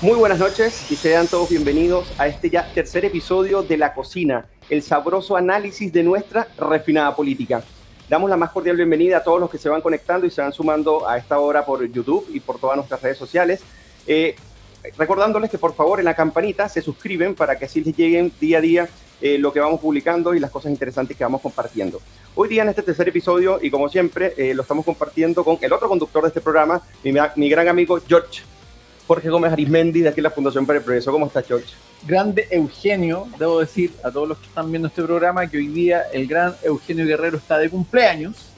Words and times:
Muy 0.00 0.16
buenas 0.16 0.38
noches 0.38 0.92
y 0.92 0.94
sean 0.94 1.26
todos 1.26 1.48
bienvenidos 1.48 2.06
a 2.18 2.28
este 2.28 2.48
ya 2.50 2.72
tercer 2.72 3.04
episodio 3.04 3.64
de 3.64 3.76
La 3.76 3.94
Cocina, 3.94 4.46
el 4.70 4.80
sabroso 4.80 5.36
análisis 5.36 5.92
de 5.92 6.04
nuestra 6.04 6.46
refinada 6.56 7.16
política. 7.16 7.64
Damos 8.08 8.30
la 8.30 8.36
más 8.36 8.52
cordial 8.52 8.76
bienvenida 8.76 9.16
a 9.16 9.24
todos 9.24 9.40
los 9.40 9.50
que 9.50 9.58
se 9.58 9.68
van 9.68 9.80
conectando 9.80 10.24
y 10.24 10.30
se 10.30 10.40
van 10.40 10.52
sumando 10.52 11.08
a 11.08 11.18
esta 11.18 11.40
hora 11.40 11.66
por 11.66 11.84
YouTube 11.84 12.28
y 12.32 12.38
por 12.38 12.60
todas 12.60 12.76
nuestras 12.76 13.02
redes 13.02 13.18
sociales. 13.18 13.60
Eh, 14.06 14.36
recordándoles 14.96 15.50
que 15.50 15.58
por 15.58 15.74
favor 15.74 15.98
en 15.98 16.04
la 16.04 16.14
campanita 16.14 16.68
se 16.68 16.80
suscriben 16.80 17.34
para 17.34 17.58
que 17.58 17.64
así 17.64 17.82
les 17.82 17.96
lleguen 17.96 18.30
día 18.40 18.58
a 18.58 18.60
día 18.60 18.88
eh, 19.20 19.36
lo 19.36 19.52
que 19.52 19.58
vamos 19.58 19.80
publicando 19.80 20.32
y 20.32 20.38
las 20.38 20.52
cosas 20.52 20.70
interesantes 20.70 21.16
que 21.16 21.24
vamos 21.24 21.40
compartiendo. 21.40 22.00
Hoy 22.36 22.48
día 22.48 22.62
en 22.62 22.68
este 22.68 22.82
tercer 22.82 23.08
episodio 23.08 23.58
y 23.60 23.68
como 23.68 23.88
siempre 23.88 24.32
eh, 24.36 24.54
lo 24.54 24.62
estamos 24.62 24.84
compartiendo 24.84 25.42
con 25.42 25.58
el 25.60 25.72
otro 25.72 25.88
conductor 25.88 26.22
de 26.22 26.28
este 26.28 26.40
programa, 26.40 26.80
mi, 27.02 27.12
mi 27.34 27.48
gran 27.48 27.66
amigo 27.66 27.98
George 28.06 28.42
Jorge 29.08 29.30
Gómez 29.30 29.50
Arismendi 29.50 30.02
de 30.02 30.10
aquí 30.10 30.20
la 30.20 30.30
Fundación 30.30 30.66
para 30.66 30.80
el 30.80 30.84
Progreso. 30.84 31.10
¿Cómo 31.10 31.26
estás, 31.26 31.46
George? 31.46 31.68
Grande 32.06 32.46
Eugenio, 32.50 33.26
debo 33.38 33.58
decir 33.58 33.90
a 34.04 34.10
todos 34.10 34.28
los 34.28 34.36
que 34.36 34.46
están 34.46 34.70
viendo 34.70 34.88
este 34.88 35.02
programa 35.02 35.46
que 35.46 35.56
hoy 35.56 35.68
día 35.68 36.02
el 36.12 36.26
gran 36.26 36.54
Eugenio 36.62 37.06
Guerrero 37.06 37.38
está 37.38 37.56
de 37.56 37.70
cumpleaños. 37.70 38.50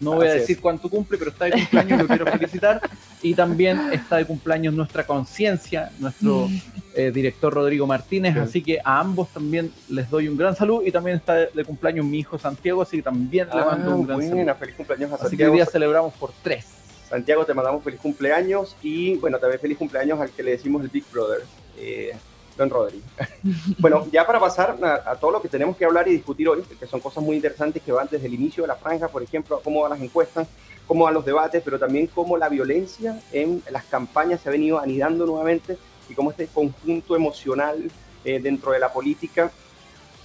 No 0.00 0.12
voy 0.12 0.28
a 0.28 0.32
decir 0.32 0.62
cuánto 0.62 0.88
cumple, 0.88 1.18
pero 1.18 1.30
está 1.30 1.44
de 1.44 1.52
cumpleaños, 1.52 2.00
lo 2.00 2.08
quiero 2.08 2.26
felicitar. 2.26 2.80
Y 3.22 3.34
también 3.34 3.78
está 3.92 4.16
de 4.16 4.24
cumpleaños 4.24 4.72
nuestra 4.72 5.04
conciencia, 5.04 5.92
nuestro 5.98 6.48
eh, 6.94 7.10
director 7.12 7.52
Rodrigo 7.52 7.86
Martínez. 7.86 8.34
Así 8.38 8.62
que 8.62 8.78
a 8.82 8.98
ambos 8.98 9.28
también 9.28 9.70
les 9.90 10.08
doy 10.08 10.26
un 10.26 10.38
gran 10.38 10.56
saludo. 10.56 10.86
Y 10.86 10.90
también 10.90 11.18
está 11.18 11.34
de, 11.34 11.64
cumpleaños 11.66 12.06
mi 12.06 12.20
hijo 12.20 12.38
Santiago, 12.38 12.80
así 12.80 12.96
que 12.96 13.02
también 13.02 13.46
le 13.54 13.62
mando 13.62 13.94
un 13.94 14.06
gran 14.06 14.22
saludo. 14.22 14.54
Feliz 14.54 14.74
cumpleaños 14.74 15.12
a 15.12 15.18
Santiago. 15.18 15.26
Así 15.26 15.36
que 15.36 15.46
hoy 15.46 15.52
día 15.52 15.66
celebramos 15.66 16.14
por 16.14 16.32
tres. 16.42 16.79
Santiago, 17.10 17.44
te 17.44 17.54
mandamos 17.54 17.82
feliz 17.82 17.98
cumpleaños 17.98 18.76
y 18.82 19.16
bueno, 19.16 19.40
también 19.40 19.60
feliz 19.60 19.76
cumpleaños 19.76 20.20
al 20.20 20.30
que 20.30 20.44
le 20.44 20.52
decimos 20.52 20.80
el 20.82 20.88
Big 20.88 21.04
Brother, 21.10 21.42
eh, 21.76 22.16
Don 22.56 22.70
Rodri. 22.70 23.02
bueno, 23.78 24.06
ya 24.12 24.24
para 24.24 24.38
pasar 24.38 24.78
a, 24.80 25.16
todo 25.16 25.32
lo 25.32 25.42
que 25.42 25.48
tenemos 25.48 25.76
que 25.76 25.84
hablar 25.84 26.06
y 26.06 26.12
discutir 26.12 26.48
hoy, 26.48 26.62
que 26.62 26.86
son 26.86 27.00
cosas 27.00 27.24
muy 27.24 27.34
interesantes 27.34 27.82
que 27.82 27.90
van 27.90 28.06
desde 28.08 28.28
el 28.28 28.34
inicio 28.34 28.62
de 28.62 28.68
la 28.68 28.76
franja, 28.76 29.08
por 29.08 29.24
ejemplo, 29.24 29.56
a 29.56 29.60
cómo 29.62 29.82
van 29.82 29.90
las 29.90 30.00
encuestas, 30.00 30.46
cómo 30.86 31.04
van 31.04 31.14
los 31.14 31.24
debates, 31.24 31.60
pero 31.64 31.80
también 31.80 32.06
cómo 32.06 32.36
la 32.36 32.48
violencia 32.48 33.20
en 33.32 33.60
las 33.72 33.84
campañas 33.86 34.40
se 34.40 34.48
ha 34.48 34.52
venido 34.52 34.78
anidando 34.78 35.26
nuevamente 35.26 35.78
y 36.08 36.14
cómo 36.14 36.30
este 36.30 36.46
conjunto 36.46 37.16
emocional 37.16 37.90
eh, 38.24 38.38
dentro 38.38 38.70
de 38.70 38.78
la 38.78 38.92
política 38.92 39.50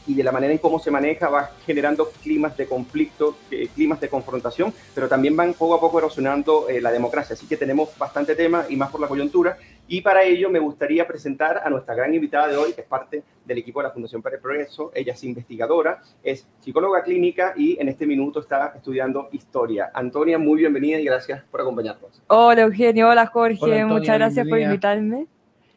y 0.07 0.13
de 0.13 0.23
la 0.23 0.31
manera 0.31 0.53
en 0.53 0.59
cómo 0.59 0.79
se 0.79 0.91
maneja 0.91 1.29
va 1.29 1.51
generando 1.65 2.09
climas 2.21 2.55
de 2.57 2.67
conflicto, 2.67 3.37
eh, 3.51 3.69
climas 3.73 3.99
de 3.99 4.09
confrontación, 4.09 4.73
pero 4.93 5.07
también 5.07 5.35
van 5.35 5.53
poco 5.53 5.75
a 5.75 5.79
poco 5.79 5.99
erosionando 5.99 6.67
eh, 6.69 6.81
la 6.81 6.91
democracia. 6.91 7.33
Así 7.33 7.47
que 7.47 7.57
tenemos 7.57 7.97
bastante 7.97 8.35
tema 8.35 8.65
y 8.69 8.75
más 8.75 8.91
por 8.91 9.01
la 9.01 9.07
coyuntura. 9.07 9.57
Y 9.87 10.01
para 10.01 10.23
ello 10.23 10.49
me 10.49 10.59
gustaría 10.59 11.05
presentar 11.05 11.61
a 11.63 11.69
nuestra 11.69 11.93
gran 11.93 12.13
invitada 12.13 12.47
de 12.47 12.57
hoy, 12.57 12.73
que 12.73 12.81
es 12.81 12.87
parte 12.87 13.23
del 13.45 13.59
equipo 13.59 13.81
de 13.81 13.87
la 13.87 13.91
Fundación 13.91 14.21
para 14.21 14.35
el 14.35 14.41
Progreso. 14.41 14.91
Ella 14.95 15.13
es 15.13 15.23
investigadora, 15.23 16.01
es 16.23 16.47
psicóloga 16.59 17.03
clínica 17.03 17.53
y 17.55 17.79
en 17.79 17.89
este 17.89 18.07
minuto 18.07 18.39
está 18.39 18.73
estudiando 18.75 19.29
historia. 19.31 19.91
Antonia, 19.93 20.39
muy 20.39 20.59
bienvenida 20.59 20.99
y 20.99 21.05
gracias 21.05 21.43
por 21.51 21.61
acompañarnos. 21.61 22.21
Hola 22.27 22.63
Eugenio, 22.63 23.09
hola 23.09 23.27
Jorge, 23.27 23.85
muchas 23.85 24.17
gracias 24.17 24.47
por 24.47 24.59
invitarme. 24.59 25.27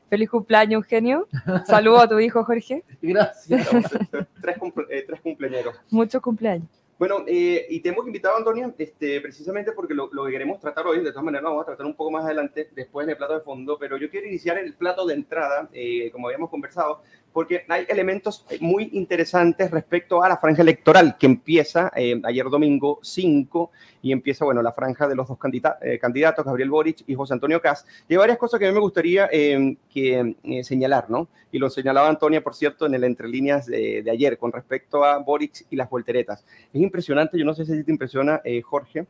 Feliz 0.08 0.30
cumpleaños, 0.30 0.82
Eugenio. 0.82 1.28
Saludo 1.66 2.00
a 2.00 2.08
tu 2.08 2.18
hijo, 2.18 2.42
Jorge. 2.44 2.82
Gracias. 3.02 3.68
tres, 4.40 4.56
eh, 4.90 5.04
tres 5.06 5.20
cumpleaños. 5.20 5.74
Muchos 5.90 6.22
cumpleaños. 6.22 6.68
Bueno, 6.98 7.22
eh, 7.28 7.66
y 7.70 7.78
te 7.78 7.90
hemos 7.90 8.04
invitado, 8.06 8.36
Antonia, 8.36 8.74
este, 8.76 9.20
precisamente 9.20 9.70
porque 9.70 9.94
lo, 9.94 10.08
lo, 10.12 10.24
que 10.24 10.32
queremos 10.32 10.58
tratar 10.58 10.84
hoy, 10.84 10.98
de 10.98 11.10
todas 11.10 11.24
maneras, 11.24 11.44
lo 11.44 11.50
vamos 11.50 11.62
a 11.62 11.66
tratar 11.66 11.86
un 11.86 11.94
poco 11.94 12.10
más 12.10 12.24
adelante, 12.24 12.70
después 12.74 13.04
en 13.04 13.10
el 13.10 13.16
plato 13.16 13.34
de 13.34 13.40
fondo, 13.40 13.78
pero 13.78 13.96
yo 13.98 14.10
quiero 14.10 14.26
iniciar 14.26 14.58
el 14.58 14.74
plato 14.74 15.06
de 15.06 15.14
entrada, 15.14 15.68
eh, 15.72 16.10
como 16.10 16.26
habíamos 16.26 16.50
conversado, 16.50 17.02
porque 17.38 17.64
hay 17.68 17.86
elementos 17.88 18.44
muy 18.58 18.90
interesantes 18.94 19.70
respecto 19.70 20.24
a 20.24 20.28
la 20.28 20.38
franja 20.38 20.62
electoral 20.62 21.16
que 21.16 21.26
empieza 21.26 21.92
eh, 21.94 22.20
ayer 22.24 22.44
domingo 22.46 22.98
5 23.00 23.70
y 24.02 24.10
empieza, 24.10 24.44
bueno, 24.44 24.60
la 24.60 24.72
franja 24.72 25.06
de 25.06 25.14
los 25.14 25.28
dos 25.28 25.38
eh, 25.82 26.00
candidatos, 26.00 26.44
Gabriel 26.44 26.68
Boric 26.68 27.04
y 27.06 27.14
José 27.14 27.34
Antonio 27.34 27.62
Cas. 27.62 27.86
Y 28.08 28.14
hay 28.14 28.18
varias 28.18 28.38
cosas 28.38 28.58
que 28.58 28.66
a 28.66 28.70
mí 28.70 28.74
me 28.74 28.80
gustaría 28.80 29.28
eh, 29.30 29.76
que, 29.88 30.34
señalar, 30.64 31.08
¿no? 31.10 31.28
Y 31.52 31.60
lo 31.60 31.70
señalaba 31.70 32.08
Antonia, 32.08 32.42
por 32.42 32.56
cierto, 32.56 32.86
en 32.86 32.94
el 32.94 33.04
entre 33.04 33.28
líneas 33.28 33.66
de, 33.66 34.04
ayer 34.10 34.36
con 34.36 34.50
respecto 34.50 35.04
a 35.04 35.18
Boric 35.18 35.64
y 35.70 35.76
las 35.76 35.88
volteretas. 35.88 36.44
Es 36.74 36.82
impresionante, 36.82 37.38
yo 37.38 37.44
no 37.44 37.54
sé 37.54 37.64
si 37.66 37.84
te 37.84 37.92
impresiona, 37.92 38.42
Jorge, 38.64 39.06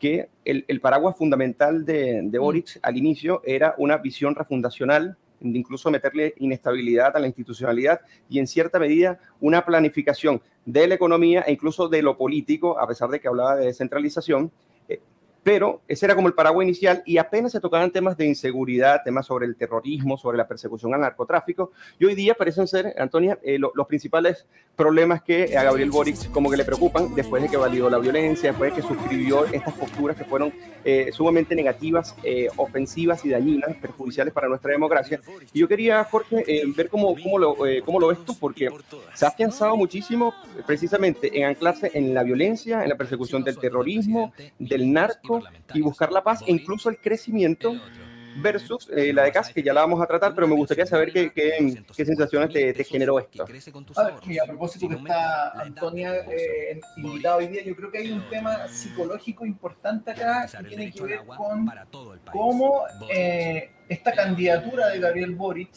que 0.00 0.30
el, 0.46 0.64
el, 0.66 0.80
paraguas 0.80 1.14
fundamental 1.14 1.84
de, 1.84 2.22
de 2.24 2.38
Boric 2.38 2.78
al 2.80 2.96
inicio 2.96 3.42
era 3.44 3.74
una 3.76 3.98
visión 3.98 4.34
refundacional 4.34 5.08
de 5.08 5.16
incluso 5.40 5.90
meterle 5.90 6.34
inestabilidad 6.38 7.16
a 7.16 7.20
la 7.20 7.26
institucionalidad 7.26 8.00
y 8.28 8.38
en 8.38 8.46
cierta 8.46 8.78
medida 8.78 9.18
una 9.40 9.64
planificación 9.64 10.42
de 10.64 10.86
la 10.86 10.94
economía 10.94 11.42
e 11.42 11.52
incluso 11.52 11.88
de 11.88 12.02
lo 12.02 12.16
político, 12.16 12.78
a 12.78 12.86
pesar 12.86 13.08
de 13.10 13.20
que 13.20 13.28
hablaba 13.28 13.56
de 13.56 13.66
descentralización, 13.66 14.50
pero 15.46 15.80
ese 15.86 16.06
era 16.06 16.16
como 16.16 16.26
el 16.26 16.34
paraguas 16.34 16.64
inicial 16.64 17.04
y 17.06 17.18
apenas 17.18 17.52
se 17.52 17.60
tocaban 17.60 17.92
temas 17.92 18.16
de 18.16 18.26
inseguridad, 18.26 19.02
temas 19.04 19.26
sobre 19.26 19.46
el 19.46 19.54
terrorismo, 19.54 20.18
sobre 20.18 20.36
la 20.36 20.48
persecución 20.48 20.92
al 20.92 21.02
narcotráfico. 21.02 21.70
Y 22.00 22.04
hoy 22.04 22.16
día 22.16 22.34
parecen 22.34 22.66
ser, 22.66 22.96
Antonia, 22.98 23.38
eh, 23.44 23.56
los 23.56 23.86
principales 23.86 24.44
problemas 24.74 25.22
que 25.22 25.56
a 25.56 25.62
Gabriel 25.62 25.92
Boric 25.92 26.32
como 26.32 26.50
que 26.50 26.56
le 26.56 26.64
preocupan 26.64 27.14
después 27.14 27.44
de 27.44 27.48
que 27.48 27.56
validó 27.56 27.88
la 27.88 27.98
violencia, 27.98 28.50
después 28.50 28.74
de 28.74 28.82
que 28.82 28.88
suscribió 28.88 29.44
estas 29.44 29.72
posturas 29.74 30.16
que 30.16 30.24
fueron 30.24 30.52
eh, 30.84 31.10
sumamente 31.12 31.54
negativas, 31.54 32.16
eh, 32.24 32.48
ofensivas 32.56 33.24
y 33.24 33.28
dañinas, 33.28 33.76
perjudiciales 33.76 34.34
para 34.34 34.48
nuestra 34.48 34.72
democracia. 34.72 35.20
Y 35.52 35.60
yo 35.60 35.68
quería, 35.68 36.02
Jorge, 36.02 36.44
ver 36.76 36.88
cómo, 36.88 37.14
cómo, 37.22 37.38
lo, 37.38 37.56
cómo 37.84 38.00
lo 38.00 38.08
ves 38.08 38.18
tú, 38.24 38.36
porque 38.36 38.68
se 39.14 39.24
ha 39.24 39.28
afianzado 39.28 39.76
muchísimo 39.76 40.34
precisamente 40.66 41.38
en 41.38 41.44
anclarse 41.44 41.92
en 41.94 42.14
la 42.14 42.24
violencia, 42.24 42.82
en 42.82 42.88
la 42.88 42.96
persecución 42.96 43.44
del 43.44 43.58
terrorismo, 43.58 44.32
del 44.58 44.92
narco 44.92 45.35
y 45.74 45.80
buscar 45.80 46.12
la 46.12 46.22
paz 46.22 46.42
e 46.46 46.50
incluso 46.50 46.88
el 46.88 46.98
crecimiento 46.98 47.74
versus 48.40 48.88
eh, 48.94 49.12
la 49.12 49.24
de 49.24 49.32
CAS, 49.32 49.52
que 49.52 49.62
ya 49.62 49.72
la 49.72 49.82
vamos 49.82 50.00
a 50.00 50.06
tratar, 50.06 50.34
pero 50.34 50.46
me 50.46 50.54
gustaría 50.54 50.86
saber 50.86 51.12
qué, 51.12 51.32
qué, 51.32 51.82
qué 51.94 52.04
sensaciones 52.04 52.50
te, 52.50 52.72
te, 52.72 52.84
generó 52.84 53.18
esto. 53.18 53.44
A, 53.44 54.46
propósito 54.46 54.88
que 54.88 54.96
está 54.96 55.50
Antonia 55.52 56.14
eh, 56.30 56.80
invitada 56.96 57.36
hoy 57.36 57.48
día, 57.48 57.64
yo 57.64 57.74
creo 57.74 57.90
que 57.90 57.98
hay 57.98 58.12
un 58.12 58.28
tema 58.28 58.68
psicológico 58.68 59.46
importante 59.46 60.10
acá 60.10 60.46
que 60.46 60.64
tiene 60.64 60.92
que 60.92 61.02
ver 61.02 61.20
con 61.24 61.70
cómo 62.32 62.82
eh, 63.10 63.70
esta 63.88 64.12
candidatura 64.12 64.88
de 64.88 65.00
Gabriel 65.00 65.34
Boric 65.34 65.70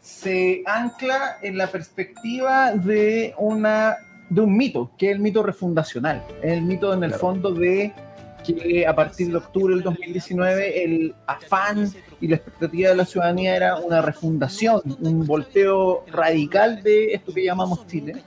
se 0.00 0.62
ancla 0.66 1.38
en 1.42 1.58
la 1.58 1.66
perspectiva 1.66 2.72
de 2.72 3.34
una 3.38 3.96
de 4.30 4.40
un 4.40 4.56
mito, 4.56 4.92
que 4.96 5.10
es 5.10 5.16
el 5.16 5.20
mito 5.20 5.42
refundacional, 5.42 6.24
el 6.40 6.62
mito 6.62 6.94
en 6.94 7.02
el 7.02 7.12
fondo 7.12 7.50
de 7.50 7.92
que 8.40 8.86
a 8.86 8.94
partir 8.94 9.28
de 9.28 9.36
octubre 9.36 9.74
del 9.74 9.82
2019 9.82 10.84
el 10.84 11.14
afán 11.26 11.92
y 12.20 12.28
la 12.28 12.36
expectativa 12.36 12.90
de 12.90 12.96
la 12.96 13.04
ciudadanía 13.04 13.56
era 13.56 13.76
una 13.76 14.02
refundación, 14.02 14.80
un 15.00 15.26
volteo 15.26 16.04
radical 16.08 16.82
de 16.82 17.14
esto 17.14 17.32
que 17.32 17.44
llamamos 17.44 17.86
Chile, 17.86 18.22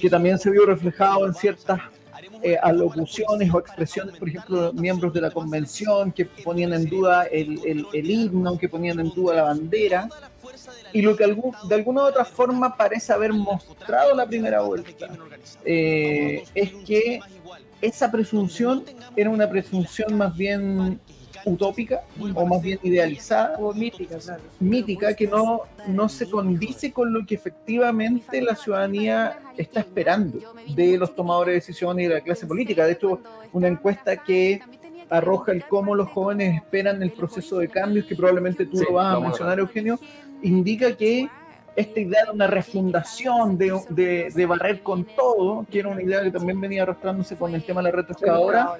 que 0.00 0.10
también 0.10 0.38
se 0.38 0.50
vio 0.50 0.66
reflejado 0.66 1.26
en 1.26 1.34
ciertas 1.34 1.80
eh, 2.42 2.56
alocuciones 2.62 3.52
o 3.52 3.58
expresiones, 3.58 4.16
por 4.16 4.28
ejemplo, 4.28 4.72
miembros 4.72 5.12
de 5.12 5.20
la 5.20 5.30
convención 5.30 6.12
que 6.12 6.24
ponían 6.24 6.72
en 6.72 6.88
duda 6.88 7.24
el, 7.24 7.60
el, 7.92 8.10
himno, 8.10 8.56
que 8.56 8.68
ponían 8.68 9.00
en 9.00 9.10
duda 9.10 9.34
la 9.34 9.42
bandera, 9.42 10.08
y 10.92 11.02
lo 11.02 11.16
que 11.16 11.24
algún, 11.24 11.52
de 11.68 11.74
alguna 11.74 12.02
u 12.02 12.04
otra 12.06 12.24
forma 12.24 12.76
parece 12.76 13.12
haber 13.12 13.32
mostrado 13.32 14.14
la 14.14 14.26
primera 14.26 14.60
vuelta 14.60 15.08
eh, 15.64 16.44
es 16.54 16.72
que 16.86 17.20
esa 17.80 18.10
presunción 18.10 18.84
era 19.16 19.30
una 19.30 19.48
presunción 19.48 20.16
más 20.16 20.36
bien 20.36 21.00
utópica 21.44 22.02
o 22.34 22.46
más 22.46 22.62
bien 22.62 22.78
idealizada 22.82 23.56
o 23.58 23.72
mítica, 23.72 24.18
claro. 24.18 24.42
mítica 24.60 25.14
que 25.14 25.26
no, 25.26 25.62
no 25.86 26.08
se 26.08 26.28
condice 26.28 26.92
con 26.92 27.12
lo 27.12 27.24
que 27.24 27.36
efectivamente 27.36 28.42
la 28.42 28.54
ciudadanía 28.54 29.38
está 29.56 29.80
esperando 29.80 30.40
de 30.74 30.98
los 30.98 31.14
tomadores 31.14 31.52
de 31.52 31.60
decisiones 31.60 32.04
y 32.04 32.08
de 32.08 32.14
la 32.14 32.20
clase 32.20 32.46
política. 32.46 32.84
De 32.86 32.92
hecho, 32.92 33.20
una 33.52 33.68
encuesta 33.68 34.16
que 34.16 34.60
arroja 35.10 35.52
el 35.52 35.64
cómo 35.64 35.94
los 35.94 36.08
jóvenes 36.08 36.56
esperan 36.56 37.02
el 37.02 37.12
proceso 37.12 37.58
de 37.58 37.68
cambios, 37.68 38.06
que 38.06 38.16
probablemente 38.16 38.66
tú 38.66 38.82
lo 38.82 38.94
vas 38.94 39.16
a 39.16 39.20
mencionar, 39.20 39.58
Eugenio, 39.58 39.98
indica 40.42 40.96
que 40.96 41.28
esta 41.78 42.00
idea 42.00 42.24
de 42.24 42.32
una 42.32 42.48
refundación, 42.48 43.56
de, 43.56 43.80
de, 43.90 44.32
de, 44.34 44.46
barrer 44.46 44.82
con 44.82 45.04
todo, 45.04 45.64
que 45.70 45.78
era 45.78 45.88
una 45.88 46.02
idea 46.02 46.22
que 46.22 46.32
también 46.32 46.60
venía 46.60 46.82
arrastrándose 46.82 47.36
con 47.36 47.54
el 47.54 47.62
tema 47.62 47.80
de 47.80 47.84
la 47.84 47.96
retroexcavadora, 47.96 48.74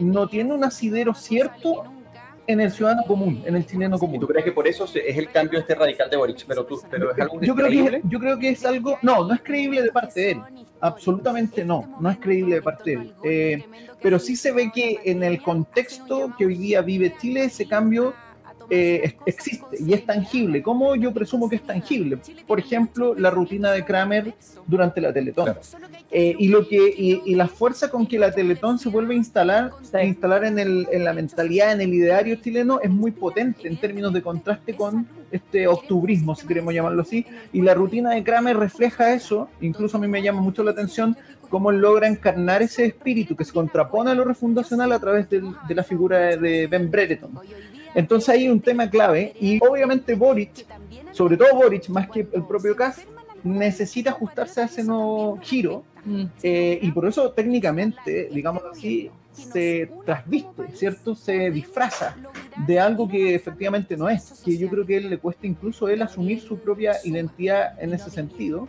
no 0.00 0.26
tiene 0.26 0.54
un 0.54 0.64
asidero 0.64 1.12
cierto 1.12 1.84
en 2.46 2.62
el 2.62 2.70
ciudadano 2.70 3.02
común, 3.06 3.42
en 3.44 3.54
el 3.54 3.66
chileno 3.66 3.98
común. 3.98 4.16
¿Y 4.16 4.18
tú 4.20 4.26
crees 4.26 4.46
que 4.46 4.52
por 4.52 4.66
eso 4.66 4.86
es 4.86 5.18
el 5.18 5.28
cambio 5.28 5.58
este 5.58 5.74
radical 5.74 6.08
de 6.08 6.16
Boric? 6.16 6.46
Pero, 6.48 6.64
tú, 6.64 6.80
pero 6.90 7.12
es 7.12 7.20
algo 7.20 7.38
yo 7.42 7.54
creo 7.54 7.68
que 7.68 8.00
yo 8.04 8.18
creo 8.18 8.38
que 8.38 8.48
es 8.48 8.64
algo, 8.64 8.98
no, 9.02 9.26
no 9.26 9.34
es 9.34 9.42
creíble 9.42 9.82
de 9.82 9.92
parte 9.92 10.20
de 10.20 10.30
él, 10.30 10.42
absolutamente 10.80 11.62
no, 11.66 11.98
no 12.00 12.10
es 12.10 12.16
creíble 12.16 12.54
de 12.54 12.62
parte 12.62 12.90
de 12.90 12.96
él. 12.96 13.14
Eh, 13.24 13.64
pero 14.00 14.18
sí 14.18 14.36
se 14.36 14.52
ve 14.52 14.72
que 14.74 14.98
en 15.04 15.22
el 15.22 15.42
contexto 15.42 16.32
que 16.38 16.46
hoy 16.46 16.56
día 16.56 16.80
vive 16.80 17.14
Chile, 17.20 17.44
ese 17.44 17.68
cambio 17.68 18.14
eh, 18.70 19.14
existe 19.24 19.64
y 19.78 19.94
es 19.94 20.04
tangible. 20.04 20.62
¿Cómo 20.62 20.94
yo 20.94 21.12
presumo 21.12 21.48
que 21.48 21.56
es 21.56 21.62
tangible? 21.62 22.18
Por 22.46 22.58
ejemplo, 22.58 23.14
la 23.14 23.30
rutina 23.30 23.72
de 23.72 23.84
Kramer 23.84 24.34
durante 24.66 25.00
la 25.00 25.12
Teletón. 25.12 25.54
Eh, 26.10 26.34
y, 26.38 26.48
lo 26.48 26.66
que, 26.66 26.94
y, 26.96 27.34
la 27.34 27.48
fuerza 27.48 27.90
con 27.90 28.06
que 28.06 28.18
la 28.18 28.32
Teletón 28.32 28.78
se 28.78 28.88
vuelve 28.88 29.14
a 29.14 29.16
instalar, 29.16 29.70
instalar 30.02 30.44
en, 30.44 30.58
el, 30.58 30.86
en 30.90 31.04
la 31.04 31.12
mentalidad, 31.12 31.72
en 31.72 31.80
el 31.80 31.94
ideario 31.94 32.36
chileno, 32.36 32.80
es 32.82 32.90
muy 32.90 33.10
potente 33.10 33.68
en 33.68 33.76
términos 33.78 34.12
de 34.12 34.22
contraste 34.22 34.74
con 34.74 35.06
este 35.30 35.66
octubrismo, 35.66 36.34
si 36.34 36.46
queremos 36.46 36.74
llamarlo 36.74 37.02
así. 37.02 37.26
Y 37.52 37.62
la 37.62 37.74
rutina 37.74 38.10
de 38.10 38.22
Kramer 38.22 38.56
refleja 38.56 39.14
eso. 39.14 39.48
Incluso 39.60 39.96
a 39.96 40.00
mí 40.00 40.08
me 40.08 40.22
llama 40.22 40.40
mucho 40.40 40.62
la 40.62 40.72
atención 40.72 41.16
cómo 41.48 41.72
logra 41.72 42.06
encarnar 42.06 42.60
ese 42.60 42.84
espíritu 42.84 43.34
que 43.34 43.44
se 43.44 43.52
contrapone 43.52 44.10
a 44.10 44.14
lo 44.14 44.24
refundacional 44.24 44.92
a 44.92 44.98
través 44.98 45.30
de, 45.30 45.40
de 45.40 45.74
la 45.74 45.82
figura 45.82 46.36
de 46.36 46.66
Ben 46.66 46.90
Brereton. 46.90 47.30
Entonces 47.98 48.28
hay 48.28 48.48
un 48.48 48.60
tema 48.60 48.88
clave 48.88 49.34
y 49.40 49.58
obviamente 49.60 50.14
Boric, 50.14 50.64
sobre 51.10 51.36
todo 51.36 51.52
Boric, 51.52 51.88
más 51.88 52.08
que 52.08 52.20
el 52.20 52.44
propio 52.44 52.76
Kass, 52.76 53.04
necesita 53.42 54.10
ajustarse 54.10 54.60
a 54.60 54.64
ese 54.66 54.84
nuevo 54.84 55.36
giro 55.42 55.82
eh, 56.44 56.78
y 56.80 56.92
por 56.92 57.08
eso 57.08 57.32
técnicamente, 57.32 58.28
digamos 58.32 58.62
así, 58.70 59.10
se 59.32 59.90
trasviste, 60.06 60.68
¿cierto? 60.74 61.16
Se 61.16 61.50
disfraza 61.50 62.14
de 62.68 62.78
algo 62.78 63.08
que 63.08 63.34
efectivamente 63.34 63.96
no 63.96 64.08
es, 64.08 64.42
que 64.44 64.56
yo 64.56 64.68
creo 64.68 64.86
que 64.86 64.98
él 64.98 65.10
le 65.10 65.18
cuesta 65.18 65.48
incluso 65.48 65.88
él 65.88 66.00
asumir 66.00 66.40
su 66.40 66.56
propia 66.56 66.92
identidad 67.02 67.82
en 67.82 67.94
ese 67.94 68.10
sentido 68.10 68.68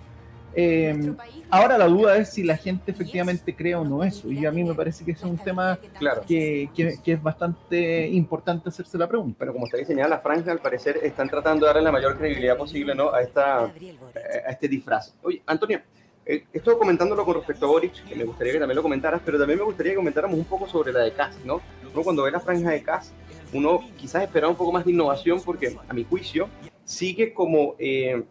eh, 0.56 1.14
ahora 1.50 1.78
la 1.78 1.88
duda 1.88 2.18
es 2.18 2.30
si 2.30 2.44
la 2.44 2.58
gente 2.58 2.92
efectivamente 2.92 3.56
cree 3.56 3.76
o 3.76 3.84
no 3.84 4.04
eso. 4.04 4.32
Y 4.32 4.46
a 4.46 4.52
mí 4.52 4.64
me 4.64 4.74
parece 4.74 5.06
que 5.06 5.12
es 5.12 5.24
un 5.24 5.38
tema 5.38 5.80
claro. 5.98 6.22
que, 6.28 6.70
que, 6.76 7.14
es 7.14 7.22
bastante 7.22 8.08
importante 8.08 8.70
hacerse 8.70 8.98
la 8.98 9.08
pregunta. 9.08 9.38
Pero 9.40 9.54
como 9.54 9.66
usted 9.66 9.86
señala, 9.86 10.10
la 10.10 10.20
franja 10.20 10.52
al 10.52 10.60
parecer 10.60 11.00
están 11.04 11.30
tratando 11.30 11.66
de 11.66 11.74
darle 11.74 11.84
la 11.84 11.92
mayor 11.92 12.18
credibilidad 12.18 12.58
posible 12.58 12.96
¿no? 12.96 13.14
a, 13.14 13.22
esta, 13.22 13.66
a 13.66 14.50
este 14.50 14.68
disfraz. 14.68 15.14
Oye, 15.24 15.42
Antonio, 15.46 15.82
eh, 16.26 16.46
estoy 16.54 16.78
comentándolo 16.78 17.26
con 17.26 17.36
respecto 17.36 17.66
a 17.66 17.70
Boric, 17.70 18.04
que 18.06 18.16
me 18.16 18.24
gustaría 18.24 18.54
que 18.54 18.60
también 18.60 18.76
lo 18.76 18.84
comentaras, 18.84 19.20
pero 19.26 19.40
también 19.40 19.58
me 19.58 19.66
gustaría 19.66 19.94
que 19.94 19.98
comentáramos 19.98 20.38
un 20.38 20.46
poco 20.46 20.68
sobre 20.68 20.94
la 20.94 21.00
de 21.00 21.12
Cas, 21.12 21.36
¿no? 21.44 21.60
Uno 21.92 22.04
cuando 22.04 22.22
ve 22.22 22.30
la 22.30 22.40
franja 22.40 22.70
de 22.70 22.84
Cas, 22.84 23.14
uno 23.52 23.80
quizás 23.98 24.22
espera 24.22 24.48
un 24.48 24.56
poco 24.56 24.72
más 24.72 24.86
de 24.86 24.92
innovación 24.92 25.42
porque, 25.44 25.76
a 25.88 25.94
mi 25.94 26.04
juicio, 26.04 26.48
sigue 26.84 27.34
como... 27.34 27.76
Eh, 27.80 28.24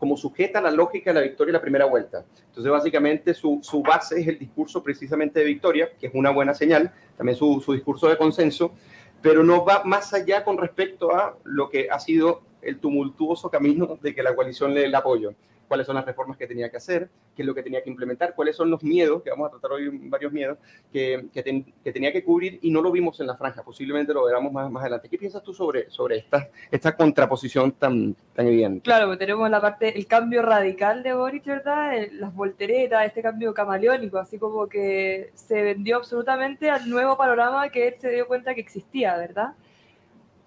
como 0.00 0.16
sujeta 0.16 0.58
a 0.58 0.62
la 0.62 0.70
lógica 0.70 1.10
de 1.10 1.20
la 1.20 1.26
victoria 1.26 1.50
en 1.50 1.54
la 1.54 1.60
primera 1.60 1.84
vuelta. 1.84 2.24
Entonces, 2.46 2.72
básicamente, 2.72 3.34
su, 3.34 3.60
su, 3.62 3.82
base 3.82 4.18
es 4.18 4.26
el 4.26 4.38
discurso 4.38 4.82
precisamente 4.82 5.40
de 5.40 5.44
victoria, 5.46 5.90
que 6.00 6.06
es 6.06 6.14
una 6.14 6.30
buena 6.30 6.54
señal, 6.54 6.90
también 7.18 7.36
su, 7.36 7.60
su 7.60 7.74
discurso 7.74 8.08
de 8.08 8.16
consenso, 8.16 8.72
pero 9.20 9.44
no 9.44 9.62
va 9.64 9.84
más 9.84 10.14
allá 10.14 10.42
con 10.42 10.56
respecto 10.56 11.14
a 11.14 11.36
lo 11.44 11.68
que 11.68 11.90
ha 11.90 12.00
sido 12.00 12.40
el 12.62 12.80
tumultuoso 12.80 13.50
camino 13.50 13.98
de 14.00 14.14
que 14.14 14.22
la 14.22 14.34
coalición 14.34 14.72
le 14.72 14.80
dé 14.80 14.86
el 14.86 14.94
apoyo 14.94 15.34
cuáles 15.70 15.86
son 15.86 15.94
las 15.94 16.04
reformas 16.04 16.36
que 16.36 16.48
tenía 16.48 16.68
que 16.68 16.78
hacer, 16.78 17.08
qué 17.36 17.42
es 17.42 17.46
lo 17.46 17.54
que 17.54 17.62
tenía 17.62 17.80
que 17.80 17.88
implementar, 17.88 18.34
cuáles 18.34 18.56
son 18.56 18.72
los 18.72 18.82
miedos, 18.82 19.22
que 19.22 19.30
vamos 19.30 19.46
a 19.46 19.50
tratar 19.52 19.70
hoy 19.70 19.88
varios 20.08 20.32
miedos, 20.32 20.58
que, 20.92 21.28
que, 21.32 21.92
tenía 21.92 22.12
que 22.12 22.24
cubrir 22.24 22.58
y 22.60 22.72
no 22.72 22.82
lo 22.82 22.90
vimos 22.90 23.20
en 23.20 23.28
la 23.28 23.36
franja, 23.36 23.62
posiblemente 23.62 24.12
lo 24.12 24.24
veremos 24.24 24.52
más, 24.52 24.68
más 24.68 24.80
adelante. 24.80 25.08
¿Qué 25.08 25.16
piensas 25.16 25.44
tú 25.44 25.54
sobre, 25.54 25.88
sobre 25.88 26.16
esta, 26.16 26.48
esta 26.72 26.96
contraposición 26.96 27.70
tan, 27.70 28.16
tan 28.34 28.48
evidente? 28.48 28.80
Claro, 28.80 29.16
tenemos 29.16 29.48
la 29.48 29.60
parte, 29.60 29.96
el 29.96 30.08
cambio 30.08 30.42
radical 30.42 31.04
de 31.04 31.14
Boric, 31.14 31.44
¿verdad? 31.44 31.92
Las 32.14 32.34
volteretas, 32.34 33.06
este 33.06 33.22
cambio 33.22 33.54
camaleónico, 33.54 34.18
así 34.18 34.40
como 34.40 34.66
que 34.66 35.30
se 35.34 35.62
vendió 35.62 35.98
absolutamente 35.98 36.68
al 36.68 36.90
nuevo 36.90 37.16
panorama 37.16 37.68
que 37.68 37.86
él 37.86 37.94
se 37.98 38.10
dio 38.10 38.26
cuenta 38.26 38.56
que 38.56 38.60
existía, 38.60 39.16
¿verdad? 39.16 39.54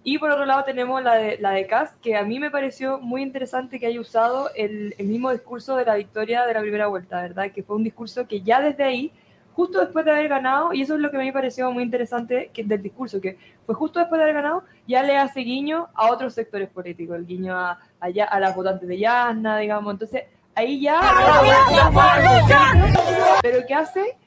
Y 0.06 0.18
por 0.18 0.30
otro 0.30 0.46
lado 0.46 0.66
tenemos 0.66 1.02
la 1.02 1.16
de, 1.16 1.38
la 1.40 1.52
de 1.52 1.66
Kass, 1.66 1.96
que 2.02 2.18
a 2.18 2.24
mí 2.24 2.38
me 2.38 2.52
pareció 2.52 3.00
muy 3.00 3.22
interesante 3.22 3.80
que 3.80 3.88
haya 3.88 4.02
usado 4.02 4.50
el, 4.54 4.94
el, 4.98 5.08
mismo 5.08 5.32
discurso 5.32 5.78
de 5.78 5.86
la 5.86 5.96
victoria 5.96 6.46
de 6.46 6.54
la 6.54 6.60
primera 6.60 6.88
vuelta, 6.88 7.22
¿verdad? 7.22 7.52
Que 7.52 7.64
fue 7.64 7.78
un 7.78 7.84
discurso 7.84 8.28
que 8.28 8.42
ya 8.42 8.60
desde 8.60 8.84
ahí, 8.84 9.14
justo 9.54 9.80
después 9.80 10.04
de 10.04 10.12
haber 10.12 10.28
ganado, 10.28 10.74
y 10.74 10.82
eso 10.82 10.96
es 10.96 11.00
lo 11.00 11.10
que 11.10 11.16
a 11.16 11.20
mí 11.20 11.28
me 11.28 11.34
pareció 11.34 11.72
muy 11.72 11.84
interesante 11.84 12.52
que, 12.54 12.66
del 12.66 12.82
discurso, 12.82 13.22
que 13.22 13.38
fue 13.66 13.76
justo 13.76 14.00
después 14.00 14.20
de 14.20 14.24
haber 14.24 14.36
ganado, 14.36 14.64
ya 14.86 15.04
le 15.04 15.16
hace 15.16 15.40
guiño 15.40 15.88
a 15.94 16.12
otros 16.12 16.34
sectores 16.34 16.70
políticos, 16.70 17.16
el 17.16 17.26
guiño 17.26 17.58
a, 17.58 17.80
a, 18.02 18.08
a 18.08 18.40
las 18.42 18.56
votantes 18.56 18.90
de 18.90 18.98
Yasna, 18.98 19.58
digamos. 19.60 19.94
Entonces, 19.94 20.24
ahí 20.54 20.82
ya... 20.82 21.00
Pero 23.42 23.66
que 23.66 23.74
hace 23.74 24.18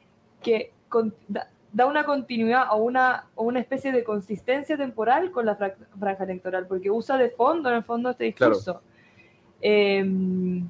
que... 0.43 0.72
Con, 0.88 1.12
da 1.29 1.49
una 1.72 2.04
continuidad 2.04 2.68
o 2.70 2.76
una, 2.76 3.26
o 3.34 3.44
una 3.44 3.60
especie 3.60 3.92
de 3.92 4.04
consistencia 4.04 4.76
temporal 4.76 5.30
con 5.30 5.46
la 5.46 5.56
franja 5.56 6.24
electoral, 6.24 6.66
porque 6.66 6.90
usa 6.90 7.18
de 7.18 7.30
fondo, 7.30 7.68
en 7.68 7.76
el 7.76 7.82
fondo, 7.82 8.10
este 8.10 8.24
discurso. 8.24 8.80
Em, 9.60 10.68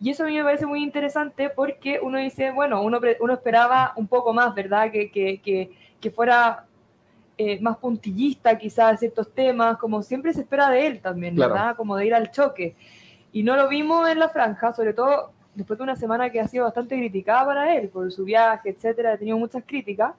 y 0.00 0.10
eso 0.10 0.24
a 0.24 0.26
mí 0.26 0.36
me 0.36 0.44
parece 0.44 0.66
muy 0.66 0.82
interesante 0.82 1.50
porque 1.50 1.98
uno 2.02 2.18
dice, 2.18 2.50
bueno, 2.50 2.82
uno, 2.82 3.00
uno 3.20 3.32
esperaba 3.32 3.92
un 3.96 4.06
poco 4.06 4.32
más, 4.32 4.54
¿verdad? 4.54 4.90
Que, 4.90 5.10
que, 5.10 5.70
que, 6.00 6.10
fuera 6.10 6.66
eh, 7.38 7.60
más 7.60 7.78
puntillista 7.78 8.58
quizás 8.58 8.92
de 8.92 8.98
ciertos 8.98 9.32
temas, 9.32 9.78
como 9.78 10.02
siempre 10.02 10.32
se 10.32 10.42
espera 10.42 10.68
de 10.68 10.86
él 10.86 11.00
también, 11.00 11.36
¿verdad? 11.36 11.76
Como 11.76 11.96
de 11.96 12.06
ir 12.06 12.14
al 12.14 12.30
choque. 12.30 12.76
Y 13.32 13.42
no 13.42 13.56
lo 13.56 13.68
vimos 13.68 14.08
en 14.08 14.18
la 14.18 14.28
franja, 14.28 14.72
sobre 14.72 14.92
todo 14.92 15.32
después 15.54 15.78
de 15.78 15.84
una 15.84 15.96
semana 15.96 16.30
que 16.30 16.40
ha 16.40 16.48
sido 16.48 16.64
bastante 16.64 16.96
criticada 16.96 17.46
para 17.46 17.74
él, 17.76 17.88
por 17.88 18.10
su 18.12 18.24
viaje, 18.24 18.70
etcétera, 18.70 19.12
ha 19.12 19.16
tenido 19.16 19.38
muchas 19.38 19.62
críticas. 19.66 20.14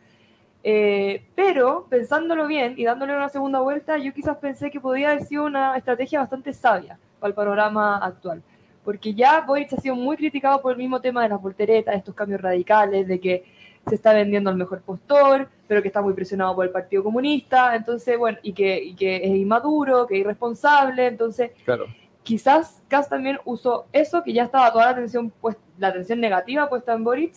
Eh, 0.68 1.24
pero 1.36 1.86
pensándolo 1.90 2.48
bien 2.48 2.74
y 2.76 2.86
dándole 2.86 3.16
una 3.16 3.30
segunda 3.30 3.60
vuelta, 3.60 3.98
yo 4.00 4.12
quizás 4.14 4.38
pensé 4.38 4.72
que 4.72 4.80
podía 4.80 5.12
haber 5.12 5.24
sido 5.24 5.46
una 5.46 5.78
estrategia 5.78 6.20
bastante 6.20 6.54
sabia 6.54 6.98
para 7.20 7.30
el 7.30 7.36
panorama 7.36 7.98
actual. 7.98 8.42
Porque 8.84 9.14
ya 9.14 9.42
Boric 9.42 9.74
ha 9.74 9.78
sido 9.78 9.96
muy 9.96 10.18
criticado 10.18 10.62
por 10.62 10.72
el 10.72 10.78
mismo 10.80 11.00
tema 11.00 11.24
de 11.24 11.30
las 11.30 11.42
volteretas, 11.42 11.96
estos 11.96 12.16
cambios 12.16 12.42
radicales, 12.42 13.08
de 13.08 13.20
que 13.20 13.44
se 13.88 13.96
está 13.96 14.14
vendiendo 14.14 14.50
al 14.50 14.56
mejor 14.56 14.82
postor, 14.82 15.48
pero 15.68 15.82
que 15.82 15.90
está 15.90 16.02
muy 16.02 16.14
presionado 16.14 16.56
por 16.56 16.66
el 16.66 16.72
Partido 16.72 17.04
Comunista, 17.04 17.76
entonces, 17.76 18.18
bueno, 18.18 18.38
y 18.42 18.54
que, 18.54 18.96
que 18.98 19.18
es 19.18 19.36
inmaduro, 19.36 20.08
que 20.08 20.16
es 20.16 20.22
irresponsable, 20.22 21.06
entonces, 21.06 21.52
claro. 21.64 21.86
Quizás 22.26 22.82
Kass 22.90 23.08
también 23.08 23.40
usó 23.46 23.86
eso, 23.94 24.24
que 24.24 24.34
ya 24.34 24.44
estaba 24.44 24.74
toda 24.74 24.86
la 24.86 24.92
atención, 24.92 25.32
pues, 25.40 25.56
la 25.78 25.90
atención 25.90 26.20
negativa 26.20 26.68
puesta 26.68 26.94
en 26.94 27.04
Boric, 27.04 27.34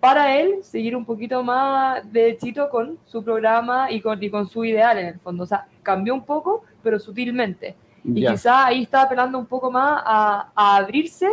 para 0.00 0.34
él 0.36 0.64
seguir 0.64 0.96
un 0.96 1.04
poquito 1.04 1.44
más 1.44 2.10
derechito 2.10 2.70
con 2.70 2.98
su 3.04 3.22
programa 3.22 3.92
y 3.92 4.00
con, 4.00 4.20
y 4.20 4.30
con 4.30 4.48
su 4.48 4.64
ideal 4.64 4.98
en 4.98 5.06
el 5.06 5.20
fondo. 5.20 5.44
O 5.44 5.46
sea, 5.46 5.68
cambió 5.82 6.14
un 6.14 6.24
poco, 6.24 6.64
pero 6.82 6.98
sutilmente. 6.98 7.76
Y 8.02 8.26
quizás 8.26 8.64
ahí 8.64 8.82
está 8.82 9.02
apelando 9.02 9.38
un 9.38 9.44
poco 9.44 9.70
más 9.70 10.02
a, 10.06 10.50
a 10.54 10.76
abrirse, 10.76 11.28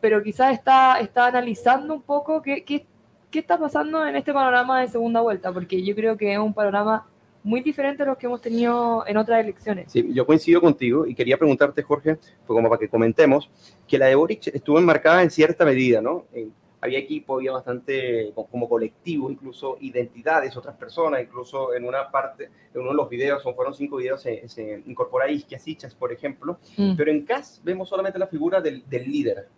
pero 0.00 0.22
quizás 0.22 0.52
está, 0.52 1.00
está 1.00 1.26
analizando 1.26 1.92
un 1.92 2.02
poco 2.02 2.40
qué, 2.40 2.62
qué, 2.62 2.86
qué, 3.32 3.40
está 3.40 3.58
pasando 3.58 4.06
en 4.06 4.14
este 4.14 4.32
panorama 4.32 4.80
de 4.80 4.86
segunda 4.86 5.20
vuelta, 5.20 5.52
porque 5.52 5.84
yo 5.84 5.96
creo 5.96 6.16
que 6.16 6.32
es 6.32 6.38
un 6.38 6.54
panorama 6.54 7.04
muy 7.48 7.62
diferente 7.62 8.02
a 8.02 8.06
los 8.06 8.18
que 8.18 8.26
hemos 8.26 8.40
tenido 8.40 9.04
en 9.06 9.16
otras 9.16 9.42
elecciones. 9.42 9.90
Sí, 9.90 10.08
yo 10.12 10.26
coincido 10.26 10.60
contigo 10.60 11.06
y 11.06 11.14
quería 11.14 11.38
preguntarte, 11.38 11.82
Jorge, 11.82 12.16
pues 12.16 12.46
como 12.46 12.68
para 12.68 12.78
que 12.78 12.88
comentemos, 12.88 13.50
que 13.86 13.98
la 13.98 14.06
de 14.06 14.14
Boric 14.14 14.48
estuvo 14.48 14.78
enmarcada 14.78 15.22
en 15.22 15.30
cierta 15.30 15.64
medida, 15.64 16.00
¿no? 16.00 16.26
En 16.32 16.52
había 16.80 16.98
equipo, 16.98 17.36
había 17.36 17.52
bastante 17.52 18.32
como 18.50 18.68
colectivo, 18.68 19.30
incluso 19.30 19.78
identidades, 19.80 20.56
otras 20.56 20.76
personas, 20.76 21.22
incluso 21.22 21.74
en 21.74 21.84
una 21.84 22.10
parte, 22.10 22.50
en 22.74 22.80
uno 22.80 22.90
de 22.90 22.96
los 22.96 23.08
videos, 23.08 23.42
son, 23.42 23.54
fueron 23.54 23.74
cinco 23.74 23.96
videos, 23.96 24.22
se, 24.22 24.48
se 24.48 24.82
incorpora 24.86 25.30
Isquias 25.30 25.64
por 25.98 26.12
ejemplo, 26.12 26.58
mm. 26.76 26.96
pero 26.96 27.10
en 27.10 27.24
CAS 27.24 27.60
vemos 27.64 27.88
solamente 27.88 28.18
la 28.18 28.26
figura 28.26 28.60
del, 28.60 28.88
del, 28.88 29.10
líder, 29.10 29.48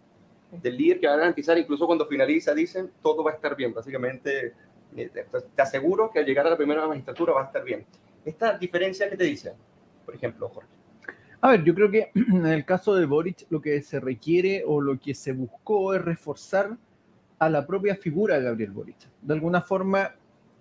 del 0.51 0.77
líder 0.77 1.01
que 1.01 1.07
va 1.07 1.15
a 1.15 1.19
garantizar, 1.19 1.59
incluso 1.59 1.87
cuando 1.87 2.07
finaliza, 2.07 2.55
dicen, 2.55 2.91
todo 3.03 3.23
va 3.23 3.33
a 3.33 3.35
estar 3.35 3.55
bien, 3.55 3.75
básicamente, 3.75 4.47
eh, 4.47 4.53
te 4.95 5.63
aseguro 5.63 6.11
que 6.11 6.19
al 6.21 6.27
llegar 6.27 6.47
a 6.47 6.51
la 6.51 6.57
primera 6.57 6.87
magistratura 6.87 7.33
va 7.33 7.43
a 7.43 7.47
estar 7.47 7.65
bien. 7.65 7.85
Esta 8.25 8.59
diferencia, 8.59 9.09
¿qué 9.09 9.17
te 9.17 9.25
dice? 9.25 9.55
Por 10.05 10.15
ejemplo, 10.15 10.49
Jorge. 10.49 10.69
A 11.43 11.51
ver, 11.51 11.65
yo 11.65 11.75
creo 11.75 11.91
que 11.91 12.11
en 12.15 12.47
el 12.47 12.65
caso 12.65 12.95
de 12.95 13.07
Boric 13.07 13.47
lo 13.51 13.61
que 13.61 13.81
se 13.83 14.01
requiere 14.01 14.63
o 14.67 14.81
lo 14.81 14.99
que 14.99 15.15
se 15.15 15.33
buscó 15.33 15.95
es 15.95 16.03
reforzar 16.03 16.77
a 17.39 17.49
la 17.49 17.67
propia 17.67 17.97
figura 17.97 18.39
de 18.39 18.45
Gabriel 18.45 18.71
Boric. 18.71 18.99
De 19.23 19.35
alguna 19.35 19.63
forma, 19.63 20.15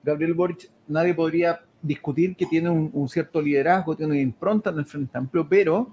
Gabriel 0.04 0.34
Boric, 0.34 0.70
nadie 0.88 1.14
podría 1.14 1.62
discutir 1.82 2.36
que 2.36 2.46
tiene 2.46 2.70
un, 2.70 3.10
cierto 3.10 3.42
liderazgo, 3.42 3.96
tiene 3.96 4.14
una 4.14 4.22
impronta 4.22 4.70
en 4.70 4.80
el 4.80 4.86
Frente 4.86 5.18
Amplio, 5.18 5.48
pero 5.48 5.92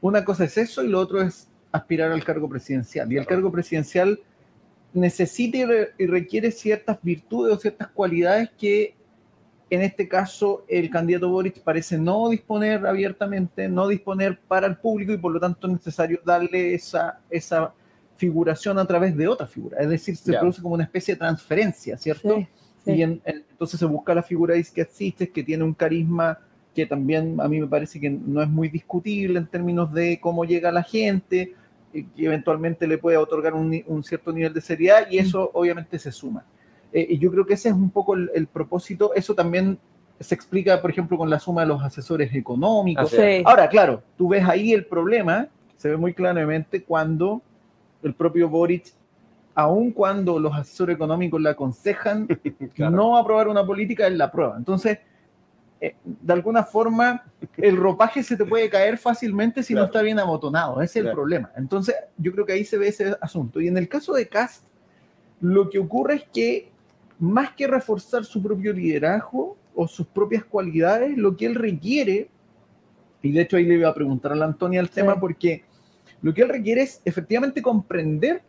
una 0.00 0.24
cosa 0.24 0.44
es 0.44 0.56
eso 0.56 0.82
y 0.82 0.88
lo 0.88 0.98
otro 0.98 1.20
es 1.20 1.48
aspirar 1.70 2.10
al 2.10 2.24
cargo 2.24 2.48
presidencial. 2.48 3.12
Y 3.12 3.18
el 3.18 3.26
cargo 3.26 3.52
presidencial 3.52 4.18
necesita 4.94 5.58
y, 5.98 6.06
requiere 6.06 6.50
ciertas 6.50 6.98
virtudes 7.02 7.54
o 7.54 7.58
ciertas 7.58 7.88
cualidades 7.88 8.50
que 8.58 8.94
en 9.70 9.80
este 9.80 10.06
caso 10.06 10.64
el 10.68 10.90
candidato 10.90 11.30
Boric 11.30 11.62
parece 11.62 11.96
no 11.96 12.28
disponer 12.28 12.86
abiertamente, 12.86 13.68
no 13.68 13.88
disponer 13.88 14.38
para 14.46 14.66
el 14.66 14.76
público 14.76 15.12
y 15.12 15.16
por 15.16 15.32
lo 15.32 15.40
tanto 15.40 15.66
es 15.66 15.72
necesario 15.72 16.20
darle 16.24 16.74
esa, 16.74 17.20
esa 17.30 17.72
figuración 18.16 18.78
a 18.78 18.86
través 18.86 19.16
de 19.16 19.26
otra 19.26 19.46
figura, 19.46 19.78
es 19.80 19.88
decir, 19.88 20.14
se 20.16 20.34
produce 20.34 20.60
como 20.60 20.74
una 20.74 20.84
especie 20.84 21.14
de 21.14 21.20
transferencia, 21.20 21.96
¿cierto? 21.96 22.46
Y 22.84 23.02
entonces 23.02 23.80
se 23.80 23.86
busca 23.86 24.14
la 24.14 24.22
figura 24.22 24.54
que 24.74 24.82
existe, 24.82 25.30
que 25.30 25.42
tiene 25.42 25.64
un 25.64 25.72
carisma 25.72 26.38
que 26.74 26.86
también 26.86 27.40
a 27.40 27.48
mí 27.48 27.60
me 27.60 27.66
parece 27.66 28.00
que 28.00 28.10
no 28.10 28.42
es 28.42 28.48
muy 28.48 28.68
discutible 28.68 29.38
en 29.38 29.46
términos 29.46 29.92
de 29.92 30.18
cómo 30.20 30.44
llega 30.44 30.72
la 30.72 30.82
gente, 30.82 31.54
que 31.92 32.26
eventualmente 32.26 32.86
le 32.86 32.98
puede 32.98 33.16
otorgar 33.16 33.54
un, 33.54 34.02
cierto 34.02 34.32
nivel 34.32 34.52
de 34.52 34.60
seriedad 34.60 35.06
y 35.10 35.18
eso 35.18 35.50
obviamente 35.52 35.98
se 35.98 36.10
suma. 36.10 36.44
Eh, 36.92 37.06
y 37.10 37.18
yo 37.18 37.30
creo 37.30 37.46
que 37.46 37.54
ese 37.54 37.68
es 37.68 37.74
un 37.74 37.90
poco 37.90 38.14
el, 38.14 38.46
propósito, 38.46 39.12
eso 39.14 39.34
también 39.34 39.78
se 40.20 40.34
explica, 40.34 40.80
por 40.80 40.90
ejemplo, 40.90 41.18
con 41.18 41.28
la 41.28 41.38
suma 41.38 41.62
de 41.62 41.68
los 41.68 41.82
asesores 41.82 42.34
económicos. 42.34 43.14
Ahora, 43.44 43.68
claro, 43.68 44.02
tú 44.16 44.28
ves 44.28 44.44
ahí 44.48 44.72
el 44.72 44.86
problema, 44.86 45.48
se 45.76 45.90
ve 45.90 45.96
muy 45.96 46.14
claramente 46.14 46.82
cuando 46.82 47.42
el 48.02 48.14
propio 48.14 48.48
Boric, 48.48 48.92
aun 49.54 49.90
cuando 49.90 50.38
los 50.38 50.54
asesores 50.54 50.96
económicos 50.96 51.40
le 51.40 51.50
aconsejan 51.50 52.28
no 52.76 53.16
aprobar 53.16 53.48
una 53.48 53.66
política, 53.66 54.06
él 54.06 54.18
la 54.18 54.26
aprueba. 54.26 54.56
Entonces, 54.56 54.98
eh, 55.84 55.96
de 56.04 56.32
alguna 56.32 56.62
forma, 56.62 57.24
el 57.56 57.76
ropaje 57.76 58.22
se 58.22 58.36
te 58.36 58.44
puede 58.44 58.70
caer 58.70 58.98
fácilmente 58.98 59.64
si 59.64 59.74
no 59.74 59.82
está 59.82 60.00
bien 60.00 60.20
abotonado. 60.20 60.80
Ese 60.80 61.00
es 61.00 61.06
el 61.06 61.10
problema. 61.10 61.50
Entonces, 61.56 61.96
yo 62.16 62.30
creo 62.30 62.46
que 62.46 62.52
ahí 62.52 62.64
se 62.64 62.78
ve 62.78 62.86
ese 62.86 63.16
asunto. 63.20 63.60
Y 63.60 63.66
en 63.66 63.76
el 63.76 63.88
caso 63.88 64.12
de 64.12 64.28
Cast, 64.28 64.64
lo 65.40 65.68
que 65.68 65.80
ocurre 65.80 66.14
es 66.14 66.24
que 66.32 66.70
más 67.18 67.50
que 67.54 67.66
reforzar 67.66 68.24
su 68.24 68.40
propio 68.40 68.72
liderazgo 68.72 69.56
o 69.74 69.88
sus 69.88 70.06
propias 70.06 70.44
cualidades, 70.44 71.18
lo 71.18 71.36
que 71.36 71.46
él 71.46 71.56
requiere, 71.56 72.30
y 73.20 73.32
de 73.32 73.40
hecho 73.40 73.56
ahí 73.56 73.64
le 73.64 73.74
iba 73.74 73.88
a 73.88 73.94
preguntar 73.94 74.30
a 74.30 74.36
la 74.36 74.44
Antonia 74.44 74.78
el 74.78 74.88
tema, 74.88 75.18
porque 75.18 75.64
lo 76.20 76.32
que 76.32 76.42
él 76.42 76.48
requiere 76.48 76.82
es 76.82 77.02
efectivamente 77.04 77.60
comprender 77.60 78.40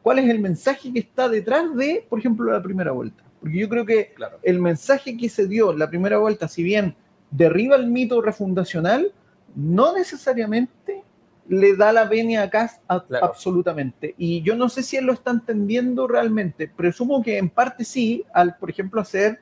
cuál 0.00 0.20
es 0.20 0.28
el 0.30 0.38
mensaje 0.38 0.92
que 0.92 1.00
está 1.00 1.28
detrás 1.28 1.74
de, 1.74 2.06
por 2.08 2.20
ejemplo, 2.20 2.52
la 2.52 2.62
primera 2.62 2.92
vuelta. 2.92 3.24
Porque 3.40 3.58
yo 3.58 3.68
creo 3.68 3.86
que 3.86 4.14
el 4.42 4.60
mensaje 4.60 5.16
que 5.16 5.28
se 5.28 5.46
dio 5.46 5.72
en 5.72 5.78
la 5.78 5.88
primera 5.88 6.18
vuelta, 6.18 6.48
si 6.48 6.62
bien 6.62 6.96
derriba 7.30 7.76
el 7.76 7.86
mito 7.86 8.20
refundacional, 8.20 9.12
no 9.54 9.94
necesariamente 9.94 11.02
le 11.48 11.76
da 11.76 11.92
la 11.92 12.04
venia 12.04 12.42
a 12.42 12.50
Kass 12.50 12.80
absolutamente. 12.88 14.14
Y 14.18 14.42
yo 14.42 14.54
no 14.54 14.68
sé 14.68 14.82
si 14.82 14.96
él 14.96 15.06
lo 15.06 15.14
está 15.14 15.30
entendiendo 15.30 16.06
realmente. 16.06 16.68
Presumo 16.68 17.22
que 17.22 17.38
en 17.38 17.48
parte 17.48 17.84
sí, 17.84 18.24
al, 18.32 18.56
por 18.56 18.70
ejemplo, 18.70 19.00
hacer 19.00 19.40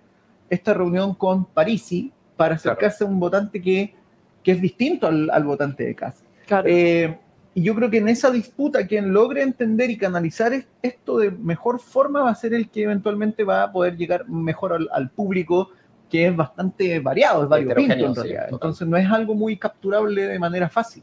esta 0.48 0.72
reunión 0.72 1.14
con 1.14 1.44
Parisi 1.46 2.12
para 2.36 2.54
acercarse 2.54 3.02
a 3.02 3.06
un 3.08 3.18
votante 3.18 3.60
que, 3.60 3.94
que 4.42 4.52
es 4.52 4.60
distinto 4.60 5.08
al, 5.08 5.30
al 5.30 5.44
votante 5.44 5.84
de 5.84 5.94
Kass. 5.94 6.22
Eh, 6.64 7.18
y 7.56 7.62
yo 7.62 7.75
creo 7.75 7.88
que 7.88 7.96
en 7.96 8.08
esa 8.10 8.30
disputa, 8.30 8.86
quien 8.86 9.14
logre 9.14 9.40
entender 9.40 9.88
y 9.88 9.96
canalizar 9.96 10.52
esto 10.82 11.16
de 11.16 11.30
mejor 11.30 11.80
forma 11.80 12.20
va 12.22 12.30
a 12.30 12.34
ser 12.34 12.52
el 12.52 12.68
que 12.68 12.82
eventualmente 12.82 13.44
va 13.44 13.62
a 13.62 13.72
poder 13.72 13.96
llegar 13.96 14.28
mejor 14.28 14.75
al, 14.92 15.10
público, 15.10 15.70
que 16.10 16.26
es 16.26 16.36
bastante 16.36 17.00
variado, 17.00 17.44
es 17.44 17.48
variopinto 17.48 17.94
en 17.94 18.14
realidad. 18.14 18.48
Entonces 18.50 18.86
no 18.86 18.98
es 18.98 19.10
algo 19.10 19.34
muy 19.34 19.56
capturable 19.56 20.26
de 20.26 20.38
manera 20.38 20.68
fácil. 20.68 21.02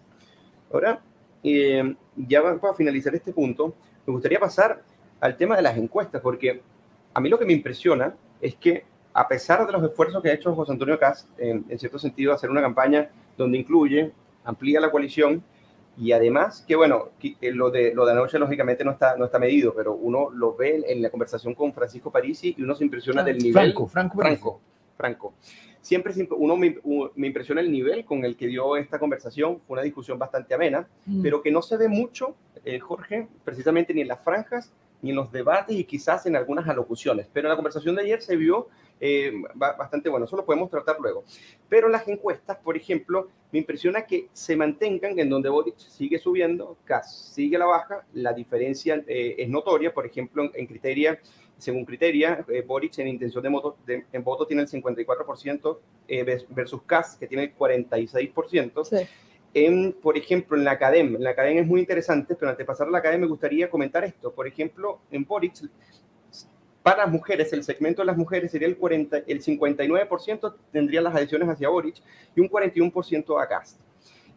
Ahora, 0.72 1.02
eh, 1.44 1.96
ya 2.16 2.44
para 2.60 2.76
finalizar 2.76 3.16
este 3.16 3.34
punto, 3.34 3.74
me 4.06 4.14
gustaría 4.14 4.40
pasar 4.40 4.80
al 5.22 5.36
tema 5.36 5.56
de 5.56 5.64
las 5.64 5.76
encuestas, 5.76 6.22
porque 6.22 6.62
a 7.16 7.20
mí 7.20 7.30
lo 7.30 7.40
que 7.40 7.46
me 7.46 7.54
impresiona 7.54 8.14
es 8.40 8.54
que 8.58 8.86
a 9.12 9.28
pesar 9.28 9.66
de 9.66 9.72
los 9.72 9.84
esfuerzos 9.84 10.22
que 10.22 10.30
ha 10.30 10.34
hecho 10.34 10.54
José 10.54 10.72
Antonio 10.72 11.00
Cast, 11.00 11.28
en, 11.40 11.66
en 11.68 11.80
cierto 11.80 11.98
sentido, 11.98 12.32
hacer 12.32 12.52
una 12.52 12.62
campaña 12.62 13.10
donde 13.36 13.58
incluye, 13.58 14.12
amplía 14.44 14.80
la 14.80 14.92
coalición, 14.92 15.44
y 15.98 16.12
además, 16.12 16.64
que 16.68 16.76
bueno, 16.76 17.10
eh, 17.22 17.52
lo 17.52 17.70
de, 17.70 17.94
lo 17.94 18.06
de 18.06 18.14
anoche 18.14 18.40
lógicamente 18.40 18.84
no 18.84 18.92
está, 18.92 19.16
no 19.16 19.26
está 19.26 19.38
medido, 19.38 19.74
pero 19.76 19.94
uno 19.94 20.30
lo 20.32 20.56
ve 20.56 20.84
en 20.88 21.02
la 21.02 21.10
conversación 21.10 21.54
con 21.54 21.74
Francisco 21.74 22.12
Parisi 22.12 22.56
y 22.58 22.64
uno 22.64 22.74
se 22.74 22.84
impresiona 22.84 23.24
del 23.24 23.38
nivel. 23.38 23.54
Franco, 23.54 23.88
Franco. 23.88 24.18
Franco, 24.18 24.62
Franco. 24.98 25.34
Siempre, 25.82 26.14
uno 26.38 26.56
me, 26.56 26.78
me, 27.16 27.28
impresiona 27.28 27.62
el 27.62 27.72
nivel 27.72 28.06
con 28.06 28.24
el 28.24 28.38
que 28.38 28.48
dio 28.48 28.78
esta 28.78 28.98
conversación. 28.98 29.60
Fue 29.68 29.76
una 29.76 29.84
discusión 29.84 30.18
bastante 30.18 30.54
amena, 30.54 30.88
mm. 31.06 31.22
pero 31.22 31.42
que 31.42 31.52
no 31.52 31.62
se 31.62 31.76
ve 31.78 31.90
mucho, 31.90 32.36
eh, 32.64 32.80
Jorge, 32.80 33.28
precisamente 33.44 33.94
ni 33.94 34.02
en 34.02 34.08
las 34.08 34.24
franjas, 34.24 34.72
ni 35.02 35.10
en 35.10 35.18
los 35.18 35.32
debates 35.32 35.76
y 35.76 35.84
quizás 35.84 36.26
en 36.26 36.38
algunas 36.38 36.68
alocuciones. 36.68 37.28
Pero 37.34 37.48
en 37.48 37.50
la 37.50 37.56
conversación 37.58 37.96
de 37.96 38.04
ayer 38.04 38.22
se 38.22 38.38
vio 38.38 38.70
eh, 39.06 39.34
bastante 39.54 40.08
bueno. 40.08 40.26
Eso 40.26 40.38
lo 40.38 40.46
podemos 40.46 40.70
tratar 40.70 40.96
luego. 40.98 41.26
Pero 41.68 41.90
las 41.90 42.08
encuestas, 42.08 42.58
por 42.60 42.78
ejemplo, 42.78 43.28
me 43.52 43.60
impresiona 43.60 44.06
que 44.06 44.30
se 44.32 44.56
mantengan 44.56 45.20
en 45.20 45.30
donde 45.30 45.50
Boric 45.50 45.78
sigue 45.78 46.18
subiendo, 46.18 46.78
Kass 46.86 47.34
sigue 47.34 47.58
a 47.58 47.60
la 47.60 47.66
baja, 47.66 48.06
la 48.14 48.32
diferencia 48.32 49.04
eh, 49.06 49.36
es 49.38 49.50
notoria, 49.50 49.94
por 49.94 50.06
ejemplo, 50.06 50.50
en, 50.54 50.66
criteria, 50.68 51.20
según 51.58 51.84
criteria, 51.84 52.46
eh, 52.48 52.64
Boric 52.66 52.98
en 53.00 53.10
intención 53.10 53.44
de 53.44 53.50
voto, 53.50 53.76
en 53.88 54.24
voto 54.24 54.48
tiene 54.48 54.62
el 54.62 54.70
54% 54.70 55.80
versus 56.52 56.82
Kass, 56.84 57.18
que 57.18 57.28
tiene 57.28 57.44
el 57.44 57.58
46%. 57.58 59.08
En, 59.54 59.92
por 59.92 60.18
ejemplo, 60.18 60.58
en 60.58 60.64
la 60.64 60.72
academia, 60.72 61.18
en 61.18 61.24
la 61.24 61.32
academia 61.32 61.62
es 61.62 61.68
muy 61.68 61.82
interesante, 61.82 62.36
pero 62.36 62.52
antes 62.52 62.60
de 62.60 62.66
pasar 62.66 62.88
a 62.88 62.90
la 62.90 63.00
academia 63.00 63.26
me 63.26 63.30
gustaría 63.30 63.70
comentar 63.70 64.06
esto. 64.06 64.32
Por 64.34 64.48
ejemplo, 64.48 65.02
en 65.12 65.26
Boric 65.26 65.56
para 66.84 67.08
mujeres, 67.08 67.54
el 67.54 67.64
segmento 67.64 68.02
de 68.02 68.08
las 68.08 68.18
mujeres 68.18 68.52
sería 68.52 68.68
el, 68.68 68.78
40, 68.78 69.20
el 69.26 69.42
59% 69.42 70.56
tendría 70.72 71.02
las 71.02 71.16
adhesiones 71.16 71.48
hacia 71.48 71.70
Boric 71.70 71.96
y 72.36 72.42
un 72.42 72.50
41% 72.50 73.42
a 73.42 73.48
Cast. 73.48 73.80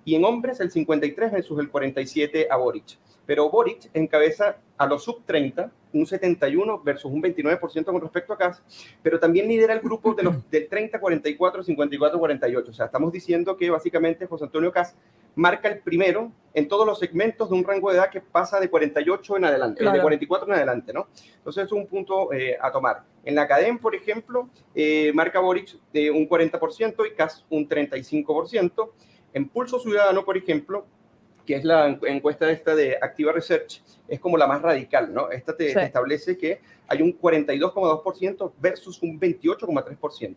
Y 0.04 0.14
en 0.14 0.24
hombres 0.24 0.60
el 0.60 0.70
53 0.70 1.32
versus 1.32 1.58
el 1.58 1.68
47 1.68 2.46
a 2.48 2.56
Boric. 2.56 2.98
Pero 3.26 3.50
Boric 3.50 3.90
encabeza 3.92 4.58
a 4.78 4.86
los 4.86 5.02
sub 5.02 5.24
30, 5.26 5.72
un 5.92 6.06
71 6.06 6.80
versus 6.84 7.10
un 7.10 7.20
29% 7.20 7.84
con 7.84 8.00
respecto 8.00 8.32
a 8.32 8.38
Cast, 8.38 8.62
pero 9.02 9.18
también 9.18 9.48
lidera 9.48 9.74
el 9.74 9.80
grupo 9.80 10.14
de 10.14 10.22
los 10.22 10.48
del 10.48 10.68
30, 10.68 11.00
44, 11.00 11.64
54, 11.64 12.18
48. 12.20 12.70
O 12.70 12.74
sea, 12.74 12.86
estamos 12.86 13.12
diciendo 13.12 13.56
que 13.56 13.70
básicamente 13.70 14.26
José 14.26 14.44
Antonio 14.44 14.70
Cast 14.70 14.96
marca 15.36 15.68
el 15.68 15.78
primero 15.78 16.32
en 16.54 16.66
todos 16.66 16.86
los 16.86 16.98
segmentos 16.98 17.50
de 17.50 17.54
un 17.54 17.64
rango 17.64 17.90
de 17.90 17.98
edad 17.98 18.10
que 18.10 18.22
pasa 18.22 18.58
de 18.58 18.70
48 18.70 19.36
en 19.36 19.44
adelante, 19.44 19.84
de 19.84 20.00
44 20.00 20.48
en 20.48 20.54
adelante, 20.54 20.92
¿no? 20.92 21.06
Entonces 21.36 21.66
es 21.66 21.72
un 21.72 21.86
punto 21.86 22.32
eh, 22.32 22.56
a 22.60 22.72
tomar. 22.72 23.04
En 23.24 23.34
la 23.34 23.46
cadena, 23.46 23.78
por 23.78 23.94
ejemplo, 23.94 24.48
eh, 24.74 25.12
marca 25.14 25.38
Boric 25.38 25.78
de 25.92 26.10
un 26.10 26.26
40% 26.26 27.06
y 27.06 27.14
CAS 27.14 27.44
un 27.50 27.68
35%. 27.68 28.90
En 29.34 29.48
Pulso 29.50 29.78
Ciudadano, 29.78 30.24
por 30.24 30.38
ejemplo, 30.38 30.86
que 31.44 31.56
es 31.56 31.64
la 31.64 31.98
encuesta 32.04 32.50
esta 32.50 32.74
de 32.74 32.96
Activa 33.00 33.32
Research, 33.32 33.82
es 34.08 34.18
como 34.18 34.38
la 34.38 34.46
más 34.46 34.62
radical, 34.62 35.12
¿no? 35.12 35.30
Esta 35.30 35.54
te 35.54 35.70
establece 35.78 36.38
que 36.38 36.62
hay 36.88 37.02
un 37.02 37.18
42,2% 37.20 38.52
versus 38.58 39.02
un 39.02 39.20
28,3% 39.20 40.36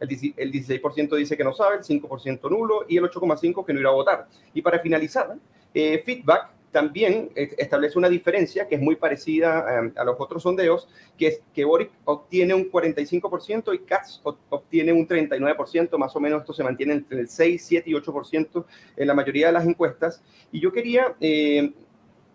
el 0.00 0.52
16% 0.52 1.16
dice 1.16 1.36
que 1.36 1.44
no 1.44 1.52
sabe, 1.52 1.76
el 1.76 1.82
5% 1.82 2.50
nulo 2.50 2.84
y 2.88 2.96
el 2.96 3.04
8,5% 3.04 3.64
que 3.64 3.72
no 3.72 3.80
irá 3.80 3.90
a 3.90 3.92
votar. 3.92 4.28
Y 4.54 4.62
para 4.62 4.78
finalizar, 4.78 5.36
eh, 5.74 6.02
Feedback 6.04 6.50
también 6.70 7.30
establece 7.34 7.98
una 7.98 8.08
diferencia 8.08 8.68
que 8.68 8.74
es 8.74 8.80
muy 8.80 8.96
parecida 8.96 9.64
eh, 9.86 9.92
a 9.96 10.04
los 10.04 10.16
otros 10.18 10.42
sondeos, 10.42 10.88
que 11.16 11.26
es 11.28 11.42
que 11.54 11.64
Boric 11.64 11.90
obtiene 12.04 12.54
un 12.54 12.70
45% 12.70 13.74
y 13.74 13.78
Katz 13.80 14.20
obtiene 14.22 14.92
un 14.92 15.08
39%, 15.08 15.96
más 15.96 16.14
o 16.14 16.20
menos 16.20 16.42
esto 16.42 16.52
se 16.52 16.62
mantiene 16.62 16.94
entre 16.94 17.20
el 17.20 17.28
6, 17.28 17.64
7 17.64 17.90
y 17.90 17.94
8% 17.94 18.64
en 18.96 19.06
la 19.06 19.14
mayoría 19.14 19.46
de 19.46 19.52
las 19.52 19.66
encuestas. 19.66 20.22
Y 20.52 20.60
yo 20.60 20.70
quería, 20.70 21.14
eh, 21.20 21.72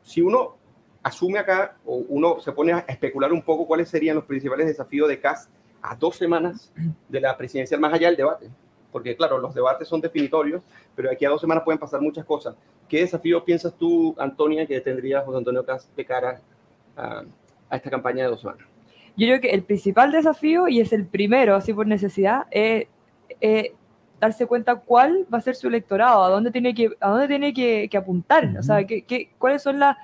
si 0.02 0.22
uno 0.22 0.58
asume 1.04 1.38
acá 1.38 1.78
o 1.86 1.98
uno 1.98 2.40
se 2.40 2.52
pone 2.54 2.74
a 2.74 2.80
especular 2.80 3.32
un 3.32 3.42
poco 3.42 3.68
cuáles 3.68 3.90
serían 3.90 4.16
los 4.16 4.26
principales 4.26 4.66
desafíos 4.66 5.10
de 5.10 5.20
Katz 5.20 5.50
a 5.84 5.96
dos 5.96 6.16
semanas 6.16 6.72
de 7.10 7.20
la 7.20 7.38
presidencial, 7.38 7.80
más 7.80 7.94
allá 7.94 8.08
del 8.08 8.18
debate. 8.18 8.50
Porque, 8.92 9.16
claro, 9.16 9.38
los 9.38 9.54
debates 9.54 9.88
son 9.88 10.00
definitorios, 10.00 10.64
pero 10.96 11.12
aquí 11.12 11.26
a 11.26 11.30
dos 11.30 11.42
semanas 11.42 11.64
pueden 11.64 11.80
pasar 11.80 12.00
muchas 12.00 12.26
cosas. 12.26 12.56
¿Qué 12.88 13.02
desafío 13.02 13.44
piensas 13.44 13.74
tú, 13.78 14.16
Antonia, 14.18 14.66
que 14.66 14.80
tendría 14.80 15.22
José 15.22 15.38
Antonio 15.40 15.66
Cas 15.66 15.90
de 15.96 16.06
cara 16.06 16.40
a, 16.96 17.24
esta 17.72 17.90
campaña 17.90 18.24
de 18.24 18.30
dos 18.30 18.42
semanas? 18.42 18.66
Yo 19.18 19.28
creo 19.28 19.42
que 19.42 19.50
el 19.50 19.64
principal 19.64 20.12
desafío, 20.12 20.68
y 20.68 20.80
es 20.80 20.94
el 20.94 21.06
primero, 21.06 21.56
así 21.56 21.74
por 21.74 21.86
necesidad, 21.86 22.46
es, 22.50 22.88
darse 24.20 24.46
cuenta 24.46 24.76
cuál 24.76 25.28
va 25.32 25.40
a 25.40 25.42
ser 25.42 25.56
su 25.56 25.68
electorado, 25.68 26.24
a 26.24 26.30
dónde 26.30 26.52
tiene 26.52 26.74
que, 26.74 26.92
a 27.00 27.10
dónde 27.10 27.28
tiene 27.28 27.54
que, 27.54 27.98
apuntar, 27.98 28.56
o 28.58 28.64
sea, 28.64 28.86
qué, 28.86 29.32
cuáles 29.38 29.62
son 29.62 29.80
las 29.80 29.98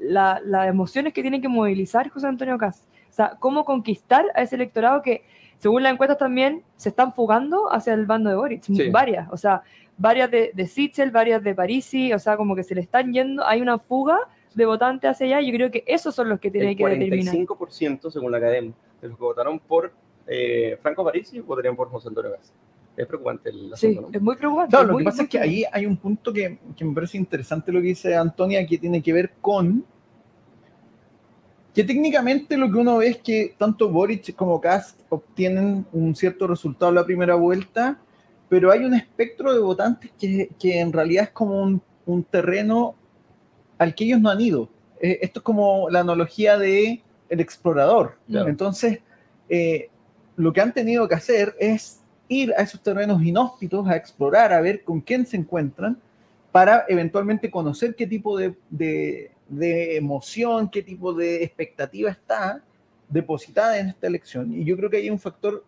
las 0.00 0.68
emociones 0.68 1.12
que 1.12 1.22
tiene 1.22 1.40
que 1.40 1.48
movilizar 1.48 2.08
José 2.08 2.26
Antonio 2.26 2.58
Cas. 2.58 2.86
O 3.14 3.16
sea, 3.16 3.36
cómo 3.38 3.64
conquistar 3.64 4.24
a 4.34 4.42
ese 4.42 4.56
electorado 4.56 5.00
que, 5.00 5.22
según 5.58 5.84
las 5.84 5.92
encuestas 5.92 6.18
también, 6.18 6.64
se 6.74 6.88
están 6.88 7.14
fugando 7.14 7.72
hacia 7.72 7.94
el 7.94 8.06
bando 8.06 8.28
de 8.28 8.34
Boric. 8.34 8.64
Varias, 8.90 9.28
o 9.30 9.36
sea, 9.36 9.62
varias 9.96 10.32
de, 10.32 10.50
de 10.52 10.66
Sitzel, 10.66 11.12
varias 11.12 11.40
de 11.44 11.54
Parisi, 11.54 12.12
o 12.12 12.18
sea, 12.18 12.36
como 12.36 12.56
que 12.56 12.64
se 12.64 12.74
le 12.74 12.80
están 12.80 13.12
yendo, 13.12 13.46
hay 13.46 13.60
una 13.60 13.78
fuga 13.78 14.18
de 14.52 14.66
votantes 14.66 15.08
hacia 15.12 15.26
allá. 15.26 15.46
Yo 15.46 15.54
creo 15.54 15.70
que 15.70 15.84
esos 15.86 16.12
son 16.12 16.28
los 16.28 16.40
que 16.40 16.50
tienen 16.50 16.76
que 16.76 16.84
determinar. 16.84 17.36
El 17.36 17.46
45% 17.46 18.10
según 18.10 18.32
la 18.32 18.38
academia 18.38 18.74
de 19.00 19.08
los 19.08 19.16
que 19.16 19.22
votaron 19.22 19.60
por 19.60 19.92
eh, 20.26 20.76
Franco 20.82 21.04
Parisi 21.04 21.38
votarían 21.38 21.76
por 21.76 21.90
José 21.90 22.08
Antonio 22.08 22.32
Gas. 22.32 22.52
Es 22.96 23.06
preocupante 23.06 23.50
el 23.50 23.72
asunto, 23.72 24.08
Sí, 24.08 24.16
es 24.16 24.22
muy 24.22 24.34
preocupante. 24.34 24.70
Claro, 24.70 24.88
lo 24.88 24.98
que 24.98 25.04
pasa 25.04 25.22
es 25.22 25.28
que 25.28 25.38
ahí 25.38 25.64
hay 25.70 25.86
un 25.86 25.96
punto 25.96 26.32
que, 26.32 26.58
que, 26.76 26.84
me 26.84 26.92
parece 26.92 27.16
interesante 27.16 27.70
lo 27.70 27.80
que 27.80 27.86
dice 27.86 28.16
Antonia, 28.16 28.66
que 28.66 28.76
tiene 28.76 29.00
que 29.00 29.12
ver 29.12 29.34
con 29.40 29.84
que 31.74 31.84
técnicamente 31.84 32.56
lo 32.56 32.70
que 32.70 32.78
uno 32.78 32.98
ve 32.98 33.08
es 33.08 33.18
que 33.18 33.54
tanto 33.58 33.90
Boric 33.90 34.34
como 34.36 34.60
Kast 34.60 35.00
obtienen 35.08 35.84
un 35.92 36.14
cierto 36.14 36.46
resultado 36.46 36.90
en 36.90 36.96
la 36.96 37.04
primera 37.04 37.34
vuelta, 37.34 37.98
pero 38.48 38.70
hay 38.70 38.84
un 38.84 38.94
espectro 38.94 39.52
de 39.52 39.58
votantes 39.58 40.12
que, 40.18 40.50
que 40.58 40.80
en 40.80 40.92
realidad 40.92 41.24
es 41.24 41.30
como 41.30 41.60
un, 41.60 41.82
un, 42.06 42.22
terreno 42.22 42.94
al 43.78 43.94
que 43.94 44.04
ellos 44.04 44.20
no 44.20 44.30
han 44.30 44.40
ido. 44.40 44.68
Eh, 45.00 45.18
esto 45.22 45.40
es 45.40 45.44
como 45.44 45.90
la 45.90 46.00
analogía 46.00 46.56
de 46.56 47.02
el 47.28 47.40
explorador. 47.40 48.16
Entonces, 48.28 49.00
eh, 49.48 49.90
lo 50.36 50.52
que 50.52 50.60
han 50.60 50.72
tenido 50.72 51.08
que 51.08 51.14
hacer 51.14 51.54
es 51.58 52.00
ir 52.28 52.52
a 52.56 52.62
esos 52.62 52.82
terrenos 52.82 53.22
inhóspitos, 53.22 53.86
a 53.88 53.96
explorar, 53.96 54.52
a 54.52 54.60
ver 54.60 54.84
con 54.84 55.00
quién 55.00 55.26
se 55.26 55.36
encuentran, 55.36 55.98
para 56.52 56.84
eventualmente 56.88 57.50
conocer 57.50 57.94
qué 57.96 58.06
tipo 58.06 58.38
de, 58.38 58.54
de, 58.70 59.32
de 59.48 59.96
emoción, 59.96 60.70
qué 60.70 60.82
tipo 60.82 61.12
de 61.12 61.42
expectativa 61.42 62.10
está 62.10 62.62
depositada 63.08 63.78
en 63.78 63.88
esta 63.88 64.06
elección. 64.06 64.52
Y 64.52 64.64
yo 64.64 64.76
creo 64.76 64.90
que 64.90 64.96
hay 64.98 65.10
un 65.10 65.18
factor, 65.18 65.64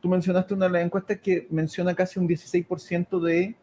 tú 0.00 0.08
mencionaste 0.08 0.54
una 0.54 0.66
de 0.66 0.72
las 0.72 0.84
encuestas 0.84 1.18
que 1.20 1.46
menciona 1.50 1.94
casi 1.94 2.18
un 2.18 2.28
16% 2.28 3.20
de 3.20 3.54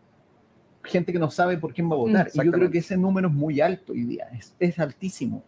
gente 0.83 1.11
que 1.11 1.19
no 1.19 1.29
sabe 1.29 1.57
por 1.57 1.73
quién 1.73 1.89
va 1.89 1.95
a 1.95 1.97
votar. 1.97 2.29
Y 2.33 2.43
yo 2.43 2.51
creo 2.51 2.71
que 2.71 2.79
ese 2.79 2.97
número 2.97 3.27
es 3.27 3.33
muy 3.33 3.61
alto 3.61 3.93
hoy 3.93 4.03
día, 4.03 4.29
es, 4.37 4.55
es 4.59 4.79
altísimo. 4.79 5.43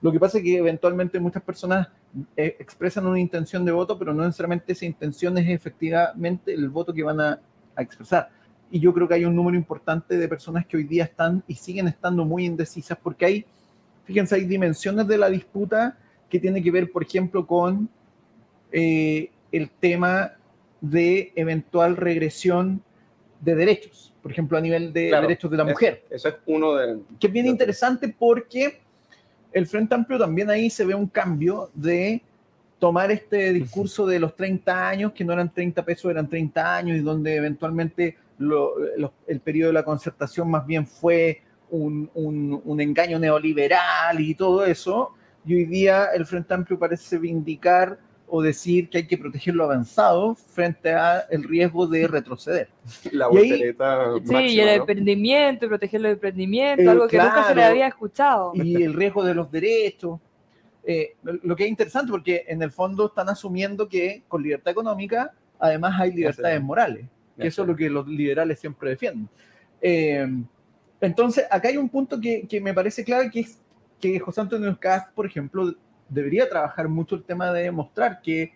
Lo 0.00 0.12
que 0.12 0.20
pasa 0.20 0.38
es 0.38 0.44
que 0.44 0.56
eventualmente 0.56 1.18
muchas 1.18 1.42
personas 1.42 1.88
eh, 2.36 2.56
expresan 2.58 3.06
una 3.06 3.18
intención 3.18 3.64
de 3.64 3.72
voto, 3.72 3.98
pero 3.98 4.14
no 4.14 4.24
necesariamente 4.24 4.72
esa 4.72 4.84
intención 4.84 5.36
es 5.38 5.48
efectivamente 5.48 6.52
el 6.52 6.68
voto 6.68 6.92
que 6.92 7.02
van 7.02 7.20
a, 7.20 7.40
a, 7.74 7.82
expresar. 7.82 8.30
Y 8.70 8.78
yo 8.78 8.92
creo 8.92 9.08
que 9.08 9.14
hay 9.14 9.24
un 9.24 9.34
número 9.34 9.56
importante 9.56 10.16
de 10.16 10.28
personas 10.28 10.66
que 10.66 10.76
hoy 10.76 10.84
día 10.84 11.04
están 11.04 11.42
y 11.46 11.54
siguen 11.54 11.88
estando 11.88 12.24
muy 12.24 12.44
indecisas 12.44 12.98
porque 13.02 13.24
hay, 13.24 13.46
fíjense, 14.06 14.36
hay 14.36 14.44
dimensiones 14.44 15.06
de 15.06 15.18
la 15.18 15.28
disputa 15.28 15.98
que 16.30 16.40
tiene 16.40 16.62
que 16.62 16.70
ver, 16.70 16.90
por 16.90 17.02
ejemplo, 17.02 17.46
con 17.46 17.88
eh, 18.72 19.30
el 19.52 19.70
tema 19.70 20.32
de 20.80 21.32
eventual 21.34 21.96
regresión 21.96 22.82
de 23.40 23.54
derechos, 23.54 24.14
por 24.22 24.32
ejemplo, 24.32 24.56
a 24.56 24.60
nivel 24.60 24.92
de 24.92 25.10
derechos 25.10 25.50
de 25.50 25.56
la 25.56 25.64
mujer. 25.64 26.04
Eso, 26.10 26.28
es 26.28 26.36
uno 26.46 26.74
de... 26.74 26.98
Que 27.20 27.26
es 27.26 27.32
bien 27.32 27.46
interesante 27.46 28.14
porque 28.16 28.80
el 29.52 29.66
Frente 29.66 29.94
Amplio 29.94 30.18
también 30.18 30.50
ahí 30.50 30.70
se 30.70 30.84
ve 30.84 30.94
un 30.94 31.06
cambio 31.06 31.70
de 31.74 32.22
tomar 32.78 33.10
este 33.10 33.52
discurso 33.52 34.06
de 34.06 34.18
los 34.20 34.36
30 34.36 34.88
años, 34.88 35.12
que 35.12 35.24
no 35.24 35.32
eran 35.32 35.52
30 35.52 35.84
pesos, 35.84 36.10
eran 36.10 36.28
30 36.28 36.76
años, 36.76 36.96
y 36.96 37.00
donde 37.00 37.36
eventualmente 37.36 38.16
el 39.26 39.40
periodo 39.40 39.68
de 39.68 39.74
la 39.74 39.84
concertación 39.84 40.50
más 40.50 40.66
bien 40.66 40.86
fue 40.86 41.40
un, 41.70 42.10
un, 42.14 42.60
un, 42.64 42.80
engaño 42.80 43.18
neoliberal 43.18 44.20
y 44.20 44.34
todo 44.34 44.64
eso, 44.64 45.12
y 45.44 45.54
hoy 45.54 45.64
día 45.64 46.06
el 46.14 46.26
Frente 46.26 46.54
Amplio 46.54 46.78
parece 46.78 47.18
vindicar 47.18 47.98
o 48.28 48.42
decir 48.42 48.88
que 48.88 48.98
hay 48.98 49.06
que 49.06 49.16
proteger 49.16 49.54
lo 49.54 49.64
avanzado 49.64 50.34
frente 50.34 50.92
al 50.92 51.42
riesgo 51.44 51.86
de 51.86 52.06
retroceder. 52.08 52.68
La 53.12 53.28
voltereta 53.28 54.14
Sí, 54.24 54.34
y 54.34 54.60
el 54.60 54.68
emprendimiento, 54.68 55.68
proteger 55.68 56.00
el 56.00 56.06
emprendimiento, 56.06 56.82
eh, 56.82 56.88
algo 56.88 57.06
que 57.06 57.18
nunca 57.18 57.48
se 57.48 57.54
le 57.54 57.64
había 57.64 57.86
escuchado. 57.86 58.52
Y 58.54 58.82
el 58.82 58.94
riesgo 58.94 59.24
de 59.24 59.34
los 59.34 59.50
derechos. 59.50 60.20
Eh, 60.88 61.16
lo 61.22 61.56
que 61.56 61.64
es 61.64 61.70
interesante 61.70 62.12
porque 62.12 62.44
en 62.46 62.62
el 62.62 62.70
fondo 62.70 63.06
están 63.06 63.28
asumiendo 63.28 63.88
que 63.88 64.22
con 64.28 64.40
libertad 64.40 64.70
económica 64.70 65.32
además 65.58 66.00
hay 66.00 66.12
libertades 66.12 66.62
morales, 66.62 67.06
que 67.36 67.48
eso 67.48 67.62
es 67.62 67.68
lo 67.68 67.74
que 67.74 67.90
los 67.90 68.06
liberales 68.06 68.60
siempre 68.60 68.90
defienden. 68.90 69.28
Eh, 69.80 70.28
entonces, 71.00 71.46
acá 71.50 71.68
hay 71.68 71.76
un 71.76 71.88
punto 71.88 72.20
que, 72.20 72.46
que 72.48 72.60
me 72.60 72.74
parece 72.74 73.04
clave, 73.04 73.30
que 73.30 73.40
es 73.40 73.60
que 74.00 74.18
José 74.18 74.40
Antonio 74.40 74.76
Cast, 74.78 75.12
por 75.12 75.26
ejemplo, 75.26 75.74
debería 76.08 76.48
trabajar 76.48 76.88
mucho 76.88 77.16
el 77.16 77.24
tema 77.24 77.52
de 77.52 77.70
mostrar 77.70 78.20
que 78.22 78.52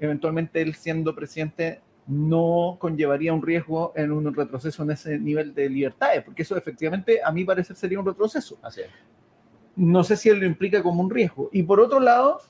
eventualmente 0.00 0.60
él 0.62 0.74
siendo 0.74 1.14
presidente 1.14 1.80
no 2.06 2.76
conllevaría 2.78 3.32
un 3.32 3.42
riesgo 3.42 3.92
en 3.96 4.12
un 4.12 4.34
retroceso 4.34 4.82
en 4.82 4.90
ese 4.90 5.18
nivel 5.18 5.54
de 5.54 5.70
libertades, 5.70 6.22
porque 6.22 6.42
eso 6.42 6.56
efectivamente 6.56 7.20
a 7.24 7.32
mí 7.32 7.44
parece 7.44 7.74
sería 7.74 7.98
un 7.98 8.06
retroceso. 8.06 8.58
Así 8.62 8.82
es. 8.82 8.88
No 9.76 10.04
sé 10.04 10.16
si 10.16 10.28
él 10.28 10.38
lo 10.38 10.46
implica 10.46 10.82
como 10.82 11.02
un 11.02 11.10
riesgo. 11.10 11.48
Y 11.52 11.62
por 11.62 11.80
otro 11.80 12.00
lado, 12.00 12.40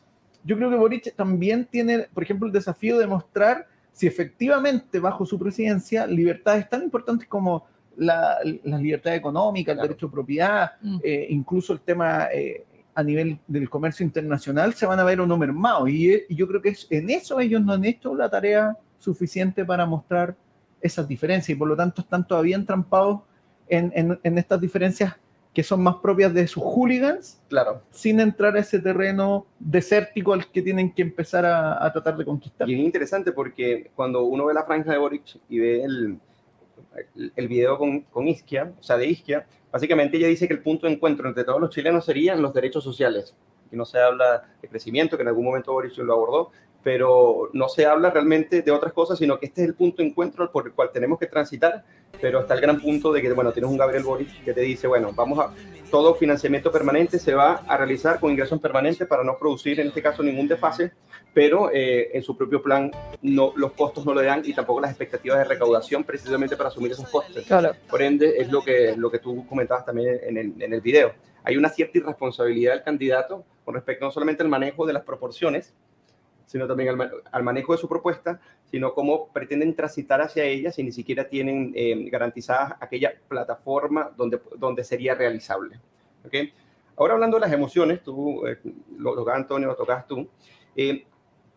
yo 0.44 0.56
creo 0.56 0.70
que 0.70 0.76
Boric 0.76 1.14
también 1.14 1.66
tiene, 1.66 2.08
por 2.12 2.22
ejemplo, 2.22 2.46
el 2.46 2.52
desafío 2.52 2.98
de 2.98 3.06
mostrar 3.06 3.66
si 3.92 4.06
efectivamente 4.06 4.98
bajo 4.98 5.24
su 5.24 5.38
presidencia 5.38 6.06
libertades 6.06 6.68
tan 6.68 6.82
importantes 6.82 7.28
como 7.28 7.66
la, 7.96 8.38
la 8.64 8.78
libertad 8.78 9.14
económica, 9.14 9.72
el 9.72 9.78
derecho 9.78 10.06
a 10.06 10.10
propiedad, 10.10 10.72
mm. 10.80 10.98
eh, 11.02 11.26
incluso 11.30 11.72
el 11.72 11.80
tema 11.80 12.28
eh, 12.32 12.64
a 12.94 13.02
nivel 13.02 13.38
del 13.46 13.68
comercio 13.68 14.04
internacional, 14.04 14.74
se 14.74 14.86
van 14.86 15.00
a 15.00 15.04
ver 15.04 15.20
o 15.20 15.26
no 15.26 15.36
mermados. 15.36 15.88
Y, 15.88 16.12
y, 16.28 16.34
yo 16.34 16.46
creo 16.46 16.62
que 16.62 16.70
es, 16.70 16.86
en 16.90 17.10
eso 17.10 17.40
ellos 17.40 17.62
no 17.62 17.72
han 17.72 17.84
hecho 17.84 18.14
la 18.14 18.28
tarea 18.28 18.76
suficiente 18.98 19.64
para 19.64 19.86
mostrar 19.86 20.36
esas 20.80 21.08
diferencias 21.08 21.56
y 21.56 21.58
por 21.58 21.68
lo 21.68 21.76
tanto 21.76 22.02
están 22.02 22.26
todavía 22.26 22.56
entrampados 22.56 23.20
en, 23.68 23.92
en, 23.94 24.18
en 24.22 24.38
estas 24.38 24.60
diferencias 24.60 25.14
que 25.54 25.62
son 25.62 25.82
más 25.82 25.96
propias 25.96 26.34
de 26.34 26.48
sus 26.48 26.62
hooligans, 26.62 27.40
claro. 27.48 27.80
sin 27.92 28.18
entrar 28.18 28.56
a 28.56 28.60
ese 28.60 28.80
terreno 28.80 29.46
desértico 29.60 30.32
al 30.32 30.50
que 30.50 30.60
tienen 30.60 30.92
que 30.92 31.02
empezar 31.02 31.46
a, 31.46 31.84
a 31.84 31.92
tratar 31.92 32.16
de 32.16 32.24
conquistar. 32.24 32.68
Y 32.68 32.74
es 32.74 32.80
interesante 32.80 33.30
porque 33.30 33.92
cuando 33.94 34.24
uno 34.24 34.46
ve 34.46 34.54
la 34.54 34.64
franja 34.64 34.90
de 34.90 34.98
Boric 34.98 35.38
y 35.48 35.60
ve 35.60 35.84
el, 35.84 36.18
el 37.14 37.48
video 37.48 37.78
con, 37.78 38.02
con 38.02 38.28
Isquia, 38.28 38.72
o 38.78 38.82
sea, 38.82 38.96
de 38.96 39.06
Isquia, 39.06 39.46
básicamente 39.70 40.16
ella 40.16 40.28
dice 40.28 40.46
que 40.48 40.54
el 40.54 40.62
punto 40.62 40.86
de 40.86 40.94
encuentro 40.94 41.28
entre 41.28 41.44
todos 41.44 41.60
los 41.60 41.70
chilenos 41.70 42.04
serían 42.04 42.42
los 42.42 42.54
derechos 42.54 42.84
sociales. 42.84 43.34
Que 43.70 43.76
no 43.76 43.84
se 43.84 43.98
habla 43.98 44.44
de 44.60 44.68
crecimiento, 44.68 45.16
que 45.16 45.22
en 45.22 45.28
algún 45.28 45.44
momento 45.44 45.72
Boris 45.72 45.96
lo 45.98 46.12
abordó, 46.12 46.50
pero 46.84 47.48
no 47.54 47.68
se 47.68 47.86
habla 47.86 48.10
realmente 48.10 48.60
de 48.60 48.70
otras 48.70 48.92
cosas, 48.92 49.18
sino 49.18 49.40
que 49.40 49.46
este 49.46 49.62
es 49.62 49.68
el 49.68 49.74
punto 49.74 50.02
de 50.02 50.08
encuentro 50.08 50.52
por 50.52 50.66
el 50.66 50.74
cual 50.74 50.90
tenemos 50.92 51.18
que 51.18 51.26
transitar, 51.26 51.82
pero 52.20 52.38
hasta 52.38 52.52
el 52.54 52.60
gran 52.60 52.78
punto 52.78 53.10
de 53.10 53.22
que, 53.22 53.32
bueno, 53.32 53.52
tienes 53.52 53.70
un 53.70 53.78
Gabriel 53.78 54.04
Boris 54.04 54.28
que 54.44 54.52
te 54.52 54.60
dice, 54.60 54.86
bueno, 54.86 55.10
vamos 55.14 55.38
a, 55.38 55.52
todo 55.90 56.14
financiamiento 56.14 56.70
permanente 56.70 57.18
se 57.18 57.34
va 57.34 57.64
a 57.66 57.76
realizar 57.78 58.20
con 58.20 58.30
ingresos 58.30 58.60
permanentes 58.60 59.08
para 59.08 59.24
no 59.24 59.38
producir, 59.38 59.80
en 59.80 59.88
este 59.88 60.02
caso, 60.02 60.22
ningún 60.22 60.46
desfase, 60.46 60.92
pero 61.32 61.70
eh, 61.72 62.10
en 62.12 62.22
su 62.22 62.36
propio 62.36 62.62
plan 62.62 62.90
no, 63.22 63.54
los 63.56 63.72
costos 63.72 64.04
no 64.04 64.14
le 64.14 64.24
dan 64.24 64.42
y 64.44 64.52
tampoco 64.52 64.82
las 64.82 64.90
expectativas 64.90 65.38
de 65.38 65.44
recaudación 65.44 66.04
precisamente 66.04 66.54
para 66.54 66.68
asumir 66.68 66.92
esos 66.92 67.08
costes. 67.08 67.46
Claro. 67.46 67.72
Por 67.88 68.02
ende, 68.02 68.36
es 68.36 68.52
lo 68.52 68.62
que, 68.62 68.94
lo 68.96 69.10
que 69.10 69.20
tú 69.20 69.46
comentabas 69.46 69.86
también 69.86 70.20
en 70.22 70.36
el, 70.36 70.62
en 70.62 70.72
el 70.74 70.82
video. 70.82 71.12
Hay 71.44 71.56
una 71.56 71.70
cierta 71.70 71.98
irresponsabilidad 71.98 72.72
del 72.72 72.82
candidato 72.82 73.44
con 73.64 73.74
respecto 73.74 74.04
no 74.04 74.10
solamente 74.10 74.42
al 74.42 74.48
manejo 74.48 74.86
de 74.86 74.92
las 74.92 75.02
proporciones, 75.02 75.74
sino 76.46 76.66
también 76.66 76.90
al, 76.90 77.10
al, 77.30 77.42
manejo 77.42 77.72
de 77.72 77.78
su 77.78 77.88
propuesta, 77.88 78.40
sino 78.70 78.94
cómo 78.94 79.28
pretenden 79.28 79.74
transitar 79.74 80.20
hacia 80.20 80.44
ella 80.44 80.70
si 80.70 80.82
ni 80.82 80.92
siquiera 80.92 81.28
tienen 81.28 81.72
eh, 81.74 82.08
garantizadas 82.10 82.74
aquella 82.80 83.12
plataforma 83.28 84.10
donde, 84.16 84.40
donde 84.56 84.84
sería 84.84 85.14
realizable. 85.14 85.80
¿okay? 86.24 86.52
Ahora 86.96 87.14
hablando 87.14 87.38
de 87.38 87.42
las 87.42 87.52
emociones, 87.52 88.02
tú 88.02 88.46
eh, 88.46 88.58
lo 88.98 89.14
tocas 89.14 89.36
Antonio, 89.36 89.68
lo 89.68 89.76
tocas 89.76 90.06
tú, 90.06 90.28
eh, 90.76 91.04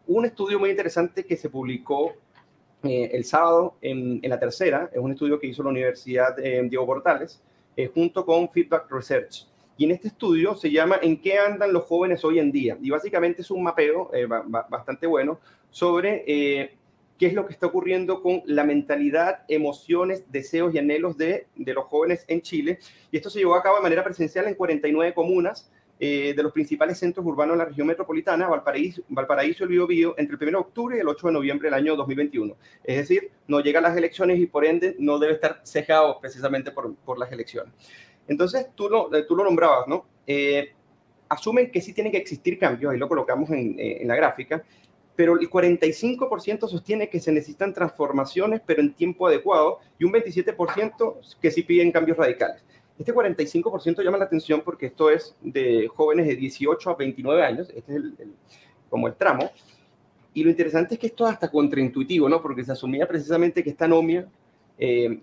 un 0.08 0.26
estudio 0.26 0.60
muy 0.60 0.70
interesante 0.70 1.26
que 1.26 1.36
se 1.36 1.50
publicó 1.50 2.14
eh, 2.84 3.10
el 3.14 3.26
sábado 3.26 3.76
en, 3.82 4.20
en, 4.22 4.30
la 4.30 4.40
tercera, 4.40 4.90
es 4.94 5.00
un 5.00 5.12
estudio 5.12 5.40
que 5.40 5.48
hizo 5.48 5.64
la 5.64 5.70
Universidad 5.70 6.38
Diego 6.38 6.86
Portales, 6.86 7.42
eh, 7.78 7.92
junto 7.94 8.26
con 8.26 8.50
Feedback 8.50 8.90
Research. 8.90 9.48
Y 9.78 9.86
en 9.86 9.92
este 9.92 10.08
estudio 10.08 10.56
se 10.56 10.72
llama 10.72 10.98
¿En 11.02 11.22
qué 11.22 11.38
andan 11.38 11.72
los 11.72 11.86
jóvenes 11.86 12.26
hoy 12.26 12.40
en 12.40 12.52
día? 12.52 12.78
Y 12.82 12.90
básicamente 12.90 13.42
es 13.42 13.52
un 13.52 13.64
mapeo 13.64 14.12
eh, 14.14 14.26
bastante 14.26 15.06
bueno 15.06 15.40
sobre 15.70 16.24
eh, 16.28 16.76
qué 17.20 17.28
es 17.28 17.34
lo 17.34 17.46
que 17.46 17.54
está 17.54 17.68
ocurriendo 17.68 18.22
con 18.22 18.42
la 18.46 18.64
mentalidad, 18.64 19.44
emociones, 19.48 20.32
deseos 20.32 20.74
y 20.74 20.80
anhelos 20.80 21.18
de, 21.18 21.48
de, 21.56 21.74
los 21.74 21.86
jóvenes 21.86 22.26
en 22.28 22.42
Chile. 22.42 22.80
Y 23.12 23.18
esto 23.18 23.30
se 23.30 23.40
llevó 23.40 23.56
a 23.56 23.62
cabo 23.62 23.78
de 23.78 23.84
manera 23.84 24.04
presencial 24.04 24.48
en 24.48 24.56
49 24.56 25.14
comunas 25.14 25.70
eh, 26.00 26.36
de 26.36 26.44
los 26.44 26.52
principales 26.52 27.00
centros 27.00 27.26
urbanos 27.26 27.56
de 27.56 27.58
la 27.58 27.66
región 27.66 27.88
metropolitana, 27.88 28.48
Valparaíso, 28.48 29.02
Valparaíso 29.10 29.64
el 29.64 29.72
Biobío, 29.72 30.14
entre 30.20 30.36
el 30.36 30.44
1 30.44 30.52
de 30.52 30.58
octubre 30.58 30.98
y 30.98 31.00
el 31.00 31.08
8 31.08 31.28
de 31.28 31.34
noviembre 31.34 31.68
del 31.68 31.74
año 31.74 31.96
2021. 31.96 32.56
Es 32.84 32.98
decir, 32.98 33.32
no 33.48 33.62
llega 33.62 33.80
a 33.80 33.82
las 33.82 33.98
elecciones 33.98 34.38
y 34.38 34.46
por 34.46 34.64
ende 34.64 34.96
no 35.00 35.18
debe 35.18 35.34
estar 35.34 35.60
cejado 35.64 36.20
precisamente 36.20 36.70
por, 36.70 36.94
por 36.98 37.18
las 37.18 37.32
elecciones. 37.32 37.74
Entonces, 38.28 38.68
tú 38.76 38.90
lo, 38.90 39.10
tú 39.26 39.36
lo 39.36 39.44
nombrabas, 39.44 39.88
¿no? 39.88 40.06
Eh, 40.26 40.74
asumen 41.30 41.72
que 41.72 41.82
sí 41.82 41.94
tienen 41.94 42.12
que 42.12 42.18
existir 42.18 42.58
cambios, 42.58 42.92
ahí 42.92 43.00
lo 43.00 43.08
colocamos 43.08 43.50
en, 43.50 43.80
eh, 43.80 44.02
en 44.02 44.08
la 44.08 44.16
gráfica, 44.16 44.64
pero 45.16 45.38
el 45.40 45.50
45% 45.50 46.68
sostiene 46.68 47.10
que 47.10 47.20
se 47.20 47.32
necesitan 47.32 47.74
transformaciones, 47.74 48.62
pero 48.66 48.82
en 48.82 48.94
tiempo 48.94 49.28
adecuado, 49.28 49.80
y 49.98 50.06
un 50.06 50.14
27% 50.14 51.38
que 51.42 51.52
sí 51.52 51.64
piden 51.64 51.92
cambios 51.92 52.18
radicales. 52.18 52.64
Este 53.00 53.14
45% 53.14 54.04
llama 54.04 54.18
la 54.18 54.26
atención 54.26 54.62
porque 54.62 54.88
esto 54.88 55.10
es 55.10 55.36
de 55.42 55.88
jóvenes 55.88 56.28
de 56.28 56.36
18 56.36 56.90
a 56.90 56.96
29 56.96 57.44
años, 57.44 57.70
este 57.76 57.92
es 57.92 57.98
el, 57.98 58.16
como 58.90 59.08
el 59.08 59.16
tramo, 59.16 59.52
y 60.34 60.44
lo 60.44 60.50
interesante 60.52 60.96
es 60.96 61.00
que 61.00 61.08
esto 61.08 61.26
es 61.26 61.34
hasta 61.34 61.50
contraintuitivo, 61.50 62.30
¿no? 62.30 62.42
Porque 62.42 62.64
se 62.64 62.72
asumía 62.72 63.08
precisamente 63.08 63.64
que 63.64 63.72
esta 63.72 63.86
anomia 63.86 64.28
eh, 64.78 65.20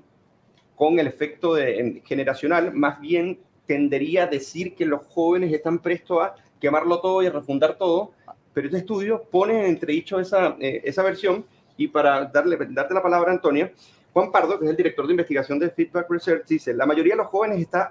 con 0.76 0.98
el 0.98 1.06
efecto 1.06 1.56
generacional, 2.04 2.72
más 2.74 3.00
bien 3.00 3.38
tendería 3.66 4.24
a 4.24 4.26
decir 4.26 4.74
que 4.74 4.84
los 4.84 5.06
jóvenes 5.06 5.52
están 5.52 5.78
prestos 5.78 6.22
a 6.22 6.34
quemarlo 6.60 7.00
todo 7.00 7.22
y 7.22 7.26
a 7.26 7.30
refundar 7.30 7.76
todo, 7.76 8.12
pero 8.52 8.66
este 8.66 8.78
estudio 8.78 9.22
pone 9.30 9.60
en 9.60 9.66
entredicho 9.66 10.20
esa, 10.20 10.56
eh, 10.60 10.82
esa 10.84 11.02
versión 11.02 11.44
y 11.76 11.88
para 11.88 12.26
darle, 12.26 12.56
darte 12.70 12.94
la 12.94 13.02
palabra, 13.02 13.32
Antonia, 13.32 13.72
Juan 14.12 14.30
Pardo, 14.30 14.58
que 14.58 14.64
es 14.64 14.70
el 14.70 14.76
director 14.76 15.06
de 15.06 15.12
investigación 15.12 15.58
de 15.58 15.70
Feedback 15.70 16.08
Research, 16.08 16.46
dice, 16.46 16.72
la 16.72 16.86
mayoría 16.86 17.14
de 17.14 17.18
los 17.18 17.26
jóvenes 17.26 17.60
está 17.60 17.90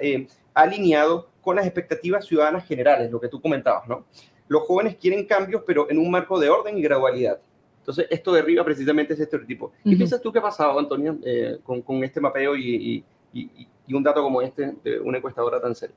eh, 0.00 0.26
alineado 0.54 1.28
con 1.40 1.54
las 1.54 1.64
expectativas 1.64 2.26
ciudadanas 2.26 2.66
generales, 2.66 3.10
lo 3.10 3.20
que 3.20 3.28
tú 3.28 3.40
comentabas, 3.40 3.86
¿no? 3.86 4.04
Los 4.48 4.62
jóvenes 4.62 4.96
quieren 4.96 5.24
cambios, 5.24 5.62
pero 5.64 5.88
en 5.88 5.98
un 5.98 6.10
marco 6.10 6.38
de 6.38 6.50
orden 6.50 6.76
y 6.76 6.82
gradualidad. 6.82 7.38
Entonces, 7.82 8.06
esto 8.10 8.32
derriba 8.32 8.64
precisamente 8.64 9.14
ese 9.14 9.24
estereotipo. 9.24 9.72
¿Qué 9.82 9.96
piensas 9.96 10.22
tú 10.22 10.30
que 10.30 10.38
ha 10.38 10.42
pasado, 10.42 10.78
Antonio, 10.78 11.18
eh, 11.24 11.58
con, 11.64 12.04
este 12.04 12.20
mapeo 12.20 12.56
y, 12.56 13.04
un 13.88 14.02
dato 14.04 14.22
como 14.22 14.40
este 14.40 14.74
de 14.84 15.00
una 15.00 15.18
encuestadora 15.18 15.60
tan 15.60 15.74
seria? 15.74 15.96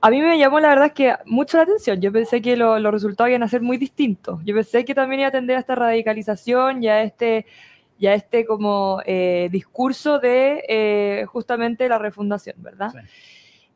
A 0.00 0.08
mí 0.08 0.20
me 0.22 0.38
llamó 0.38 0.60
la 0.60 0.68
verdad 0.68 0.86
es 0.86 0.92
que 0.92 1.14
mucho 1.26 1.58
la 1.58 1.64
atención. 1.64 2.00
Yo 2.00 2.10
pensé 2.10 2.40
que 2.40 2.56
los 2.56 2.82
resultados 2.82 3.28
iban 3.28 3.42
a 3.42 3.48
ser 3.48 3.60
muy 3.60 3.76
distintos. 3.76 4.40
Yo 4.44 4.54
pensé 4.54 4.84
que 4.86 4.94
también 4.94 5.20
iba 5.20 5.28
a 5.28 5.32
tender 5.32 5.56
a 5.56 5.60
esta 5.60 5.74
radicalización 5.74 6.82
y 6.82 6.88
a 6.88 7.02
este 7.02 7.44
y 7.98 8.06
a 8.06 8.14
este 8.14 8.46
como 8.46 9.02
eh, 9.04 9.50
discurso 9.52 10.18
de 10.18 10.64
eh, 10.66 11.26
justamente 11.26 11.86
la 11.86 11.98
refundación, 11.98 12.56
¿verdad? 12.58 12.94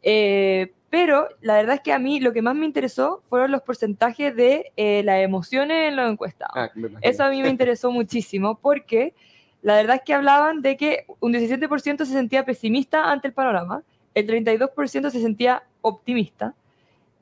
Eh, 0.02 0.72
pero 0.94 1.26
la 1.40 1.56
verdad 1.56 1.74
es 1.74 1.80
que 1.80 1.92
a 1.92 1.98
mí 1.98 2.20
lo 2.20 2.32
que 2.32 2.40
más 2.40 2.54
me 2.54 2.64
interesó 2.64 3.20
fueron 3.28 3.50
los 3.50 3.62
porcentajes 3.62 4.36
de 4.36 4.70
las 5.04 5.24
emociones 5.24 5.88
en 5.88 5.96
los 5.96 6.08
encuestados. 6.08 6.54
Ah, 6.54 6.70
Eso 7.00 7.24
a 7.24 7.30
mí 7.30 7.42
me 7.42 7.48
interesó 7.48 7.90
muchísimo 7.90 8.60
porque 8.60 9.12
la 9.60 9.74
verdad 9.74 9.96
es 9.96 10.02
que 10.02 10.14
hablaban 10.14 10.62
de 10.62 10.76
que 10.76 11.04
un 11.18 11.32
17% 11.32 11.98
se 11.98 12.12
sentía 12.12 12.44
pesimista 12.44 13.10
ante 13.10 13.26
el 13.26 13.34
panorama, 13.34 13.82
el 14.14 14.28
32% 14.28 15.10
se 15.10 15.20
sentía 15.20 15.64
optimista. 15.80 16.54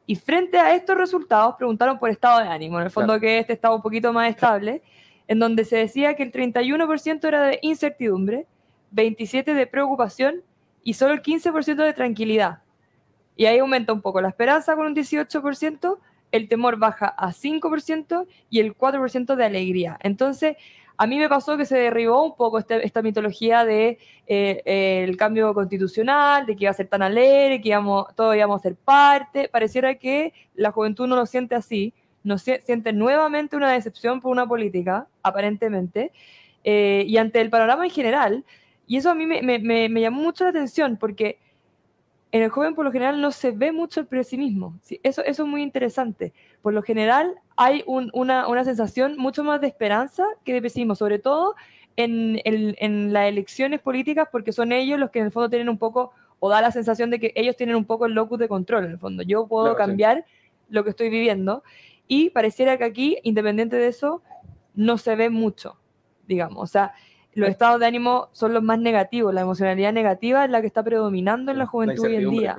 Y 0.04 0.16
frente 0.16 0.58
a 0.58 0.74
estos 0.74 0.98
resultados 0.98 1.54
preguntaron 1.56 1.98
por 1.98 2.10
estado 2.10 2.40
de 2.40 2.48
ánimo, 2.48 2.78
en 2.78 2.84
el 2.84 2.90
fondo 2.90 3.18
que 3.18 3.38
este 3.38 3.54
estaba 3.54 3.74
un 3.74 3.80
poquito 3.80 4.12
más 4.12 4.28
estable 4.28 4.82
en 5.28 5.38
donde 5.38 5.64
se 5.64 5.76
decía 5.76 6.14
que 6.14 6.24
el 6.24 6.30
31% 6.30 7.24
era 7.24 7.42
de 7.44 7.58
incertidumbre, 7.62 8.44
27% 8.94 9.54
de 9.54 9.66
preocupación 9.66 10.42
y 10.84 10.92
solo 10.92 11.14
el 11.14 11.22
15% 11.22 11.76
de 11.76 11.94
tranquilidad. 11.94 12.58
Y 13.36 13.46
ahí 13.46 13.58
aumenta 13.58 13.92
un 13.92 14.02
poco 14.02 14.20
la 14.20 14.28
esperanza 14.28 14.76
con 14.76 14.86
un 14.86 14.94
18%, 14.94 15.98
el 16.32 16.48
temor 16.48 16.78
baja 16.78 17.08
a 17.08 17.32
5% 17.32 18.26
y 18.50 18.60
el 18.60 18.76
4% 18.76 19.36
de 19.36 19.44
alegría. 19.44 19.98
Entonces, 20.02 20.56
a 20.96 21.06
mí 21.06 21.18
me 21.18 21.28
pasó 21.28 21.56
que 21.56 21.64
se 21.64 21.76
derribó 21.76 22.24
un 22.24 22.36
poco 22.36 22.58
este, 22.58 22.84
esta 22.86 23.02
mitología 23.02 23.64
de 23.64 23.98
eh, 24.26 24.62
eh, 24.64 25.04
el 25.08 25.16
cambio 25.16 25.52
constitucional, 25.54 26.46
de 26.46 26.54
que 26.54 26.64
iba 26.64 26.70
a 26.70 26.74
ser 26.74 26.88
tan 26.88 27.02
alegre, 27.02 27.60
que 27.60 27.70
íbamos, 27.70 28.14
todos 28.14 28.36
íbamos 28.36 28.60
a 28.60 28.62
ser 28.62 28.76
parte. 28.76 29.48
Pareciera 29.48 29.94
que 29.96 30.32
la 30.54 30.70
juventud 30.70 31.06
no 31.08 31.16
lo 31.16 31.26
siente 31.26 31.54
así, 31.54 31.94
no 32.22 32.38
siente 32.38 32.92
nuevamente 32.92 33.56
una 33.56 33.72
decepción 33.72 34.20
por 34.20 34.30
una 34.30 34.46
política, 34.46 35.08
aparentemente, 35.22 36.12
eh, 36.62 37.04
y 37.06 37.16
ante 37.16 37.40
el 37.40 37.50
panorama 37.50 37.84
en 37.84 37.90
general. 37.90 38.44
Y 38.86 38.98
eso 38.98 39.10
a 39.10 39.14
mí 39.14 39.26
me, 39.26 39.42
me, 39.42 39.58
me, 39.58 40.00
llamó 40.00 40.22
mucho 40.22 40.44
la 40.44 40.50
atención 40.50 40.96
porque 40.98 41.38
en 42.32 42.42
el 42.42 42.48
joven 42.48 42.74
por 42.74 42.86
lo 42.86 42.92
general 42.92 43.20
no 43.20 43.30
se 43.30 43.50
ve 43.50 43.72
mucho 43.72 44.00
el 44.00 44.06
pesimismo. 44.06 44.80
Eso, 45.02 45.22
eso 45.22 45.42
es 45.42 45.48
muy 45.48 45.62
interesante. 45.62 46.32
Por 46.62 46.72
lo 46.72 46.82
general 46.82 47.34
hay 47.56 47.84
una, 47.86 48.48
una, 48.48 48.64
sensación 48.64 49.16
mucho 49.18 49.44
más 49.44 49.60
de 49.60 49.66
esperanza 49.66 50.24
que 50.42 50.54
de 50.54 50.62
pesimismo, 50.62 50.94
sobre 50.94 51.18
todo 51.18 51.54
en, 51.96 52.40
en, 52.44 53.12
las 53.12 53.28
elecciones 53.28 53.80
políticas, 53.80 54.28
porque 54.32 54.52
son 54.52 54.72
ellos 54.72 54.98
los 54.98 55.10
que 55.10 55.18
en 55.18 55.26
el 55.26 55.30
fondo 55.30 55.50
tienen 55.50 55.68
un 55.68 55.76
poco, 55.76 56.12
o 56.40 56.48
da 56.48 56.62
la 56.62 56.70
sensación 56.70 57.10
de 57.10 57.20
que 57.20 57.32
ellos 57.36 57.54
tienen 57.54 57.76
un 57.76 57.84
poco 57.84 58.06
el 58.06 58.14
locus 58.14 58.38
de 58.38 58.48
control, 58.48 58.86
en 58.86 58.92
el 58.92 58.98
fondo. 58.98 59.22
Yo 59.22 59.46
puedo 59.46 59.76
cambiar 59.76 60.24
lo 60.70 60.84
que 60.84 60.90
estoy 60.90 61.10
viviendo 61.10 61.62
y 62.08 62.30
pareciera 62.30 62.78
que 62.78 62.84
aquí, 62.84 63.18
independiente 63.24 63.76
de 63.76 63.88
eso, 63.88 64.22
no 64.74 64.96
se 64.96 65.16
ve 65.16 65.28
mucho, 65.28 65.76
digamos. 66.26 66.62
O 66.62 66.66
sea, 66.66 66.94
los 67.34 67.48
estados 67.48 67.80
de 67.80 67.86
ánimo 67.86 68.28
son 68.32 68.52
los 68.52 68.62
más 68.62 68.78
negativos, 68.78 69.32
la 69.32 69.40
emocionalidad 69.40 69.92
negativa 69.92 70.44
es 70.44 70.50
la 70.50 70.60
que 70.60 70.66
está 70.66 70.82
predominando 70.82 71.50
en 71.50 71.58
la 71.58 71.66
juventud 71.66 72.04
hoy 72.04 72.16
en 72.16 72.30
día. 72.30 72.56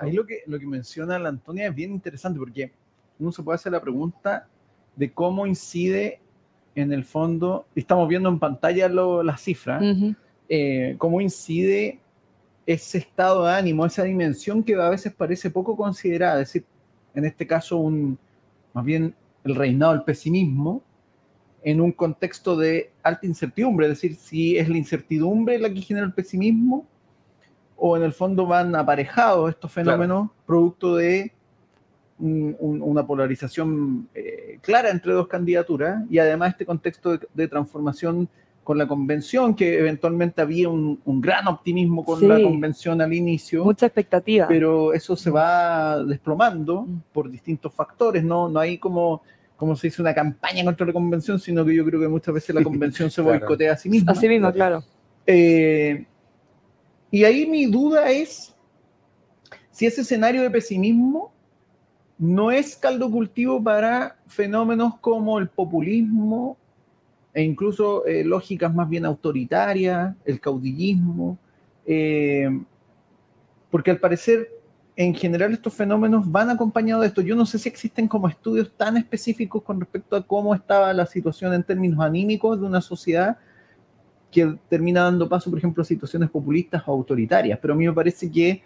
ahí, 0.00 0.12
lo, 0.12 0.26
que, 0.26 0.40
lo 0.46 0.58
que 0.58 0.66
menciona 0.66 1.18
la 1.18 1.28
Antonia 1.28 1.68
es 1.68 1.74
bien 1.74 1.92
interesante 1.92 2.38
porque 2.38 2.72
uno 3.18 3.30
se 3.30 3.42
puede 3.42 3.56
hacer 3.56 3.72
la 3.72 3.80
pregunta 3.80 4.48
de 4.96 5.12
cómo 5.12 5.46
incide 5.46 6.20
en 6.74 6.92
el 6.92 7.04
fondo, 7.04 7.66
estamos 7.74 8.08
viendo 8.08 8.28
en 8.28 8.38
pantalla 8.38 8.88
las 8.88 9.40
cifras, 9.40 9.82
eh, 10.48 10.96
cómo 10.98 11.20
incide 11.20 12.00
ese 12.66 12.98
estado 12.98 13.44
de 13.44 13.52
ánimo, 13.52 13.84
esa 13.84 14.04
dimensión 14.04 14.62
que 14.62 14.74
a 14.74 14.88
veces 14.88 15.12
parece 15.12 15.50
poco 15.50 15.76
considerada, 15.76 16.40
es 16.40 16.48
decir, 16.48 16.64
en 17.14 17.24
este 17.24 17.46
caso 17.46 17.76
un, 17.76 18.18
más 18.72 18.84
bien 18.84 19.14
el 19.44 19.54
reinado 19.54 19.92
del 19.92 20.02
pesimismo, 20.02 20.82
en 21.62 21.80
un 21.80 21.92
contexto 21.92 22.56
de 22.56 22.90
alta 23.02 23.26
incertidumbre, 23.26 23.86
es 23.86 23.92
decir, 23.92 24.16
si 24.16 24.56
es 24.56 24.68
la 24.68 24.76
incertidumbre 24.76 25.58
la 25.58 25.72
que 25.72 25.80
genera 25.80 26.06
el 26.06 26.12
pesimismo, 26.12 26.86
o 27.76 27.96
en 27.96 28.02
el 28.04 28.12
fondo 28.12 28.46
van 28.46 28.76
aparejados 28.76 29.50
estos 29.50 29.72
fenómenos 29.72 30.30
producto 30.46 30.96
de 30.96 31.32
una 32.18 33.04
polarización 33.04 34.08
eh, 34.14 34.58
clara 34.60 34.90
entre 34.90 35.12
dos 35.12 35.26
candidaturas 35.26 36.04
y 36.08 36.18
además 36.18 36.50
este 36.50 36.64
contexto 36.64 37.18
de 37.34 37.48
transformación 37.48 38.28
con 38.62 38.78
la 38.78 38.86
convención, 38.86 39.54
que 39.54 39.78
eventualmente 39.78 40.40
había 40.40 40.68
un, 40.68 41.00
gran 41.04 41.48
optimismo 41.48 42.04
con 42.04 42.26
la 42.28 42.40
convención 42.40 43.00
al 43.00 43.12
inicio. 43.12 43.64
Mucha 43.64 43.86
expectativa. 43.86 44.46
Pero 44.46 44.92
eso 44.92 45.16
se 45.16 45.30
va 45.30 46.02
desplomando 46.04 46.82
mm. 46.82 47.00
por 47.12 47.28
distintos 47.28 47.74
factores, 47.74 48.22
¿no? 48.22 48.48
No 48.48 48.60
hay 48.60 48.78
como, 48.78 49.22
como 49.62 49.76
se 49.76 49.86
dice, 49.86 50.02
una 50.02 50.12
campaña 50.12 50.64
contra 50.64 50.84
la 50.84 50.92
convención, 50.92 51.38
sino 51.38 51.64
que 51.64 51.72
yo 51.72 51.84
creo 51.84 52.00
que 52.00 52.08
muchas 52.08 52.34
veces 52.34 52.52
la 52.52 52.64
convención 52.64 53.12
se 53.12 53.22
boicotea 53.22 53.74
a 53.74 53.76
sí 53.76 53.88
misma. 53.88 54.10
A 54.10 54.14
sí 54.16 54.26
misma, 54.26 54.52
claro. 54.52 54.82
Eh, 55.24 56.04
y 57.12 57.22
ahí 57.22 57.46
mi 57.46 57.66
duda 57.66 58.10
es 58.10 58.56
si 59.70 59.86
ese 59.86 60.00
escenario 60.00 60.42
de 60.42 60.50
pesimismo 60.50 61.32
no 62.18 62.50
es 62.50 62.74
caldo 62.74 63.08
cultivo 63.08 63.62
para 63.62 64.16
fenómenos 64.26 64.98
como 64.98 65.38
el 65.38 65.48
populismo 65.48 66.58
e 67.32 67.44
incluso 67.44 68.04
eh, 68.04 68.24
lógicas 68.24 68.74
más 68.74 68.88
bien 68.88 69.04
autoritarias, 69.04 70.16
el 70.24 70.40
caudillismo, 70.40 71.38
eh, 71.86 72.50
porque 73.70 73.92
al 73.92 74.00
parecer 74.00 74.48
en 74.96 75.14
general 75.14 75.52
estos 75.52 75.72
fenómenos 75.72 76.30
van 76.30 76.50
acompañados 76.50 77.02
de 77.02 77.08
esto. 77.08 77.22
Yo 77.22 77.34
no 77.34 77.46
sé 77.46 77.58
si 77.58 77.68
existen 77.68 78.08
como 78.08 78.28
estudios 78.28 78.72
tan 78.76 78.96
específicos 78.96 79.62
con 79.62 79.80
respecto 79.80 80.16
a 80.16 80.26
cómo 80.26 80.54
estaba 80.54 80.92
la 80.92 81.06
situación 81.06 81.54
en 81.54 81.62
términos 81.62 82.00
anímicos 82.00 82.60
de 82.60 82.66
una 82.66 82.80
sociedad 82.80 83.38
que 84.30 84.56
termina 84.68 85.02
dando 85.02 85.28
paso, 85.28 85.50
por 85.50 85.58
ejemplo, 85.58 85.82
a 85.82 85.86
situaciones 85.86 86.30
populistas 86.30 86.82
o 86.86 86.92
autoritarias. 86.92 87.58
Pero 87.60 87.74
a 87.74 87.76
mí 87.76 87.86
me 87.86 87.92
parece 87.92 88.30
que 88.30 88.62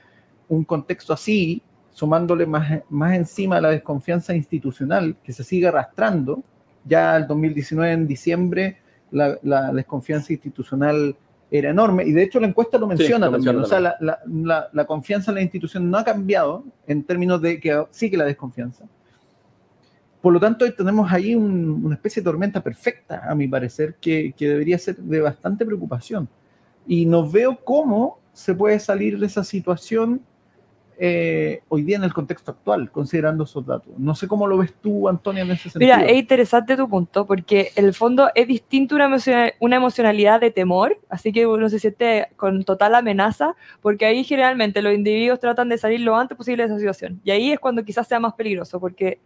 un 0.48 0.64
contexto 0.64 1.12
así, 1.12 1.62
sumándole 1.90 2.46
más, 2.46 2.82
más 2.88 3.14
encima 3.14 3.60
la 3.60 3.70
desconfianza 3.70 4.34
institucional 4.34 5.16
que 5.22 5.32
se 5.32 5.44
sigue 5.44 5.66
arrastrando, 5.68 6.42
ya 6.84 7.16
el 7.16 7.26
2019, 7.26 7.92
en 7.92 8.06
diciembre, 8.06 8.78
la, 9.10 9.72
desconfianza 9.72 10.32
institucional 10.32 11.16
era 11.50 11.70
enorme. 11.70 12.04
Y 12.04 12.12
de 12.12 12.22
hecho 12.22 12.40
la 12.40 12.48
encuesta 12.48 12.78
lo 12.78 12.86
menciona 12.86 13.30
también. 13.30 13.56
o 13.56 13.64
sea, 13.64 13.80
la, 13.80 14.86
confianza 14.86 15.30
en 15.30 15.36
la 15.36 15.42
institución 15.42 15.90
no 15.90 15.98
ha 15.98 16.04
cambiado 16.04 16.64
en 16.86 17.04
términos 17.04 17.40
de 17.40 17.60
que 17.60 17.84
sigue 17.90 18.16
la 18.16 18.24
desconfianza. 18.24 18.84
Por 20.20 20.32
lo 20.32 20.40
tanto, 20.40 20.70
tenemos 20.72 21.12
ahí 21.12 21.36
una 21.36 21.94
especie 21.94 22.20
de 22.20 22.24
tormenta 22.24 22.60
perfecta, 22.60 23.22
a 23.28 23.34
mi 23.34 23.46
parecer, 23.46 23.94
que, 24.00 24.34
que 24.36 24.48
debería 24.48 24.78
ser 24.78 24.96
de 24.96 25.20
bastante 25.20 25.64
preocupación. 25.64 26.28
Y 26.86 27.06
no 27.06 27.28
veo 27.28 27.58
cómo 27.62 28.18
se 28.32 28.54
puede 28.54 28.80
salir 28.80 29.18
de 29.18 29.26
esa 29.26 29.44
situación 29.44 30.20
eh, 30.98 31.60
hoy 31.68 31.82
día 31.82 31.96
en 31.96 32.04
el 32.04 32.14
contexto 32.14 32.52
actual, 32.52 32.90
considerando 32.90 33.44
esos 33.44 33.66
datos. 33.66 33.92
No 33.98 34.14
sé 34.14 34.26
cómo 34.26 34.46
lo 34.46 34.56
ves 34.56 34.72
tú, 34.80 35.08
Antonia, 35.08 35.42
en 35.42 35.50
ese 35.50 35.68
sentido. 35.68 35.96
Mira, 35.96 36.06
es 36.06 36.16
interesante 36.16 36.76
tu 36.76 36.88
punto, 36.88 37.26
porque 37.26 37.70
el 37.76 37.92
fondo 37.92 38.30
es 38.34 38.48
distinto 38.48 38.94
una, 38.94 39.08
una 39.60 39.76
emocionalidad 39.76 40.40
de 40.40 40.50
temor, 40.50 40.98
así 41.08 41.32
que 41.32 41.46
uno 41.46 41.68
se 41.68 41.78
siente 41.78 42.28
con 42.36 42.64
total 42.64 42.94
amenaza, 42.94 43.54
porque 43.82 44.06
ahí 44.06 44.24
generalmente 44.24 44.80
los 44.80 44.94
individuos 44.94 45.38
tratan 45.38 45.68
de 45.68 45.78
salir 45.78 46.00
lo 46.00 46.16
antes 46.16 46.36
posible 46.36 46.62
de 46.62 46.68
esa 46.68 46.78
situación. 46.78 47.20
Y 47.24 47.30
ahí 47.30 47.52
es 47.52 47.60
cuando 47.60 47.84
quizás 47.84 48.08
sea 48.08 48.18
más 48.18 48.34
peligroso, 48.34 48.80
porque 48.80 49.18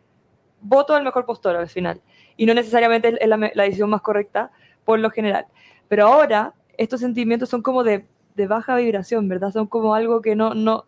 voto 0.60 0.94
al 0.94 1.04
mejor 1.04 1.24
postor 1.24 1.56
al 1.56 1.68
final, 1.68 2.00
y 2.36 2.46
no 2.46 2.54
necesariamente 2.54 3.16
es 3.20 3.28
la, 3.28 3.36
la 3.36 3.62
decisión 3.62 3.90
más 3.90 4.02
correcta 4.02 4.50
por 4.84 4.98
lo 4.98 5.10
general. 5.10 5.46
Pero 5.88 6.06
ahora 6.06 6.52
estos 6.76 7.00
sentimientos 7.00 7.48
son 7.48 7.62
como 7.62 7.84
de, 7.84 8.06
de 8.34 8.46
baja 8.46 8.76
vibración, 8.76 9.28
¿verdad? 9.28 9.52
Son 9.52 9.66
como 9.66 9.94
algo 9.94 10.20
que 10.20 10.34
no... 10.34 10.54
no 10.54 10.84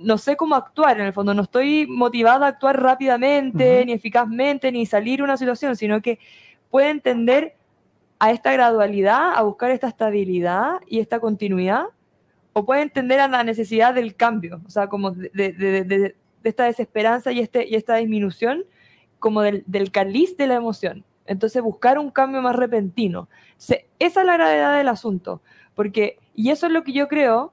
no 0.00 0.18
sé 0.18 0.36
cómo 0.36 0.54
actuar 0.54 1.00
en 1.00 1.06
el 1.06 1.12
fondo, 1.12 1.34
no 1.34 1.42
estoy 1.42 1.86
motivada 1.86 2.46
a 2.46 2.48
actuar 2.50 2.80
rápidamente, 2.80 3.84
ni 3.84 3.92
eficazmente, 3.92 4.72
ni 4.72 4.86
salir 4.86 5.18
de 5.18 5.24
una 5.24 5.36
situación, 5.36 5.76
sino 5.76 6.00
que 6.02 6.18
puede 6.70 6.90
entender 6.90 7.56
a 8.18 8.30
esta 8.30 8.52
gradualidad, 8.52 9.34
a 9.34 9.42
buscar 9.42 9.70
esta 9.70 9.88
estabilidad 9.88 10.80
y 10.86 11.00
esta 11.00 11.20
continuidad, 11.20 11.84
o 12.52 12.64
puede 12.64 12.82
entender 12.82 13.20
a 13.20 13.28
la 13.28 13.44
necesidad 13.44 13.94
del 13.94 14.16
cambio, 14.16 14.60
o 14.66 14.70
sea, 14.70 14.88
como 14.88 15.12
de, 15.12 16.14
esta 16.42 16.64
desesperanza 16.64 17.32
y, 17.32 17.40
este, 17.40 17.68
y 17.68 17.74
esta 17.74 17.96
disminución, 17.96 18.64
como 19.18 19.42
del, 19.42 19.64
del 19.66 19.90
caliz 19.90 20.36
de 20.36 20.46
la 20.46 20.54
emoción. 20.54 21.04
Entonces, 21.26 21.62
buscar 21.62 21.98
un 21.98 22.10
cambio 22.10 22.40
más 22.40 22.56
repentino. 22.56 23.28
esa 23.58 23.80
es 23.98 24.14
la 24.26 24.34
gravedad 24.34 24.76
del 24.76 24.88
asunto. 24.88 25.42
Porque, 25.74 26.18
y 26.34 26.50
eso 26.50 26.66
es 26.66 26.72
lo 26.72 26.82
que 26.82 26.92
yo 26.92 27.06
creo, 27.06 27.52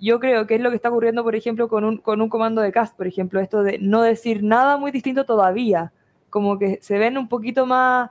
yo 0.00 0.20
creo 0.20 0.46
que 0.46 0.56
es 0.56 0.60
lo 0.60 0.70
que 0.70 0.76
está 0.76 0.90
ocurriendo, 0.90 1.22
por 1.22 1.34
ejemplo, 1.34 1.68
con 1.68 1.84
un, 1.84 1.96
con 1.98 2.20
un 2.20 2.28
comando 2.28 2.60
de 2.60 2.72
cast, 2.72 2.96
por 2.96 3.06
ejemplo, 3.06 3.40
esto 3.40 3.62
de 3.62 3.78
no 3.78 4.02
decir 4.02 4.42
nada 4.42 4.76
muy 4.76 4.90
distinto 4.90 5.24
todavía, 5.24 5.92
como 6.30 6.58
que 6.58 6.78
se 6.82 6.98
ven 6.98 7.16
un 7.16 7.28
poquito 7.28 7.66
más... 7.66 8.10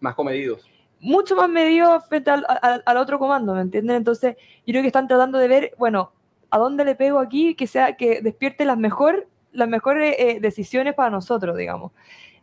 Más 0.00 0.14
comedidos. 0.14 0.68
Mucho 1.00 1.36
más 1.36 1.48
medidos 1.48 2.04
frente 2.08 2.30
al, 2.30 2.44
al, 2.84 2.96
otro 2.96 3.18
comando, 3.18 3.54
¿me 3.54 3.60
entienden? 3.60 3.96
Entonces, 3.96 4.36
yo 4.66 4.72
creo 4.72 4.82
que 4.82 4.88
están 4.88 5.06
tratando 5.06 5.38
de 5.38 5.46
ver, 5.46 5.74
bueno, 5.78 6.12
¿a 6.50 6.58
dónde 6.58 6.84
le 6.84 6.96
pego 6.96 7.20
aquí 7.20 7.54
que 7.54 7.66
sea 7.66 7.96
que 7.96 8.20
despierte 8.20 8.64
las, 8.64 8.76
mejor, 8.76 9.28
las 9.52 9.68
mejores 9.68 10.16
eh, 10.18 10.38
decisiones 10.40 10.94
para 10.94 11.10
nosotros, 11.10 11.56
digamos? 11.56 11.92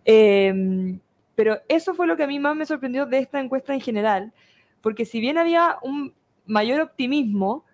Em, 0.05 0.99
pero 1.35 1.59
eso 1.67 1.93
fue 1.93 2.07
lo 2.07 2.15
que 2.15 2.23
a 2.23 2.27
mí 2.27 2.39
más 2.39 2.55
me 2.55 2.65
sorprendió 2.65 3.05
de 3.05 3.19
esta 3.19 3.41
encuesta 3.41 3.73
en 3.73 3.81
general, 3.81 4.31
porque 4.81 5.03
si 5.03 5.19
bien 5.19 5.37
había 5.37 5.77
un 5.81 6.13
mayor 6.45 6.79
optimismo, 6.79 7.65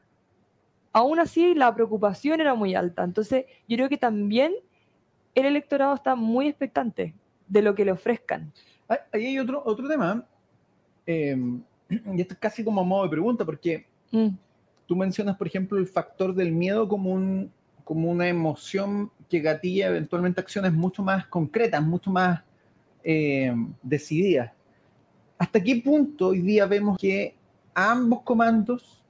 aún 0.94 1.20
así 1.20 1.54
la 1.54 1.74
preocupación 1.74 2.42
era 2.42 2.54
muy 2.56 2.76
alta. 2.76 3.04
Entonces, 3.04 3.46
yo 3.68 3.78
creo 3.78 3.90
que 3.90 3.98
también 3.98 4.54
el 5.36 5.46
electorado 5.46 5.94
está 5.96 6.16
muy 6.16 6.48
expectante 6.48 7.14
de 7.48 7.62
lo 7.62 7.76
que 7.76 7.86
le 7.86 7.92
ofrezcan. 7.92 8.52
Ahí 8.88 9.26
hay 9.28 9.40
otro, 9.40 9.62
otro 9.66 9.88
tema, 9.88 10.26
em, 11.06 11.62
y 11.90 12.22
esto 12.22 12.34
es 12.34 12.40
casi 12.40 12.64
como 12.64 12.82
a 12.82 12.84
modo 12.84 13.04
de 13.04 13.10
pregunta, 13.10 13.46
porque 13.46 13.86
mm. 14.12 14.28
tú 14.86 14.96
mencionas, 14.96 15.38
por 15.38 15.48
ejemplo, 15.48 15.78
el 15.78 15.88
factor 15.88 16.34
del 16.34 16.52
miedo 16.52 16.88
como, 16.88 17.12
un, 17.12 17.52
como 17.84 18.10
una 18.10 18.28
emoción 18.28 19.12
que 19.30 19.40
gatilla 19.40 19.88
eventualmente 19.88 20.42
acciones 20.42 20.74
mucho 20.74 21.04
más 21.04 21.26
concretas, 21.28 21.82
mucho 21.82 22.12
más 22.12 22.42
em, 23.04 23.74
decididas. 23.82 24.52
¿Hasta 25.38 25.64
qué 25.64 25.78
punto 25.78 26.28
hoy 26.28 26.42
día 26.42 26.66
vemos 26.66 26.98
que 27.00 27.36
ambos 27.74 28.22
comandos 28.24 29.01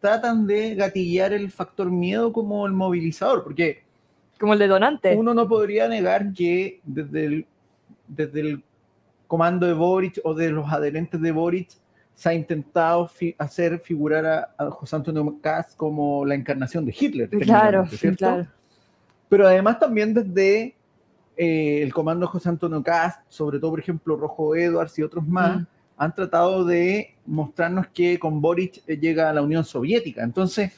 tratan 0.00 0.46
de 0.46 0.74
gatillar 0.74 1.32
el 1.32 1.50
factor 1.50 1.90
miedo 1.90 2.32
como 2.32 2.66
el 2.66 2.72
movilizador? 2.72 3.44
Porque 3.44 3.82
como 4.38 4.52
el 4.52 4.58
detonante. 4.58 5.16
Uno 5.16 5.34
no 5.34 5.48
podría 5.48 5.88
negar 5.88 6.32
que 6.32 6.80
desde 6.84 7.24
el, 7.24 7.46
desde 8.06 8.40
el 8.40 8.64
comando 9.26 9.66
de 9.66 9.72
Boric 9.72 10.20
o 10.24 10.34
de 10.34 10.50
los 10.50 10.70
adherentes 10.70 11.20
de 11.20 11.32
Boric 11.32 11.70
se 12.14 12.28
ha 12.28 12.34
intentado 12.34 13.08
hacer 13.38 13.78
figurar 13.78 14.26
a, 14.58 14.70
José 14.70 14.96
Antonio 14.96 15.38
Kass 15.40 15.74
como 15.76 16.24
la 16.24 16.34
encarnación 16.34 16.84
de 16.84 16.94
Hitler. 16.98 17.28
Claro, 17.28 17.86
claro. 18.16 18.46
Pero 19.28 19.46
además 19.46 19.78
también 19.78 20.14
desde 20.14 20.74
eh, 21.36 21.82
el 21.82 21.92
comando 21.92 22.26
de 22.26 22.32
José 22.32 22.48
Antonio 22.48 22.82
Kass, 22.82 23.20
sobre 23.28 23.60
todo, 23.60 23.70
por 23.70 23.80
ejemplo, 23.80 24.16
Rojo 24.16 24.56
Edwards 24.56 24.98
y 24.98 25.02
otros 25.02 25.26
más, 25.26 25.60
mm. 25.60 25.66
Han 25.98 26.14
tratado 26.14 26.64
de 26.64 27.16
mostrarnos 27.26 27.88
que 27.88 28.18
con 28.18 28.40
Boric 28.40 28.84
llega 28.86 29.28
a 29.28 29.32
la 29.32 29.42
Unión 29.42 29.64
Soviética. 29.64 30.22
Entonces, 30.22 30.72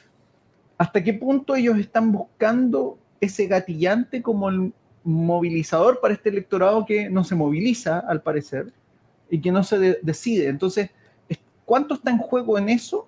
¿hasta 0.77 1.03
qué 1.03 1.13
punto 1.13 1.55
ellos 1.55 1.77
están 1.77 2.11
buscando 2.11 2.97
ese 3.21 3.45
gatillante 3.45 4.21
como 4.21 4.49
el 4.49 4.73
movilizador 5.03 5.99
para 5.99 6.13
este 6.13 6.29
electorado 6.29 6.85
que 6.85 7.09
no 7.09 7.23
se 7.23 7.35
moviliza, 7.35 7.99
al 7.99 8.21
parecer, 8.21 8.73
y 9.29 9.39
que 9.39 9.51
no 9.51 9.63
se 9.63 9.99
decide. 10.01 10.49
Entonces, 10.49 10.89
¿cuánto 11.65 11.95
está 11.95 12.11
en 12.11 12.17
juego 12.17 12.57
en 12.57 12.69
eso? 12.69 13.07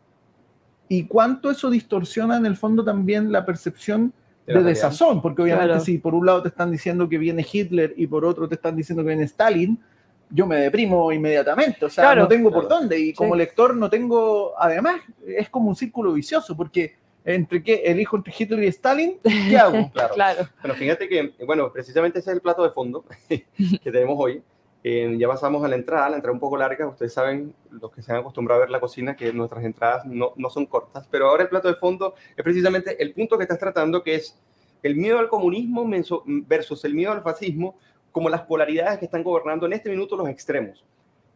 ¿Y 0.88 1.06
cuánto 1.06 1.52
eso 1.52 1.70
distorsiona 1.70 2.38
en 2.38 2.46
el 2.46 2.56
fondo 2.56 2.84
también 2.84 3.32
la 3.32 3.46
percepción 3.46 4.14
de, 4.46 4.64
desazón? 4.64 5.22
Porque 5.22 5.42
obviamente 5.42 5.80
si 5.82 5.98
por 5.98 6.16
un 6.16 6.26
lado 6.26 6.42
te 6.42 6.50
están 6.50 6.72
diciendo 6.72 7.10
que 7.10 7.18
viene 7.18 7.46
Hitler 7.52 7.94
y 7.98 8.08
por 8.08 8.26
otro 8.26 8.48
te 8.48 8.56
están 8.56 8.76
diciendo 8.76 9.04
que 9.04 9.10
viene 9.10 9.24
Stalin, 9.24 9.80
yo 10.30 10.48
me 10.48 10.58
deprimo 10.58 11.12
inmediatamente, 11.12 11.86
o 11.86 11.90
sea, 11.90 12.16
no 12.16 12.28
tengo 12.28 12.52
por 12.52 12.68
dónde 12.68 13.00
y 13.00 13.14
como 13.14 13.36
lector 13.36 13.76
no 13.76 13.90
tengo, 13.90 14.54
además, 14.58 15.02
es 15.26 15.50
como 15.50 15.70
un 15.70 15.76
círculo 15.76 16.14
vicioso 16.14 16.58
porque 16.58 16.96
entre 17.26 17.64
qué 17.64 17.84
elijo 17.86 18.18
entre 18.18 18.34
Hitler 18.38 18.64
y 18.64 18.68
Stalin, 18.68 19.20
¿qué 19.24 19.58
hago? 19.58 19.90
Claro. 19.94 20.14
claro. 20.14 20.50
Bueno, 20.62 20.76
fíjate 20.76 21.08
que, 21.08 21.34
bueno, 21.46 21.72
precisamente 21.72 22.20
ese 22.20 22.32
es 22.32 22.36
el 22.36 22.42
plato 22.42 22.64
de 22.64 22.72
fondo 22.72 23.06
que 23.30 23.46
tenemos 23.84 24.16
hoy. 24.20 24.42
Eh, 24.86 25.16
ya 25.18 25.30
pasamos 25.30 25.64
a 25.64 25.70
la 25.70 25.76
entrada, 25.76 26.10
la 26.10 26.18
entrada 26.18 26.34
un 26.34 26.42
poco 26.42 26.58
larga. 26.58 26.88
Ustedes 26.88 27.14
saben, 27.14 27.56
los 27.72 27.90
que 27.92 28.02
se 28.02 28.12
han 28.12 28.18
acostumbrado 28.18 28.62
a 28.62 28.66
ver 28.66 28.70
la 28.70 28.82
cocina, 28.82 29.16
que 29.16 29.32
nuestras 29.32 29.64
entradas 29.64 30.06
no, 30.06 30.34
no 30.36 30.50
son 30.50 30.66
cortas. 30.66 31.08
Pero 31.10 31.30
ahora 31.30 31.44
el 31.44 31.50
plato 31.50 31.70
de 31.70 31.76
fondo 31.76 32.16
es 32.36 32.44
precisamente 32.44 33.02
el 33.02 33.14
punto 33.14 33.38
que 33.38 33.44
estás 33.44 33.60
tratando, 33.60 34.04
que 34.04 34.16
es 34.16 34.38
el 34.82 34.98
miedo 34.98 35.20
al 35.20 35.30
comunismo 35.30 35.90
versus 36.26 36.84
el 36.84 36.94
miedo 36.94 37.14
al 37.14 37.24
fascismo, 37.24 37.78
como 38.14 38.30
las 38.30 38.44
polaridades 38.44 39.00
que 39.00 39.06
están 39.06 39.24
gobernando 39.24 39.66
en 39.66 39.74
este 39.74 39.90
minuto 39.90 40.16
los 40.16 40.30
extremos. 40.30 40.86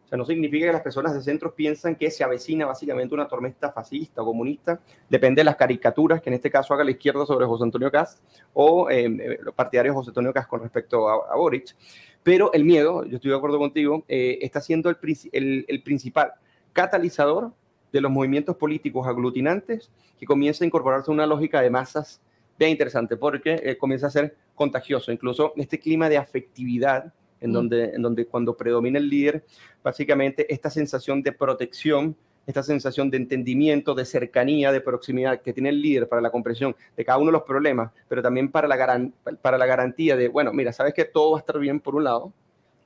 O 0.04 0.08
sea, 0.08 0.16
no 0.16 0.24
significa 0.24 0.64
que 0.64 0.72
las 0.72 0.80
personas 0.80 1.12
de 1.12 1.20
centro 1.20 1.54
piensan 1.54 1.94
que 1.94 2.10
se 2.10 2.24
avecina 2.24 2.64
básicamente 2.64 3.14
una 3.14 3.28
tormenta 3.28 3.70
fascista 3.70 4.22
o 4.22 4.24
comunista. 4.24 4.80
Depende 5.10 5.40
de 5.40 5.44
las 5.44 5.56
caricaturas 5.56 6.22
que 6.22 6.30
en 6.30 6.34
este 6.34 6.50
caso 6.50 6.72
haga 6.72 6.82
la 6.82 6.92
izquierda 6.92 7.26
sobre 7.26 7.44
José 7.44 7.64
Antonio 7.64 7.90
Cast 7.90 8.22
o 8.54 8.88
eh, 8.88 9.04
eh, 9.04 9.38
los 9.42 9.54
partidarios 9.54 9.92
de 9.92 9.96
José 9.98 10.10
Antonio 10.10 10.32
Cast 10.32 10.48
con 10.48 10.62
respecto 10.62 11.10
a, 11.10 11.36
Boric. 11.36 11.76
Pero 12.22 12.50
el 12.54 12.64
miedo, 12.64 13.04
yo 13.04 13.16
estoy 13.16 13.32
de 13.32 13.36
acuerdo 13.36 13.58
contigo, 13.58 14.04
eh, 14.08 14.38
está 14.40 14.62
siendo 14.62 14.88
el, 14.88 15.66
el, 15.68 15.82
principal 15.82 16.32
catalizador 16.72 17.52
de 17.92 18.00
los 18.00 18.10
movimientos 18.10 18.56
políticos 18.56 19.06
aglutinantes 19.06 19.90
que 20.18 20.24
comienza 20.24 20.64
a 20.64 20.66
incorporarse 20.68 21.10
a 21.10 21.14
una 21.14 21.26
lógica 21.26 21.60
de 21.60 21.68
masas 21.68 22.22
bien 22.58 22.70
interesante 22.72 23.16
porque 23.16 23.76
comienza 23.78 24.08
a 24.08 24.10
ser 24.10 24.36
contagioso. 24.54 25.12
Incluso 25.12 25.52
este 25.56 25.78
clima 25.78 26.08
de 26.08 26.16
afectividad 26.16 27.12
en, 27.40 27.52
donde, 27.52 27.94
en 27.94 28.02
donde 28.02 28.26
cuando 28.26 28.56
predomina 28.56 28.98
el 28.98 29.08
líder, 29.08 29.44
básicamente 29.82 30.52
esta 30.52 30.70
sensación 30.70 31.22
de 31.22 31.32
protección, 31.32 32.16
esta 32.46 32.62
sensación 32.62 33.10
de 33.10 33.18
entendimiento, 33.18 33.94
de 33.94 34.04
cercanía, 34.04 34.72
de 34.72 34.80
proximidad 34.80 35.40
que 35.42 35.52
tiene 35.52 35.68
el 35.68 35.80
líder 35.80 36.08
para 36.08 36.22
la 36.22 36.30
comprensión 36.30 36.74
de 36.96 37.04
cada 37.04 37.18
uno 37.18 37.26
de 37.26 37.32
los 37.32 37.42
problemas, 37.42 37.92
pero 38.08 38.22
también 38.22 38.50
para 38.50 38.66
la, 38.66 39.10
para 39.42 39.58
la 39.58 39.66
garantía 39.66 40.16
de, 40.16 40.28
bueno, 40.28 40.52
mira, 40.52 40.72
sabes 40.72 40.94
que 40.94 41.04
todo 41.04 41.32
va 41.32 41.38
a 41.38 41.40
estar 41.40 41.58
bien 41.58 41.78
por 41.78 41.94
un 41.94 42.04
lado, 42.04 42.32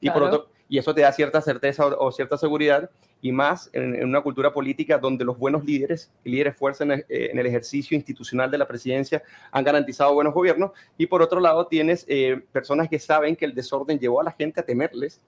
y 0.00 0.11
por 0.11 0.24
otro, 0.24 0.48
y 0.72 0.78
eso 0.78 0.94
te 0.94 1.02
da 1.02 1.12
cierta 1.12 1.42
certeza 1.42 1.85
o, 1.85 2.11
cierta 2.12 2.38
seguridad, 2.38 2.88
y 3.20 3.30
más 3.30 3.68
en, 3.74 4.02
una 4.04 4.22
cultura 4.22 4.54
política 4.54 4.96
donde 4.96 5.22
los 5.22 5.37
buenos 5.37 5.66
líderes, 5.66 6.11
líderes 6.24 6.56
fuerza 6.56 6.82
en 6.85 7.04
el, 7.11 7.46
ejercicio 7.46 7.94
institucional 7.94 8.50
de 8.50 8.56
la 8.56 8.66
presidencia, 8.66 9.22
han 9.50 9.64
garantizado 9.64 10.14
buenos 10.14 10.32
gobiernos, 10.32 10.70
y 10.96 11.04
por 11.04 11.20
otro 11.20 11.40
lado 11.40 11.66
tienes 11.66 12.06
eh, 12.08 12.42
personas 12.52 12.88
que 12.88 12.98
saben 12.98 13.37
que 13.37 13.44
el 13.44 13.54
desorden 13.54 13.98
llevó 13.98 14.22
a 14.22 14.24
la 14.24 14.32
gente 14.32 14.61
a 14.61 14.62
temerles. 14.64 15.20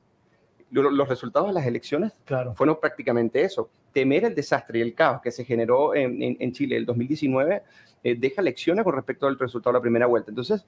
Los, 0.71 1.07
resultados 1.07 1.49
de 1.49 1.53
las 1.53 1.67
elecciones 1.67 2.13
claro. 2.25 2.55
fueron 2.55 2.81
prácticamente 2.81 3.43
eso, 3.43 3.69
temer 3.93 4.25
el 4.25 4.35
desastre 4.35 4.79
y 4.79 4.83
el 4.83 4.95
caos 4.95 5.21
que 5.21 5.31
se 5.31 5.45
generó 5.45 5.95
en, 5.95 6.23
en, 6.23 6.53
Chile 6.53 6.79
el 6.79 6.87
2019 6.87 7.63
eh, 8.03 8.17
deja 8.19 8.41
lecciones 8.41 8.83
con 8.83 8.95
respecto 8.95 9.27
al 9.27 9.39
resultado 9.39 9.75
de 9.75 9.79
la 9.79 9.83
primera 9.83 10.07
vuelta. 10.07 10.31
Entonces, 10.31 10.65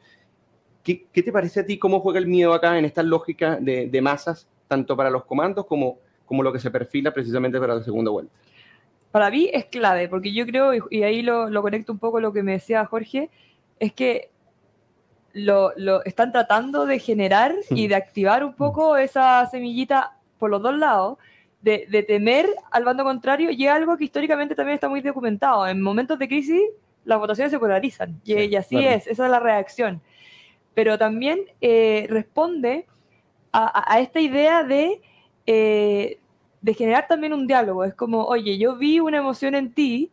¿qué, 0.84 1.06
¿qué, 1.10 1.22
te 1.22 1.32
parece 1.32 1.60
a 1.60 1.66
ti 1.66 1.78
cómo 1.78 2.00
juega 2.00 2.18
el 2.18 2.26
miedo 2.26 2.52
acá 2.52 2.78
en 2.78 2.84
esta 2.84 3.02
lógica 3.02 3.56
de, 3.56 3.88
de 3.88 4.00
masas 4.02 4.46
tanto 4.68 4.96
para 4.96 5.10
los 5.10 5.24
comandos 5.24 5.66
como, 5.66 5.98
como 6.24 6.42
lo 6.42 6.52
que 6.52 6.58
se 6.58 6.70
perfila 6.70 7.12
precisamente 7.12 7.58
para 7.58 7.74
la 7.74 7.82
segunda 7.82 8.10
vuelta. 8.10 8.32
Para 9.10 9.30
mí 9.30 9.48
es 9.52 9.66
clave, 9.66 10.08
porque 10.08 10.32
yo 10.32 10.44
creo, 10.44 10.72
y, 10.90 11.02
ahí 11.02 11.22
lo, 11.22 11.48
lo, 11.48 11.62
conecto 11.62 11.92
un 11.92 11.98
poco 11.98 12.20
lo 12.20 12.32
que 12.32 12.42
me 12.42 12.52
decía 12.52 12.84
Jorge, 12.84 13.30
es 13.78 13.92
que 13.92 14.30
lo, 15.32 15.72
lo 15.76 16.04
están 16.04 16.32
tratando 16.32 16.86
de 16.86 16.98
generar 16.98 17.54
y 17.70 17.88
de 17.88 17.94
activar 17.94 18.44
un 18.44 18.54
poco 18.54 18.96
esa 18.96 19.46
semillita 19.46 20.18
por 20.38 20.50
los 20.50 20.62
dos 20.62 20.76
lados, 20.76 21.18
de, 21.62 21.86
de, 21.88 22.02
temer 22.02 22.46
al 22.70 22.84
bando 22.84 23.04
contrario, 23.04 23.50
y 23.50 23.66
es 23.66 23.72
algo 23.72 23.96
que 23.96 24.04
históricamente 24.04 24.54
también 24.54 24.74
está 24.74 24.88
muy 24.88 25.00
documentado. 25.00 25.66
En 25.66 25.80
momentos 25.80 26.18
de 26.18 26.28
crisis, 26.28 26.60
las 27.04 27.18
votaciones 27.18 27.50
se 27.50 27.58
polarizan, 27.58 28.20
y, 28.24 28.54
así 28.54 28.84
es, 28.84 29.06
esa 29.06 29.24
es 29.24 29.30
la 29.30 29.40
reacción. 29.40 30.02
Pero 30.74 30.98
también 30.98 31.40
eh, 31.60 32.06
responde 32.10 32.86
a, 33.56 34.00
esta 34.00 34.20
idea 34.20 34.62
de, 34.62 35.00
eh, 35.46 36.18
de 36.60 36.74
generar 36.74 37.06
también 37.08 37.32
un 37.32 37.46
diálogo. 37.46 37.84
Es 37.84 37.94
como, 37.94 38.24
oye, 38.24 38.58
yo 38.58 38.76
vi 38.76 39.00
una 39.00 39.18
emoción 39.18 39.54
en 39.54 39.72
ti 39.72 40.10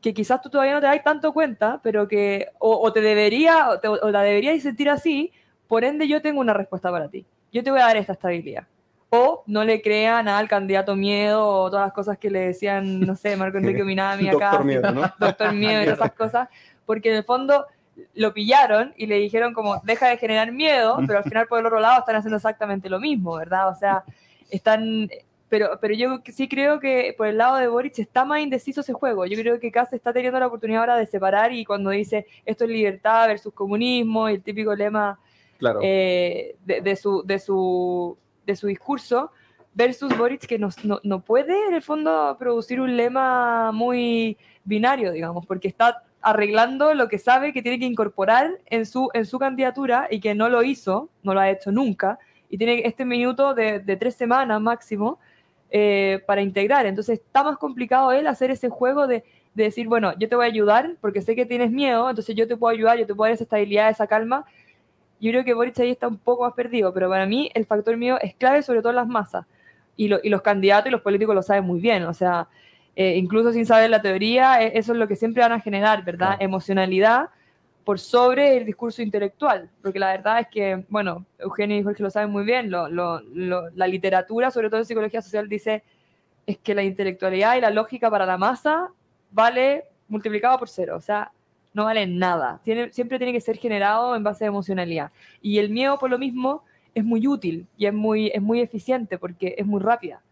que 0.00 0.14
quizás 0.14 0.40
tú 0.40 0.50
todavía 0.50 0.74
no 0.74 0.80
te 0.80 0.86
das 0.86 1.02
tanto 1.02 1.32
cuenta, 1.32 1.80
pero 1.82 2.06
que 2.06 2.48
o, 2.58 2.92
te 2.92 3.00
debería, 3.00 3.70
o, 3.70 4.10
la 4.10 4.22
deberías 4.22 4.62
sentir 4.62 4.88
así, 4.88 5.32
por 5.66 5.82
ende 5.82 6.06
yo 6.06 6.22
tengo 6.22 6.40
una 6.40 6.54
respuesta 6.54 6.90
para 6.90 7.08
ti. 7.08 7.26
Yo 7.52 7.64
te 7.64 7.70
voy 7.70 7.80
a 7.80 7.86
dar 7.86 7.96
esta 7.96 8.12
estabilidad. 8.12 8.66
O 9.10 9.42
no 9.46 9.64
le 9.64 9.82
crean 9.82 10.28
al 10.28 10.48
candidato 10.48 10.94
miedo 10.94 11.44
o 11.44 11.70
todas 11.70 11.86
las 11.86 11.92
cosas 11.92 12.18
que 12.18 12.30
le 12.30 12.40
decían, 12.40 13.00
no 13.00 13.16
sé, 13.16 13.36
Marco 13.36 13.58
Enrique 13.58 13.82
Minami 13.84 14.28
acá. 14.28 14.50
Doctor 14.50 14.64
Miedo, 14.64 14.92
¿no? 14.92 15.12
Doctor 15.18 15.52
Miedo 15.54 15.82
y 15.82 15.88
esas 15.88 16.12
cosas. 16.16 16.48
Porque 16.84 17.10
en 17.10 17.16
el 17.16 17.24
fondo 17.24 17.66
lo 18.14 18.32
pillaron 18.32 18.94
y 18.96 19.06
le 19.06 19.16
dijeron 19.16 19.52
como, 19.52 19.80
deja 19.84 20.08
de 20.08 20.18
generar 20.18 20.52
miedo, 20.52 20.98
pero 21.06 21.18
al 21.18 21.24
final 21.24 21.46
por 21.46 21.60
el 21.60 21.66
otro 21.66 21.80
lado 21.80 22.00
están 22.00 22.16
haciendo 22.16 22.36
exactamente 22.36 22.88
lo 22.88 23.00
mismo, 23.00 23.36
¿verdad? 23.36 23.68
O 23.68 23.74
sea, 23.74 24.04
están... 24.50 25.08
Pero, 25.48 25.78
pero 25.80 25.94
yo 25.94 26.20
sí 26.26 26.48
creo 26.48 26.80
que 26.80 27.14
por 27.16 27.28
el 27.28 27.38
lado 27.38 27.56
de 27.56 27.68
Boric 27.68 28.00
está 28.00 28.24
más 28.24 28.40
indeciso 28.40 28.80
ese 28.80 28.92
juego. 28.92 29.26
Yo 29.26 29.38
creo 29.38 29.60
que 29.60 29.70
Kass 29.70 29.92
está 29.92 30.12
teniendo 30.12 30.40
la 30.40 30.48
oportunidad 30.48 30.80
ahora 30.80 30.96
de 30.96 31.06
separar 31.06 31.52
y 31.52 31.64
cuando 31.64 31.90
dice 31.90 32.26
esto 32.44 32.64
es 32.64 32.70
libertad 32.70 33.28
versus 33.28 33.54
comunismo 33.54 34.28
y 34.28 34.34
el 34.34 34.42
típico 34.42 34.74
lema 34.74 35.20
claro. 35.56 35.78
Eh, 35.84 36.56
de, 36.64 36.96
su, 36.96 37.22
de, 37.24 37.38
su, 37.38 38.18
de 38.44 38.56
su 38.56 38.66
discurso 38.66 39.30
versus 39.76 40.16
Boric 40.16 40.46
que 40.46 40.58
no, 40.58 40.70
no, 41.04 41.20
puede 41.20 41.68
en 41.68 41.74
el 41.74 41.82
fondo 41.82 42.34
producir 42.38 42.80
un 42.80 42.96
lema 42.96 43.70
muy 43.72 44.38
binario, 44.64 45.12
digamos, 45.12 45.44
porque 45.46 45.68
está 45.68 46.02
arreglando 46.26 46.92
lo 46.92 47.08
que 47.08 47.18
sabe 47.18 47.52
que 47.52 47.62
tiene 47.62 47.78
que 47.78 47.84
incorporar 47.84 48.58
en 48.66 48.84
su, 48.84 49.08
en 49.14 49.26
su 49.26 49.38
candidatura 49.38 50.08
y 50.10 50.18
que 50.18 50.34
no 50.34 50.48
lo 50.48 50.64
hizo, 50.64 51.08
no 51.22 51.34
lo 51.34 51.38
ha 51.38 51.48
hecho 51.48 51.70
nunca, 51.70 52.18
y 52.48 52.58
tiene 52.58 52.82
este 52.84 53.04
minuto 53.04 53.54
de, 53.54 53.80
tres 53.96 54.16
semanas 54.16 54.60
máximo 54.60 55.20
eh, 55.70 56.20
para 56.26 56.42
integrar. 56.42 56.84
Entonces 56.84 57.20
está 57.20 57.44
más 57.44 57.58
complicado 57.58 58.10
él 58.10 58.26
hacer 58.26 58.50
ese 58.50 58.68
juego 58.68 59.06
de, 59.06 59.22
de, 59.54 59.62
decir, 59.62 59.86
bueno, 59.86 60.18
yo 60.18 60.28
te 60.28 60.34
voy 60.34 60.46
a 60.46 60.48
ayudar 60.48 60.96
porque 61.00 61.22
sé 61.22 61.36
que 61.36 61.46
tienes 61.46 61.70
miedo, 61.70 62.10
entonces 62.10 62.34
yo 62.34 62.48
te 62.48 62.56
puedo 62.56 62.74
ayudar, 62.74 62.98
yo 62.98 63.06
te 63.06 63.14
puedo 63.14 63.28
dar 63.28 63.34
esa 63.34 63.44
estabilidad, 63.44 63.90
esa 63.90 64.08
calma. 64.08 64.46
Yo 65.20 65.30
creo 65.30 65.44
que 65.44 65.54
Boric 65.54 65.78
ahí 65.78 65.92
está 65.92 66.08
un 66.08 66.18
poco 66.18 66.42
más 66.42 66.54
perdido, 66.54 66.92
pero 66.92 67.08
para 67.08 67.24
mí 67.26 67.52
el 67.54 67.66
factor 67.66 67.96
mío 67.96 68.18
es 68.20 68.34
clave 68.34 68.64
sobre 68.64 68.80
todo 68.80 68.90
en 68.90 68.96
las 68.96 69.06
masas 69.06 69.46
y, 69.96 70.08
los 70.08 70.42
candidatos 70.42 70.88
y 70.88 70.90
los 70.90 71.02
políticos 71.02 71.36
lo 71.36 71.42
saben 71.42 71.64
muy 71.64 71.80
bien, 71.80 72.02
o 72.02 72.14
sea, 72.14 72.48
eh, 72.96 73.16
incluso 73.16 73.52
sin 73.52 73.66
saber 73.66 73.90
la 73.90 74.02
teoría, 74.02 74.62
e, 74.62 74.78
eso 74.78 74.92
es 74.92 74.98
lo 74.98 75.06
que 75.06 75.16
siempre 75.16 75.42
van 75.42 75.52
a 75.52 75.60
generar, 75.60 76.04
¿verdad? 76.04 76.36
Emocionalidad 76.40 77.28
por 77.84 78.00
sobre 78.00 78.56
el 78.56 78.66
discurso 78.66 79.00
intelectual, 79.02 79.70
porque 79.80 80.00
la 80.00 80.08
verdad 80.08 80.40
es 80.40 80.48
que, 80.48 80.84
bueno, 80.88 81.24
Eugenio 81.38 81.78
y 81.78 81.84
Jorge 81.84 82.02
lo 82.02 82.10
saben 82.10 82.30
muy 82.30 82.44
bien, 82.44 82.68
la 82.70 83.86
literatura, 83.86 84.50
sobre 84.50 84.68
todo 84.68 84.80
en 84.80 84.86
psicología 84.86 85.22
social, 85.22 85.48
dice 85.48 85.84
es 86.46 86.58
que 86.58 86.74
la 86.74 86.82
intelectualidad 86.82 87.56
y 87.56 87.60
la 87.60 87.70
lógica 87.70 88.10
para 88.10 88.24
la 88.24 88.38
masa 88.38 88.88
vale 89.30 89.84
multiplicado 90.08 90.58
por 90.58 90.68
cero, 90.68 90.96
o 90.96 91.00
sea, 91.00 91.32
no 91.74 91.84
vale 91.84 92.06
nada, 92.06 92.60
tiene, 92.64 92.92
siempre 92.92 93.18
tiene 93.18 93.32
que 93.32 93.40
ser 93.40 93.58
generado 93.58 94.16
en 94.16 94.22
base 94.22 94.44
a 94.44 94.48
emocionalidad. 94.48 95.10
Y 95.42 95.58
el 95.58 95.70
miedo, 95.70 95.98
por 95.98 96.10
lo 96.10 96.18
mismo, 96.18 96.64
es 96.94 97.04
muy 97.04 97.26
útil 97.26 97.66
y 97.76 97.86
es 97.86 97.92
muy, 97.92 98.28
es 98.28 98.40
muy 98.40 98.60
eficiente 98.60 99.18
porque 99.18 99.54
es 99.58 99.66
muy 99.66 99.80
rápida. 99.80 100.22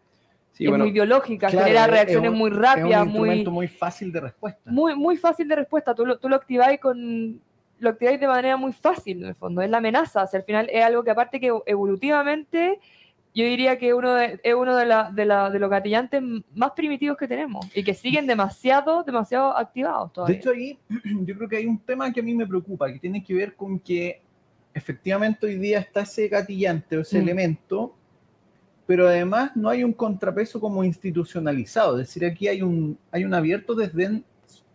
Es 0.57 0.71
muy 0.71 0.91
biológica, 0.91 1.49
genera 1.49 1.87
reacciones 1.87 2.31
muy 2.31 2.49
rápidas. 2.49 3.01
Es 3.01 3.07
un 3.07 3.07
instrumento 3.07 3.51
muy, 3.51 3.67
fácil 3.67 4.11
de 4.11 4.21
respuesta. 4.21 4.71
Muy, 4.71 4.95
muy 4.95 5.17
fácil 5.17 5.47
de 5.47 5.55
respuesta. 5.55 5.93
Tú 5.93 6.05
lo, 6.05 6.17
tú 6.17 6.29
lo 6.29 6.35
activáis 6.35 6.79
con 6.79 7.41
lo 7.77 7.89
activáis 7.89 8.19
de 8.19 8.27
manera 8.27 8.55
muy 8.55 8.71
fácil, 8.71 9.21
en 9.21 9.29
el 9.29 9.35
fondo. 9.35 9.61
Es 9.61 9.69
la 9.69 9.77
amenaza. 9.77 10.23
O 10.23 10.27
sea, 10.27 10.39
al 10.39 10.45
final 10.45 10.69
es 10.71 10.83
algo 10.83 11.03
que 11.03 11.11
aparte 11.11 11.39
que 11.39 11.51
evolutivamente 11.65 12.79
yo 13.33 13.43
diría 13.43 13.77
que 13.77 13.93
uno 13.93 14.17
es 14.17 14.55
uno 14.55 14.77
de, 14.77 14.85
la, 14.85 15.11
de, 15.11 15.25
la, 15.25 15.49
de, 15.49 15.59
los 15.59 15.69
gatillantes 15.69 16.21
más 16.53 16.71
primitivos 16.71 17.17
que 17.17 17.27
tenemos 17.27 17.65
y 17.75 17.83
que 17.83 17.93
siguen 17.93 18.27
demasiado, 18.27 19.03
demasiado 19.03 19.55
activados 19.55 20.13
todavía. 20.13 20.35
De 20.35 20.39
hecho, 20.39 20.51
ahí 20.51 20.79
yo 21.25 21.35
creo 21.35 21.49
que 21.49 21.57
hay 21.57 21.65
un 21.65 21.79
tema 21.79 22.11
que 22.13 22.21
a 22.21 22.23
mí 22.23 22.33
me 22.33 22.47
preocupa, 22.47 22.91
que 22.91 22.99
tiene 22.99 23.21
que 23.21 23.33
ver 23.33 23.55
con 23.55 23.77
que 23.79 24.21
efectivamente 24.73 25.47
hoy 25.47 25.55
día 25.55 25.79
está 25.79 26.01
ese 26.01 26.29
gatillante 26.29 26.97
o 26.97 27.01
ese 27.01 27.19
mm. 27.19 27.23
elemento, 27.23 27.95
pero 28.85 29.07
además 29.07 29.51
no 29.55 29.69
hay 29.69 29.83
un 29.83 29.93
contrapeso 29.93 30.59
como 30.59 30.83
institucionalizado, 30.83 31.99
es 31.99 32.07
decir, 32.07 32.25
aquí 32.25 32.47
hay 32.47 32.61
un, 32.61 32.97
hay 33.11 33.23
un 33.25 33.33
abierto 33.33 33.73
desde 33.73 34.23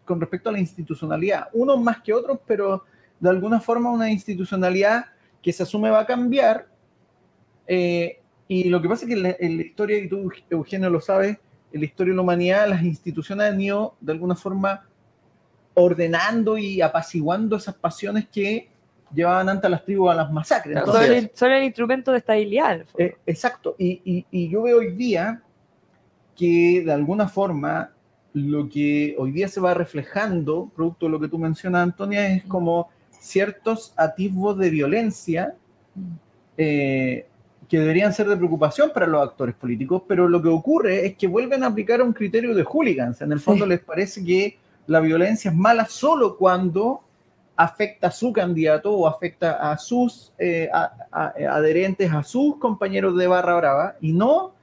con 0.04 0.20
respecto 0.20 0.48
a 0.48 0.52
la 0.52 0.58
institucionalidad, 0.58 1.48
unos 1.52 1.80
más 1.80 2.00
que 2.00 2.12
otros, 2.12 2.40
pero 2.44 2.84
de 3.20 3.28
alguna 3.28 3.60
forma 3.60 3.92
una 3.92 4.10
institucionalidad 4.10 5.04
que 5.40 5.52
se 5.52 5.62
asume 5.62 5.90
va 5.90 6.00
a 6.00 6.06
cambiar. 6.06 6.66
Eh, 7.66 8.18
y 8.48 8.64
lo 8.64 8.82
que 8.82 8.88
pasa 8.88 9.04
es 9.04 9.08
que 9.08 9.14
en 9.14 9.22
la, 9.22 9.36
en 9.38 9.56
la, 9.56 9.62
historia, 9.62 9.98
y 9.98 10.08
tú, 10.08 10.32
Eugenio, 10.50 10.90
lo 10.90 11.00
sabes, 11.00 11.38
en 11.72 11.80
la 11.80 11.86
historia 11.86 12.10
de 12.12 12.16
la 12.16 12.22
humanidad, 12.22 12.68
las 12.68 12.82
instituciones 12.82 13.52
han 13.52 13.60
ido 13.60 13.94
de 14.00 14.12
alguna 14.12 14.34
forma 14.34 14.88
ordenando 15.74 16.58
y 16.58 16.80
apaciguando 16.80 17.56
esas 17.56 17.76
pasiones 17.76 18.26
que 18.28 18.69
llevaban 19.14 19.48
antes 19.48 19.64
a 19.64 19.68
las 19.68 19.84
tribus 19.84 20.10
a 20.10 20.14
las 20.14 20.30
masacres. 20.30 20.78
son, 21.34 21.52
el, 21.52 21.64
instrumento 21.64 22.12
de 22.12 22.18
estabilidad. 22.18 22.84
Eh, 22.96 23.16
exacto. 23.26 23.74
Y, 23.78 24.24
y, 24.30 24.48
yo 24.48 24.62
veo 24.62 24.78
hoy 24.78 24.92
día 24.92 25.42
que 26.36 26.82
de 26.84 26.92
alguna 26.92 27.28
forma 27.28 27.92
lo 28.32 28.68
que 28.68 29.14
hoy 29.18 29.32
día 29.32 29.48
se 29.48 29.60
va 29.60 29.74
reflejando, 29.74 30.70
producto 30.74 31.06
de 31.06 31.12
lo 31.12 31.20
que 31.20 31.28
tú 31.28 31.38
mencionas, 31.38 31.82
Antonia, 31.82 32.28
es 32.28 32.44
como 32.44 32.88
ciertos 33.10 33.92
atisbos 33.96 34.56
de 34.56 34.70
violencia 34.70 35.54
eh, 36.56 37.26
que 37.68 37.78
deberían 37.78 38.12
ser 38.12 38.28
de 38.28 38.36
preocupación 38.36 38.90
para 38.92 39.06
los 39.06 39.22
actores 39.22 39.54
políticos, 39.54 40.02
pero 40.08 40.28
lo 40.28 40.42
que 40.42 40.48
ocurre 40.48 41.06
es 41.06 41.16
que 41.16 41.26
vuelven 41.26 41.62
a 41.62 41.68
aplicar 41.68 42.02
un 42.02 42.12
criterio 42.12 42.54
de 42.54 42.64
hooligans. 42.64 43.20
En 43.20 43.30
el 43.30 43.38
fondo 43.38 43.64
les 43.64 43.80
parece 43.80 44.24
que 44.24 44.58
la 44.86 44.98
violencia 44.98 45.50
es 45.50 45.56
mala 45.56 45.86
solo 45.86 46.36
cuando 46.36 47.02
afecta 47.56 48.06
a 48.06 48.10
su 48.10 48.32
candidato 48.32 48.92
o 48.92 49.06
afecta 49.06 49.70
a 49.70 49.76
sus 49.76 50.32
eh, 50.38 50.70
adherentes, 51.10 52.10
a 52.12 52.22
sus 52.22 52.56
compañeros 52.56 53.16
de 53.16 53.26
barra 53.26 53.56
brava, 53.56 53.96
y 54.00 54.12
no 54.12 54.54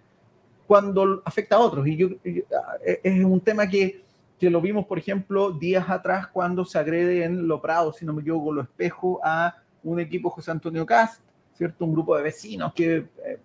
cuando 0.65 1.21
afecta 1.23 1.55
a 1.55 1.59
otros. 1.59 1.87
Y 1.87 1.95
yo, 1.95 2.09
es 2.23 3.23
un 3.23 3.39
tema 3.39 3.67
que, 3.67 4.03
que, 4.39 4.49
lo 4.49 4.61
vimos, 4.61 4.85
por 4.85 4.97
ejemplo, 4.97 5.51
días 5.51 5.89
atrás 5.89 6.27
cuando 6.27 6.65
se 6.65 6.77
agrede 6.77 7.23
en 7.23 7.47
Lo 7.47 7.61
Prado, 7.61 7.93
si 7.93 8.05
no 8.05 8.13
me 8.13 8.21
equivoco, 8.21 8.51
Lo 8.51 8.61
Espejo, 8.61 9.19
a 9.23 9.55
un 9.83 9.99
equipo 9.99 10.29
José 10.29 10.51
Antonio 10.51 10.85
Cast, 10.85 11.21
¿cierto? 11.53 11.85
Un 11.85 11.93
grupo 11.93 12.17
de 12.17 12.23
vecinos 12.23 12.73
que 12.73 13.05
eh, 13.25 13.39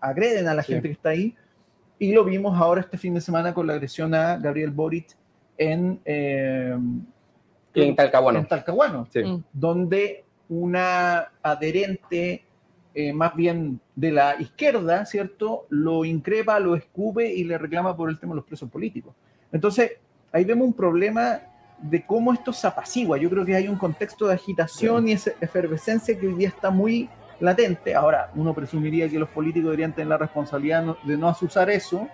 agreden 0.00 0.48
a 0.48 0.54
la 0.54 0.62
gente 0.62 0.88
que 0.88 0.94
está 0.94 1.10
ahí. 1.10 1.36
Y 1.98 2.12
lo 2.12 2.24
vimos 2.24 2.58
ahora 2.60 2.80
este 2.80 2.98
fin 2.98 3.14
de 3.14 3.20
semana 3.20 3.54
con 3.54 3.66
la 3.66 3.74
agresión 3.74 4.14
a 4.14 4.36
Gabriel 4.36 4.70
Boric 4.70 5.16
en... 5.56 6.00
Eh, 6.04 6.76
en 7.74 7.96
Talcahuano. 7.96 8.38
En 8.40 8.46
Talcahuano, 8.46 9.08
mm. 9.14 9.36
donde 9.52 10.24
una 10.48 11.30
adherente 11.42 12.44
eh, 12.94 13.12
más 13.12 13.34
bien 13.34 13.80
de 13.96 14.12
la 14.12 14.40
izquierda, 14.40 15.04
¿cierto? 15.06 15.66
Lo 15.68 16.04
increpa, 16.04 16.60
lo 16.60 16.76
escupe 16.76 17.32
y 17.32 17.44
le 17.44 17.58
reclama 17.58 17.96
por 17.96 18.08
el 18.08 18.18
tema 18.18 18.32
de 18.32 18.36
los 18.36 18.44
presos 18.44 18.70
políticos. 18.70 19.14
Entonces, 19.50 19.92
ahí 20.32 20.44
vemos 20.44 20.68
un 20.68 20.74
problema 20.74 21.40
de 21.80 22.06
cómo 22.06 22.32
esto 22.32 22.52
se 22.52 22.66
apacigua. 22.66 23.18
Yo 23.18 23.28
creo 23.28 23.44
que 23.44 23.56
hay 23.56 23.66
un 23.66 23.76
contexto 23.76 24.28
de 24.28 24.34
agitación 24.34 25.08
y 25.08 25.12
esa 25.12 25.32
efervescencia 25.40 26.18
que 26.18 26.28
hoy 26.28 26.34
día 26.34 26.48
está 26.48 26.70
muy 26.70 27.08
latente. 27.40 27.94
Ahora, 27.94 28.30
uno 28.36 28.54
presumiría 28.54 29.08
que 29.08 29.18
los 29.18 29.28
políticos 29.28 29.66
deberían 29.66 29.92
tener 29.92 30.08
la 30.08 30.18
responsabilidad 30.18 30.96
de 31.02 31.16
no 31.16 31.28
asusar 31.28 31.70
eso 31.70 32.08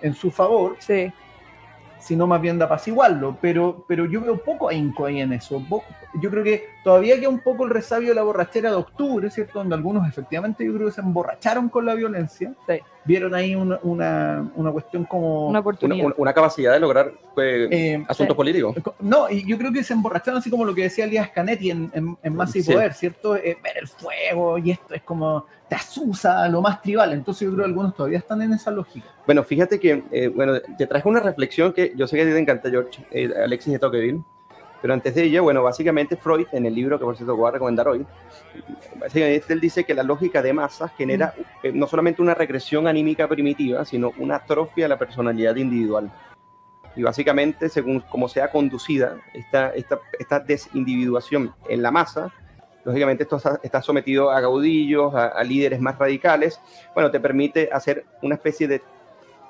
en 0.00 0.14
su 0.14 0.30
favor. 0.30 0.76
Sí 0.78 1.12
sino 1.98 2.26
más 2.26 2.40
bien 2.40 2.58
de 2.58 2.64
apaciguarlo. 2.64 3.36
Pero, 3.40 3.84
pero 3.86 4.06
yo 4.06 4.20
veo 4.20 4.36
poco 4.36 4.68
ahínco 4.68 5.06
ahí 5.06 5.20
en 5.20 5.32
eso. 5.32 5.62
Yo 6.14 6.30
creo 6.30 6.42
que 6.42 6.68
todavía 6.82 7.18
queda 7.18 7.28
un 7.28 7.40
poco 7.40 7.64
el 7.64 7.70
resabio 7.70 8.10
de 8.10 8.14
la 8.14 8.22
borrachera 8.22 8.70
de 8.70 8.76
octubre, 8.76 9.30
¿cierto? 9.30 9.58
Donde 9.58 9.74
algunos 9.74 10.08
efectivamente 10.08 10.64
yo 10.64 10.74
creo 10.74 10.86
que 10.88 10.94
se 10.94 11.00
emborracharon 11.00 11.68
con 11.68 11.84
la 11.84 11.94
violencia. 11.94 12.54
Vieron 13.04 13.34
ahí 13.34 13.54
una, 13.54 13.78
una, 13.82 14.50
una, 14.54 14.70
cuestión 14.70 15.04
como... 15.04 15.48
Una 15.48 15.60
oportunidad. 15.60 16.12
Una, 16.16 16.32
capacidad 16.32 16.72
de 16.72 16.80
lograr 16.80 17.12
pues, 17.34 17.68
eh, 17.70 18.04
asuntos 18.08 18.36
políticos. 18.36 18.76
No, 19.00 19.30
y 19.30 19.46
yo 19.46 19.56
creo 19.56 19.72
que 19.72 19.82
se 19.82 19.94
emborracharon 19.94 20.38
así 20.38 20.50
como 20.50 20.64
lo 20.64 20.74
que 20.74 20.82
decía 20.82 21.04
Elías 21.04 21.30
Canetti 21.30 21.70
en, 21.70 21.90
en, 21.94 22.18
en 22.22 22.34
Masa 22.34 22.58
y 22.58 22.62
Poder, 22.62 22.92
¿cierto? 22.92 23.36
Eh, 23.36 23.56
ver 23.62 23.78
el 23.80 23.88
fuego 23.88 24.58
y 24.58 24.72
esto 24.72 24.94
es 24.94 25.02
como 25.02 25.46
te 25.68 25.74
asusa 25.74 26.48
lo 26.48 26.60
más 26.60 26.80
tribal. 26.82 27.12
Entonces 27.12 27.46
yo 27.46 27.52
creo 27.52 27.64
que 27.64 27.68
algunos 27.70 27.94
todavía 27.94 28.18
están 28.18 28.42
en 28.42 28.52
esa 28.54 28.70
lógica. 28.70 29.06
Bueno, 29.26 29.44
fíjate 29.44 29.78
que, 29.78 30.02
eh, 30.10 30.28
bueno, 30.28 30.54
te 30.76 30.86
traje 30.86 31.08
una 31.08 31.20
reflexión 31.20 31.72
que 31.72 31.92
yo 31.94 32.06
sé 32.06 32.16
que 32.16 32.22
a 32.22 32.26
ti 32.26 32.32
te 32.32 32.38
encanta, 32.38 32.70
George, 32.70 33.04
eh, 33.10 33.30
Alexis 33.44 33.74
de 33.74 33.78
Tocqueville, 33.78 34.22
pero 34.80 34.94
antes 34.94 35.14
de 35.14 35.24
ella, 35.24 35.40
bueno, 35.40 35.62
básicamente 35.62 36.16
Freud, 36.16 36.46
en 36.52 36.66
el 36.66 36.74
libro 36.74 36.98
que 36.98 37.04
por 37.04 37.16
cierto 37.16 37.36
voy 37.36 37.48
a 37.48 37.52
recomendar 37.52 37.88
hoy, 37.88 38.06
básicamente 38.98 39.52
él 39.52 39.60
dice 39.60 39.84
que 39.84 39.94
la 39.94 40.02
lógica 40.02 40.40
de 40.40 40.52
masas 40.52 40.92
genera 40.96 41.34
eh, 41.62 41.72
no 41.72 41.86
solamente 41.86 42.22
una 42.22 42.34
regresión 42.34 42.86
anímica 42.86 43.26
primitiva, 43.26 43.84
sino 43.84 44.12
una 44.18 44.36
atrofia 44.36 44.84
de 44.84 44.88
la 44.88 44.98
personalidad 44.98 45.56
individual. 45.56 46.10
Y 46.94 47.02
básicamente, 47.02 47.68
según 47.68 48.00
cómo 48.00 48.28
sea 48.28 48.50
conducida 48.50 49.18
esta, 49.32 49.70
esta, 49.70 50.00
esta 50.18 50.40
desindividuación 50.40 51.54
en 51.68 51.82
la 51.82 51.90
masa, 51.90 52.32
lógicamente 52.84 53.24
esto 53.24 53.40
está 53.62 53.82
sometido 53.82 54.30
a 54.30 54.40
gaudillos, 54.40 55.14
a, 55.14 55.42
líderes 55.44 55.80
más 55.80 55.98
radicales, 55.98 56.60
bueno, 56.94 57.10
te 57.10 57.20
permite 57.20 57.68
hacer 57.72 58.06
una 58.22 58.34
especie 58.34 58.66
de, 58.66 58.82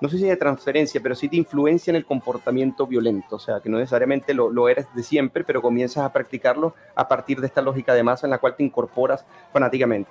no 0.01 0.09
sé 0.09 0.19
si 0.19 0.25
de 0.25 0.37
transferencia, 0.37 1.01
pero 1.03 1.15
sí 1.15 1.29
de 1.29 1.37
influencia 1.37 1.91
en 1.91 1.97
el 1.97 2.05
comportamiento 2.05 2.87
violento, 2.87 3.37
o 3.37 3.39
sea, 3.39 3.61
que 3.61 3.69
no 3.69 3.79
necesariamente 3.79 4.35
lo, 4.35 4.51
lo 4.51 4.69
eres 4.69 4.87
de 4.95 5.03
siempre, 5.03 5.45
pero 5.45 5.61
comienzas 5.61 6.05
a 6.05 6.13
practicarlo 6.13 6.75
a 6.95 7.09
partir 7.09 7.41
de 7.41 7.47
esta 7.47 7.63
lógica 7.63 7.95
de 7.95 8.03
masa 8.03 8.27
en 8.27 8.31
la 8.31 8.39
cual 8.39 8.57
te 8.57 8.63
incorporas 8.63 9.25
fanáticamente. 9.53 10.11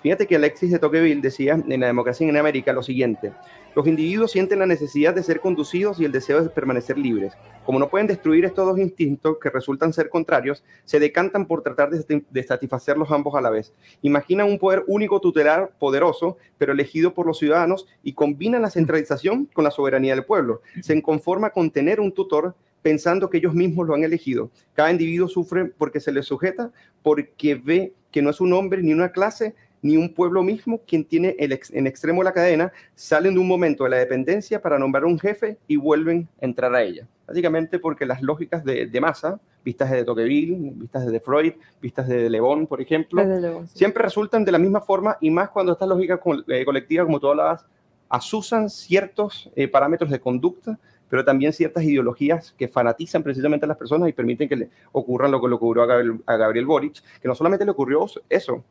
Fíjate 0.00 0.26
que 0.26 0.36
Alexis 0.36 0.70
de 0.70 0.78
Tocqueville 0.78 1.20
decía 1.20 1.54
en 1.54 1.80
la 1.80 1.86
democracia 1.86 2.28
en 2.28 2.36
América 2.36 2.72
lo 2.72 2.82
siguiente, 2.82 3.32
los 3.78 3.86
individuos 3.86 4.32
sienten 4.32 4.58
la 4.58 4.66
necesidad 4.66 5.14
de 5.14 5.22
ser 5.22 5.38
conducidos 5.38 6.00
y 6.00 6.04
el 6.04 6.10
deseo 6.10 6.42
de 6.42 6.50
permanecer 6.50 6.98
libres. 6.98 7.34
Como 7.64 7.78
no 7.78 7.88
pueden 7.88 8.08
destruir 8.08 8.44
estos 8.44 8.66
dos 8.66 8.76
instintos 8.76 9.36
que 9.40 9.50
resultan 9.50 9.92
ser 9.92 10.08
contrarios, 10.08 10.64
se 10.84 10.98
decantan 10.98 11.46
por 11.46 11.62
tratar 11.62 11.88
de, 11.90 12.42
satisfacerlos 12.42 13.12
ambos 13.12 13.36
a 13.36 13.40
la 13.40 13.50
vez. 13.50 13.72
Imaginan 14.02 14.48
un 14.48 14.58
poder 14.58 14.82
único 14.88 15.20
tutelar 15.20 15.70
poderoso, 15.78 16.38
pero 16.58 16.72
elegido 16.72 17.14
por 17.14 17.24
los 17.24 17.38
ciudadanos, 17.38 17.86
y 18.02 18.14
combinan 18.14 18.62
la 18.62 18.70
centralización 18.70 19.48
con 19.52 19.62
la 19.62 19.70
soberanía 19.70 20.16
del 20.16 20.24
pueblo. 20.24 20.60
Se 20.82 21.00
conforma 21.00 21.50
con 21.50 21.70
tener 21.70 22.00
un 22.00 22.10
tutor 22.10 22.56
pensando 22.82 23.30
que 23.30 23.38
ellos 23.38 23.54
mismos 23.54 23.86
lo 23.86 23.94
han 23.94 24.02
elegido. 24.02 24.50
Cada 24.74 24.90
individuo 24.90 25.28
sufre 25.28 25.66
porque 25.66 26.00
se 26.00 26.10
le 26.10 26.24
sujeta, 26.24 26.72
porque 27.04 27.54
ve 27.54 27.92
que 28.10 28.22
no 28.22 28.30
es 28.30 28.40
un 28.40 28.52
hombre 28.54 28.82
ni 28.82 28.92
una 28.92 29.12
clase, 29.12 29.54
ni 29.82 29.96
un 29.96 30.14
pueblo 30.14 30.42
mismo 30.42 30.80
quien 30.86 31.04
tiene 31.04 31.36
el 31.38 31.58
en 31.70 31.86
extremo 31.86 32.22
la 32.22 32.32
cadena, 32.32 32.72
salen 32.94 33.34
de 33.34 33.40
un 33.40 33.48
momento 33.48 33.84
de 33.84 33.90
la 33.90 33.96
dependencia 33.98 34.60
para 34.60 34.78
nombrar 34.78 35.04
un 35.04 35.18
jefe 35.18 35.58
y 35.66 35.76
vuelven 35.76 36.28
a 36.40 36.44
entrar 36.44 36.74
a 36.74 36.82
ella. 36.82 37.06
Básicamente 37.26 37.78
porque 37.78 38.06
las 38.06 38.22
lógicas 38.22 38.64
de, 38.64 38.86
de 38.86 39.00
masa, 39.00 39.38
vistas 39.64 39.90
de 39.90 40.04
Tocqueville, 40.04 40.56
vistas 40.76 41.06
de 41.06 41.20
Freud, 41.20 41.52
vistas 41.80 42.08
de 42.08 42.30
Le 42.30 42.40
Bon, 42.40 42.66
por 42.66 42.80
ejemplo, 42.80 43.22
siempre 43.66 44.02
resultan 44.02 44.44
de 44.44 44.52
la 44.52 44.58
misma 44.58 44.80
forma 44.80 45.18
y 45.20 45.30
más 45.30 45.50
cuando 45.50 45.72
estas 45.72 45.88
lógicas 45.88 46.20
eh, 46.48 46.64
colectivas, 46.64 47.04
como 47.04 47.20
tú 47.20 47.28
hablabas, 47.28 47.66
asusan 48.08 48.70
ciertos 48.70 49.50
eh, 49.54 49.68
parámetros 49.68 50.10
de 50.10 50.20
conducta, 50.20 50.78
pero 51.10 51.24
también 51.24 51.52
ciertas 51.52 51.84
ideologías 51.84 52.54
que 52.56 52.68
fanatizan 52.68 53.22
precisamente 53.22 53.66
a 53.66 53.68
las 53.68 53.76
personas 53.76 54.08
y 54.08 54.12
permiten 54.12 54.48
que 54.48 54.56
le 54.56 54.70
ocurran 54.92 55.30
lo 55.30 55.40
que 55.40 55.48
le 55.48 55.54
ocurrió 55.54 55.82
a 55.82 55.86
Gabriel, 55.86 56.20
a 56.26 56.36
Gabriel 56.36 56.66
Boric, 56.66 57.02
que 57.20 57.28
no 57.28 57.34
solamente 57.34 57.64
le 57.64 57.70
ocurrió 57.70 58.06
eso, 58.28 58.64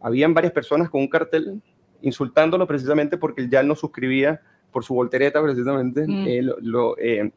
habían 0.00 0.34
varias 0.34 0.52
personas 0.52 0.88
con 0.90 1.00
un 1.00 1.08
cartel 1.08 1.60
insultándolo 2.02 2.66
precisamente 2.66 3.16
porque 3.16 3.48
ya 3.48 3.62
no 3.62 3.74
suscribía 3.74 4.40
por 4.70 4.84
su 4.84 4.94
voltereta 4.94 5.42
precisamente 5.42 6.06
mm. 6.06 6.26
eh, 6.26 6.42
lo, 6.60 6.96
eh, 6.98 7.32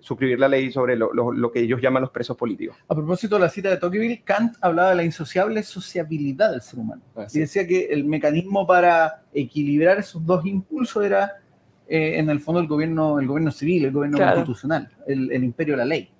suscribir 0.00 0.38
la 0.38 0.48
ley 0.48 0.72
sobre 0.72 0.96
lo, 0.96 1.52
que 1.52 1.60
ellos 1.60 1.80
llaman 1.80 2.02
los 2.02 2.10
presos 2.10 2.36
políticos. 2.36 2.76
A 2.88 2.94
propósito 2.94 3.36
de 3.36 3.42
la 3.42 3.48
cita 3.48 3.70
de 3.70 3.76
Tocqueville, 3.76 4.22
Kant 4.24 4.56
hablaba 4.60 4.90
de 4.90 4.96
la 4.96 5.04
insociable 5.04 5.62
sociabilidad 5.62 6.52
del 6.52 6.62
ser 6.62 6.78
humano. 6.78 7.02
Y 7.32 7.40
decía 7.40 7.66
que 7.66 7.86
el 7.86 8.04
mecanismo 8.04 8.66
para 8.66 9.22
equilibrar 9.32 9.98
esos 9.98 10.24
dos 10.24 10.44
impulsos 10.46 11.04
era, 11.04 11.32
eh, 11.88 12.18
en 12.18 12.30
el 12.30 12.40
fondo, 12.40 12.60
el 12.60 12.66
gobierno, 12.66 13.18
el 13.18 13.26
gobierno 13.26 13.50
civil, 13.50 13.84
el 13.84 13.92
gobierno 13.92 14.18
constitucional, 14.18 14.90
el, 15.06 15.44
imperio 15.44 15.74
de 15.74 15.78
la 15.78 15.84
ley. 15.84 16.10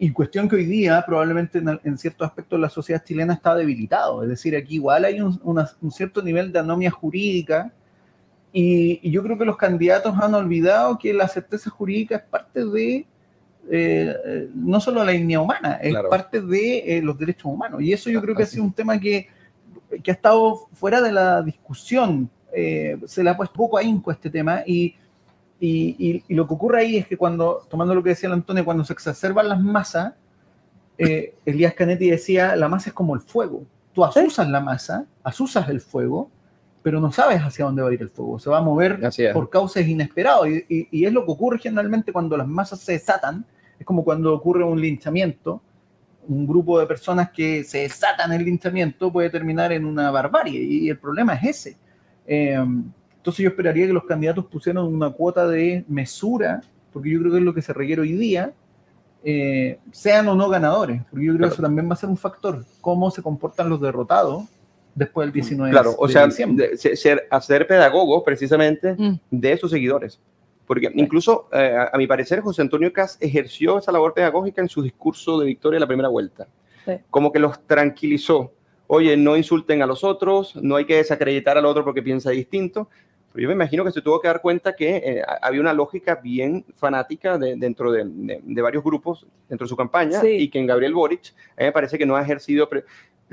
Y 0.00 0.10
cuestión 0.12 0.48
que 0.48 0.56
hoy 0.56 0.64
día 0.64 1.04
probablemente 1.06 1.62
en, 1.84 1.98
ciertos 1.98 2.26
aspectos 2.26 2.58
la 2.58 2.70
sociedad 2.70 3.04
chilena 3.04 3.34
está 3.34 3.54
debilitado. 3.54 4.22
Es 4.22 4.30
decir, 4.30 4.56
aquí 4.56 4.76
igual 4.76 5.04
hay 5.04 5.20
un, 5.20 5.38
un 5.44 5.90
cierto 5.92 6.22
nivel 6.22 6.50
de 6.50 6.58
anomia 6.58 6.90
jurídica 6.90 7.72
y, 8.52 9.10
yo 9.10 9.22
creo 9.22 9.38
que 9.38 9.44
los 9.44 9.56
candidatos 9.56 10.16
han 10.18 10.34
olvidado 10.34 10.98
que 10.98 11.12
la 11.14 11.28
certeza 11.28 11.70
jurídica 11.70 12.16
es 12.16 12.22
parte 12.22 12.64
de 12.64 13.06
eh, 13.70 14.48
no 14.54 14.80
solo 14.80 15.04
la 15.04 15.12
línea 15.12 15.40
humana, 15.40 15.74
es 15.74 15.94
parte 16.08 16.40
de 16.40 16.96
eh, 16.96 17.02
los 17.02 17.16
derechos 17.18 17.44
humanos. 17.44 17.80
Y 17.82 17.92
eso 17.92 18.10
yo 18.10 18.20
creo 18.20 18.34
que 18.34 18.42
ha 18.42 18.46
sido 18.46 18.64
un 18.64 18.72
tema 18.72 18.98
que, 18.98 19.28
que 20.02 20.10
ha 20.10 20.14
estado 20.14 20.68
fuera 20.72 21.00
de 21.00 21.12
la 21.12 21.42
discusión. 21.42 22.28
Eh, 22.52 22.98
se 23.06 23.22
le 23.22 23.30
ha 23.30 23.36
puesto 23.36 23.54
poco 23.54 23.78
ahínco 23.78 24.10
a 24.10 24.14
este 24.14 24.30
tema 24.30 24.62
y, 24.66 24.96
y, 25.60 26.24
y, 26.26 26.34
lo 26.34 26.48
que 26.48 26.54
ocurre 26.54 26.80
ahí 26.80 26.96
es 26.96 27.06
que 27.06 27.16
cuando, 27.16 27.66
tomando 27.68 27.94
lo 27.94 28.02
que 28.02 28.10
decía 28.10 28.28
el 28.28 28.32
Antonio, 28.32 28.64
cuando 28.64 28.84
se 28.84 28.94
exacerban 28.94 29.48
las 29.48 29.60
masas, 29.60 30.14
Elías 31.46 31.74
Canetti 31.74 32.10
decía, 32.10 32.56
la 32.56 32.68
masa 32.68 32.90
es 32.90 32.94
como 32.94 33.14
el 33.14 33.20
fuego. 33.20 33.64
Tú 33.92 34.04
asusas 34.04 34.48
la 34.48 34.60
masa, 34.60 35.06
asusas 35.22 35.68
el 35.68 35.80
fuego, 35.80 36.30
pero 36.82 37.00
no 37.00 37.10
sabes 37.12 37.40
hacia 37.40 37.64
dónde 37.64 37.82
va 37.82 37.90
a 37.90 37.92
ir 37.92 38.02
el 38.02 38.08
fuego. 38.08 38.38
Se 38.38 38.50
va 38.50 38.58
a 38.58 38.62
mover 38.62 39.00
por 39.32 39.50
causas 39.50 39.86
inesperadas. 39.86 40.48
Y, 40.68 41.04
es 41.04 41.12
lo 41.12 41.24
que 41.24 41.32
ocurre 41.32 41.58
generalmente 41.58 42.12
cuando 42.12 42.36
las 42.36 42.46
masas 42.46 42.80
se 42.80 42.92
desatan. 42.92 43.44
Es 43.78 43.86
como 43.86 44.04
cuando 44.04 44.34
ocurre 44.34 44.64
un 44.64 44.80
linchamiento. 44.80 45.62
Un 46.28 46.46
grupo 46.46 46.78
de 46.78 46.86
personas 46.86 47.30
que 47.30 47.64
se 47.64 47.78
desatan 47.78 48.32
el 48.32 48.44
linchamiento 48.44 49.10
puede 49.10 49.30
terminar 49.30 49.72
en 49.72 49.84
una 49.84 50.10
barbarie. 50.10 50.62
Y 50.62 50.88
el 50.88 50.98
problema 50.98 51.34
es 51.34 51.44
ese. 51.44 51.76
Eh, 52.26 52.64
entonces 53.20 53.42
yo 53.42 53.50
esperaría 53.50 53.86
que 53.86 53.92
los 53.92 54.04
candidatos 54.04 54.46
pusieran 54.46 54.82
una 54.82 55.10
cuota 55.10 55.46
de 55.46 55.84
mesura, 55.88 56.62
porque 56.90 57.10
yo 57.10 57.20
creo 57.20 57.32
que 57.32 57.38
es 57.38 57.44
lo 57.44 57.52
que 57.52 57.60
se 57.60 57.74
requiere 57.74 58.00
hoy 58.00 58.12
día, 58.12 58.54
eh, 59.22 59.78
sean 59.92 60.26
o 60.28 60.34
no 60.34 60.48
ganadores, 60.48 61.02
porque 61.10 61.26
yo 61.26 61.36
creo 61.36 61.48
que 61.48 61.52
eso 61.52 61.62
también 61.62 61.86
va 61.86 61.92
a 61.92 61.96
ser 61.96 62.08
un 62.08 62.16
factor, 62.16 62.64
cómo 62.80 63.10
se 63.10 63.22
comportan 63.22 63.68
los 63.68 63.78
derrotados 63.78 64.44
después 64.94 65.26
del 65.26 65.34
19 65.34 65.70
claro, 65.70 65.94
o 65.98 66.08
sea, 66.08 66.30
ser, 66.30 67.28
hacer 67.30 67.66
pedagogo 67.66 68.24
precisamente 68.24 68.94
mm. 68.96 69.20
de 69.30 69.56
sus 69.58 69.70
seguidores. 69.70 70.18
Porque 70.66 70.90
incluso, 70.94 71.48
eh, 71.52 71.76
a, 71.92 71.98
mi 71.98 72.06
parecer, 72.06 72.40
José 72.40 72.62
Antonio 72.62 72.92
Cas 72.92 73.18
ejerció 73.20 73.78
esa 73.78 73.92
labor 73.92 74.14
pedagógica 74.14 74.62
en 74.62 74.68
su 74.68 74.82
discurso 74.82 75.38
de 75.40 75.46
victoria 75.46 75.76
de 75.76 75.80
la 75.80 75.86
primera 75.86 76.08
vuelta. 76.08 76.46
Como 77.10 77.30
que 77.32 77.38
los 77.38 77.60
tranquilizó. 77.66 78.52
Oye, 78.86 79.16
no 79.16 79.36
insulten 79.36 79.82
a 79.82 79.86
los 79.86 80.02
otros, 80.02 80.56
no 80.56 80.74
hay 80.74 80.84
que 80.84 80.96
desacreditar 80.96 81.56
al 81.56 81.64
otro 81.64 81.84
porque 81.84 82.02
piensa 82.02 82.30
distinto. 82.30 82.88
Pero 83.32 83.42
yo 83.42 83.48
me 83.48 83.54
imagino 83.54 83.84
que 83.84 83.92
se 83.92 84.02
tuvo 84.02 84.20
que 84.20 84.28
dar 84.28 84.42
cuenta 84.42 84.74
que 84.74 84.96
eh, 84.96 85.22
había 85.40 85.60
una 85.60 85.72
lógica 85.72 86.16
bien 86.16 86.64
fanática 86.74 87.38
dentro 87.38 87.92
de, 87.92 88.04
varios 88.62 88.82
grupos 88.82 89.26
dentro 89.48 89.66
de 89.66 89.68
su 89.68 89.76
campaña 89.76 90.20
y 90.24 90.48
que 90.48 90.58
en 90.58 90.66
Gabriel 90.66 90.94
Boric 90.94 91.32
mí 91.56 91.64
me 91.64 91.72
parece 91.72 91.96
que 91.96 92.06
no 92.06 92.16
ha 92.16 92.22
ejercido 92.22 92.68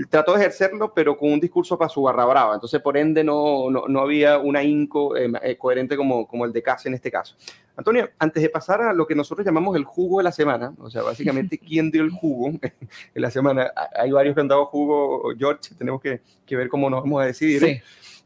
trató 0.05 0.33
de 0.33 0.39
ejercerlo, 0.39 0.93
pero 0.93 1.17
con 1.17 1.31
un 1.31 1.39
discurso 1.39 1.77
para 1.77 1.89
su 1.89 2.03
barra 2.03 2.25
brava. 2.25 2.53
Entonces, 2.53 2.79
por 2.81 2.97
ende, 2.97 3.23
no, 3.23 3.69
no, 3.69 3.99
había 3.99 4.37
una 4.37 4.63
inco 4.63 5.15
eh, 5.17 5.31
eh, 5.41 5.57
coherente 5.57 5.97
como, 5.97 6.27
como 6.27 6.45
el 6.45 6.53
de 6.53 6.61
Case 6.61 6.87
en 6.87 6.93
este 6.93 7.09
caso. 7.09 7.35
Antonio, 7.75 8.09
antes 8.19 8.41
de 8.41 8.49
pasar 8.49 8.81
a 8.81 8.93
lo 8.93 9.07
que 9.07 9.15
nosotros 9.15 9.45
llamamos 9.45 9.75
el 9.75 9.83
jugo 9.83 10.19
de 10.19 10.25
la 10.25 10.31
semana, 10.31 10.73
o 10.79 10.89
sea, 10.89 11.01
básicamente, 11.01 11.57
¿quién 11.67 11.89
dio 11.89 12.03
el 12.03 12.11
jugo 12.11 12.49
en 13.15 13.21
la 13.21 13.31
semana? 13.31 13.71
Hay 13.95 14.11
varios 14.11 14.35
que 14.35 14.41
han 14.41 14.47
dado 14.47 14.65
jugo, 14.67 15.33
George, 15.37 15.73
tenemos 15.77 16.01
que, 16.01 16.21
que 16.45 16.55
ver 16.55 16.69
cómo 16.69 16.89
nos 16.89 17.01
vamos 17.01 17.21
a 17.21 17.25
decidir. 17.25 17.59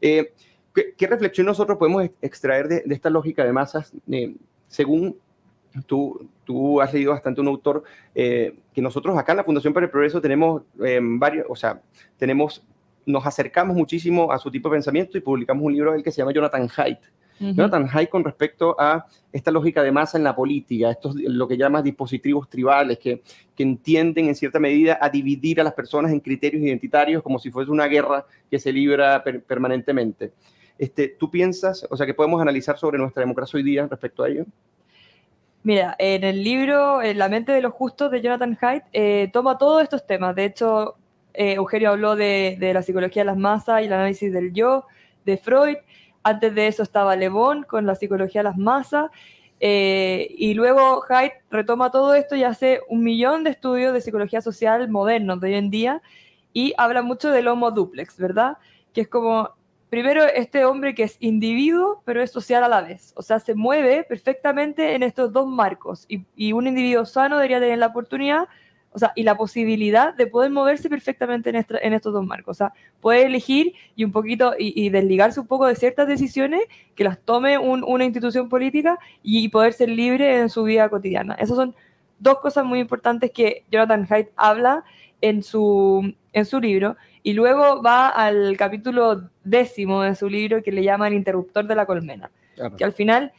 Sí. 0.02 0.28
Eh, 0.76 0.94
¿qué, 0.98 1.08
reflexión 1.08 1.48
nosotros 1.48 1.78
podemos 1.78 2.10
extraer 2.22 2.68
de, 2.68 2.84
de 2.86 2.96
esta 2.96 3.10
lógica 3.10 3.44
de 3.44 3.54
masas 3.54 3.94
según 4.68 5.18
Tú, 5.86 6.30
tú 6.44 6.82
has 6.82 6.94
leído 6.94 7.12
bastante 7.12 7.40
un 7.40 7.48
autor 7.48 7.84
eh, 8.14 8.58
que 8.74 8.82
nosotros 8.82 9.18
acá 9.18 9.32
en 9.32 9.38
la 9.38 9.44
Fundación 9.44 9.74
para 9.74 9.86
el 9.86 9.90
Progreso 9.90 10.20
tenemos 10.20 10.64
em, 10.84 11.18
varios, 11.18 11.46
o 11.50 11.56
sea, 11.56 11.82
tenemos, 12.18 12.62
nos 13.06 13.26
acercamos 13.26 13.76
muchísimo 13.76 14.32
a 14.32 14.38
su 14.38 14.52
tipo 14.52 14.70
de 14.70 14.76
pensamiento 14.76 15.18
y 15.18 15.22
publicamos 15.22 15.64
un 15.64 15.74
libro 15.74 15.94
del 15.94 16.04
que 16.04 16.12
se 16.12 16.18
llama 16.18 16.34
Jonathan 16.34 16.68
Haidt. 16.76 17.00
Jonathan 17.40 17.90
Haidt 17.92 18.10
con 18.12 18.24
respecto 18.24 18.76
a 18.80 19.08
esta 19.32 19.50
lógica 19.50 19.82
de 19.82 19.92
masa 19.92 20.16
en 20.16 20.24
la 20.24 20.36
política, 20.36 20.92
estos, 20.92 21.16
lo 21.16 21.48
que 21.48 21.58
llamas 21.58 21.84
dispositivos 21.84 22.48
tribales, 22.48 23.00
que, 23.00 23.24
que 23.56 23.64
entienden 23.64 24.28
en 24.28 24.36
cierta 24.36 24.60
medida 24.60 25.00
a 25.02 25.10
dividir 25.10 25.60
a 25.60 25.64
las 25.64 25.74
personas 25.74 26.12
en 26.12 26.20
criterios 26.20 26.62
identitarios 26.62 27.24
como 27.24 27.40
si 27.40 27.50
fuese 27.50 27.72
una 27.72 27.88
guerra 27.88 28.28
que 28.48 28.60
se 28.60 28.72
libra 28.72 29.24
permanentemente. 29.24 30.34
Este, 30.82 31.10
¿Tú 31.10 31.30
piensas, 31.30 31.86
o 31.92 31.96
sea, 31.96 32.08
que 32.08 32.16
podemos 32.16 32.42
analizar 32.42 32.76
sobre 32.76 32.98
nuestra 32.98 33.22
democracia 33.22 33.56
hoy 33.56 33.62
día 33.62 33.86
respecto 33.86 34.24
a 34.24 34.30
ello? 34.30 34.46
Mira, 35.62 35.96
en 36.00 36.24
el 36.24 36.44
libro 36.44 37.04
La 37.04 37.30
mente 37.30 37.52
de 37.52 37.62
los 37.62 37.72
justos 37.72 38.10
de 38.10 38.20
Jonathan 38.20 38.58
Haidt 38.60 38.86
eh, 38.92 39.30
toma 39.32 39.60
todos 39.60 39.84
estos 39.84 40.08
temas. 40.08 40.36
De 40.36 40.46
hecho, 40.46 40.96
eh, 41.36 41.54
Eugenio 41.54 41.92
habló 41.92 42.16
de, 42.16 42.58
la 42.74 42.82
psicología 42.82 43.22
de 43.22 43.28
las 43.28 43.38
masas 43.38 43.84
y 43.84 43.86
el 43.86 43.94
análisis 43.94 44.34
del 44.34 44.54
yo, 44.54 44.88
de 45.24 45.38
Freud. 45.38 45.78
Antes 46.24 46.56
de 46.56 46.66
eso 46.66 46.82
estaba 46.82 47.16
Le 47.16 47.30
Bon 47.30 47.62
con 47.62 47.86
la 47.86 47.94
psicología 47.94 48.40
de 48.40 48.46
las 48.46 48.58
masas. 48.58 49.12
Eh, 49.60 50.34
y 50.36 50.56
luego 50.56 51.04
Haidt 51.08 51.34
retoma 51.52 51.92
todo 51.92 52.16
esto 52.16 52.36
y 52.36 52.44
hace 52.44 52.82
un 52.90 53.04
millón 53.04 53.44
de 53.44 53.52
estudios 53.52 53.94
de 53.94 54.02
psicología 54.02 54.42
social 54.42 54.90
modernos 54.90 55.40
de 55.42 55.50
hoy 55.50 55.54
en 55.54 55.70
día 55.70 56.02
y 56.54 56.74
habla 56.76 57.04
mucho 57.04 57.30
del 57.30 57.50
homo 57.50 57.70
duplex, 57.70 58.18
¿verdad? 58.18 58.58
Que 58.94 59.02
es 59.02 59.08
como 59.08 59.61
primero 59.92 60.24
este 60.24 60.64
hombre 60.64 60.96
que 60.96 61.04
es 61.04 61.18
individuo, 61.20 62.02
pero 62.06 62.24
es 62.24 62.32
social 62.32 62.64
a 62.64 62.70
la 62.70 62.82
vez. 62.82 63.12
O 63.18 63.22
sea, 63.22 63.42
se 63.42 63.56
mueve 63.56 64.06
perfectamente 64.06 64.96
en 64.96 65.04
estos 65.04 65.34
dos 65.34 65.46
marcos. 65.46 66.08
Y, 66.08 66.54
un 66.54 66.66
individuo 66.66 67.06
sano 67.06 67.36
debería 67.36 67.60
tener 67.60 67.78
la 67.78 67.88
oportunidad, 67.88 68.48
o 68.94 69.00
sea, 69.00 69.12
y 69.18 69.24
la 69.24 69.36
posibilidad 69.36 70.14
de 70.14 70.28
poder 70.28 70.50
moverse 70.50 70.89
perfectamente 70.89 71.50
en, 71.50 71.94
estos 71.94 72.14
dos 72.14 72.26
marcos. 72.26 72.56
O 72.56 72.58
sea, 72.58 72.74
puede 73.02 73.26
elegir 73.26 73.74
y 73.98 74.06
un 74.06 74.14
poquito, 74.14 74.54
y, 74.58 74.89
desligarse 74.89 75.42
un 75.42 75.48
poco 75.48 75.68
de 75.68 75.76
ciertas 75.76 76.08
decisiones 76.08 76.62
que 76.96 77.04
las 77.04 77.20
tome 77.20 77.58
una 77.58 78.06
institución 78.06 78.48
política 78.48 78.98
y, 79.22 79.50
poder 79.50 79.74
ser 79.74 79.89
libre 79.89 80.39
en 80.39 80.50
su 80.50 80.64
vida 80.64 80.88
cotidiana. 80.88 81.34
Esas 81.34 81.58
son 81.58 81.76
dos 82.18 82.39
cosas 82.39 82.64
muy 82.64 82.80
importantes 82.80 83.30
que 83.32 83.66
Jonathan 83.70 84.08
Haidt 84.10 84.30
habla 84.38 84.86
en 85.20 85.44
su, 85.44 86.14
en 86.32 86.46
su 86.46 86.62
libro 86.62 86.96
y 87.24 87.34
luego 87.34 87.82
va 87.82 88.10
al 88.10 88.56
capítulo 88.58 89.30
décimo 89.44 90.02
de 90.02 90.16
su 90.16 90.30
libro 90.30 90.64
que 90.64 90.72
le 90.72 90.84
llama 90.84 91.08
El 91.08 91.14
interruptor 91.14 91.66
de 91.66 91.76
la 91.76 91.86
colmena, 91.86 92.32
que 92.78 92.84
al 92.84 92.94
final 92.94 93.32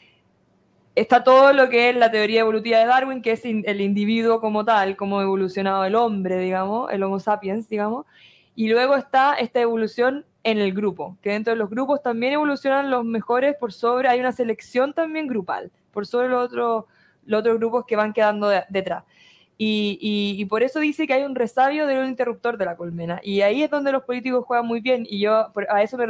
está 0.94 1.24
todo 1.24 1.52
lo 1.52 1.68
que 1.68 1.90
es 1.90 1.96
la 1.96 2.10
teoría 2.10 2.40
evolutiva 2.40 2.78
de 2.78 2.86
Darwin, 2.86 3.22
que 3.22 3.32
es 3.32 3.44
el 3.44 3.80
individuo 3.80 4.40
como 4.40 4.64
tal, 4.64 4.96
como 4.96 5.22
evolucionado 5.22 5.84
el 5.84 5.94
hombre, 5.94 6.38
digamos, 6.38 6.92
el 6.92 7.02
Homo 7.02 7.18
sapiens, 7.18 7.68
digamos, 7.68 8.06
y 8.54 8.68
luego 8.68 8.96
está 8.96 9.34
esta 9.34 9.60
evolución 9.60 10.26
en 10.44 10.58
el 10.58 10.72
grupo, 10.72 11.16
que 11.22 11.30
dentro 11.30 11.52
de 11.52 11.58
los 11.58 11.70
grupos 11.70 12.02
también 12.02 12.34
evolucionan 12.34 12.90
los 12.90 13.04
mejores 13.04 13.56
por 13.56 13.72
sobre, 13.72 14.08
hay 14.08 14.20
una 14.20 14.32
selección 14.32 14.92
también 14.92 15.26
grupal, 15.26 15.70
por 15.92 16.06
sobre 16.06 16.28
los 16.28 16.44
otros, 16.44 16.84
los 17.24 17.40
otros 17.40 17.58
grupos 17.58 17.84
que 17.86 17.96
van 17.96 18.12
quedando 18.12 18.50
detrás. 18.68 19.04
Y, 19.58 20.44
por 20.46 20.62
eso 20.62 20.80
dice 20.80 21.06
que 21.06 21.14
hay 21.14 21.22
un 21.22 21.36
resabio 21.36 21.86
de 21.86 21.98
un 21.98 22.08
interruptor 22.08 22.58
de 22.58 22.64
la 22.64 22.76
colmena. 22.76 23.20
Y 23.22 23.42
ahí 23.42 23.62
es 23.62 23.70
donde 23.70 23.92
los 23.92 24.02
políticos 24.02 24.44
juegan 24.44 24.66
muy 24.66 24.80
bien. 24.80 25.06
Y 25.08 25.20
yo 25.20 25.52
a 25.68 25.82
eso 25.82 25.96
me, 25.96 26.06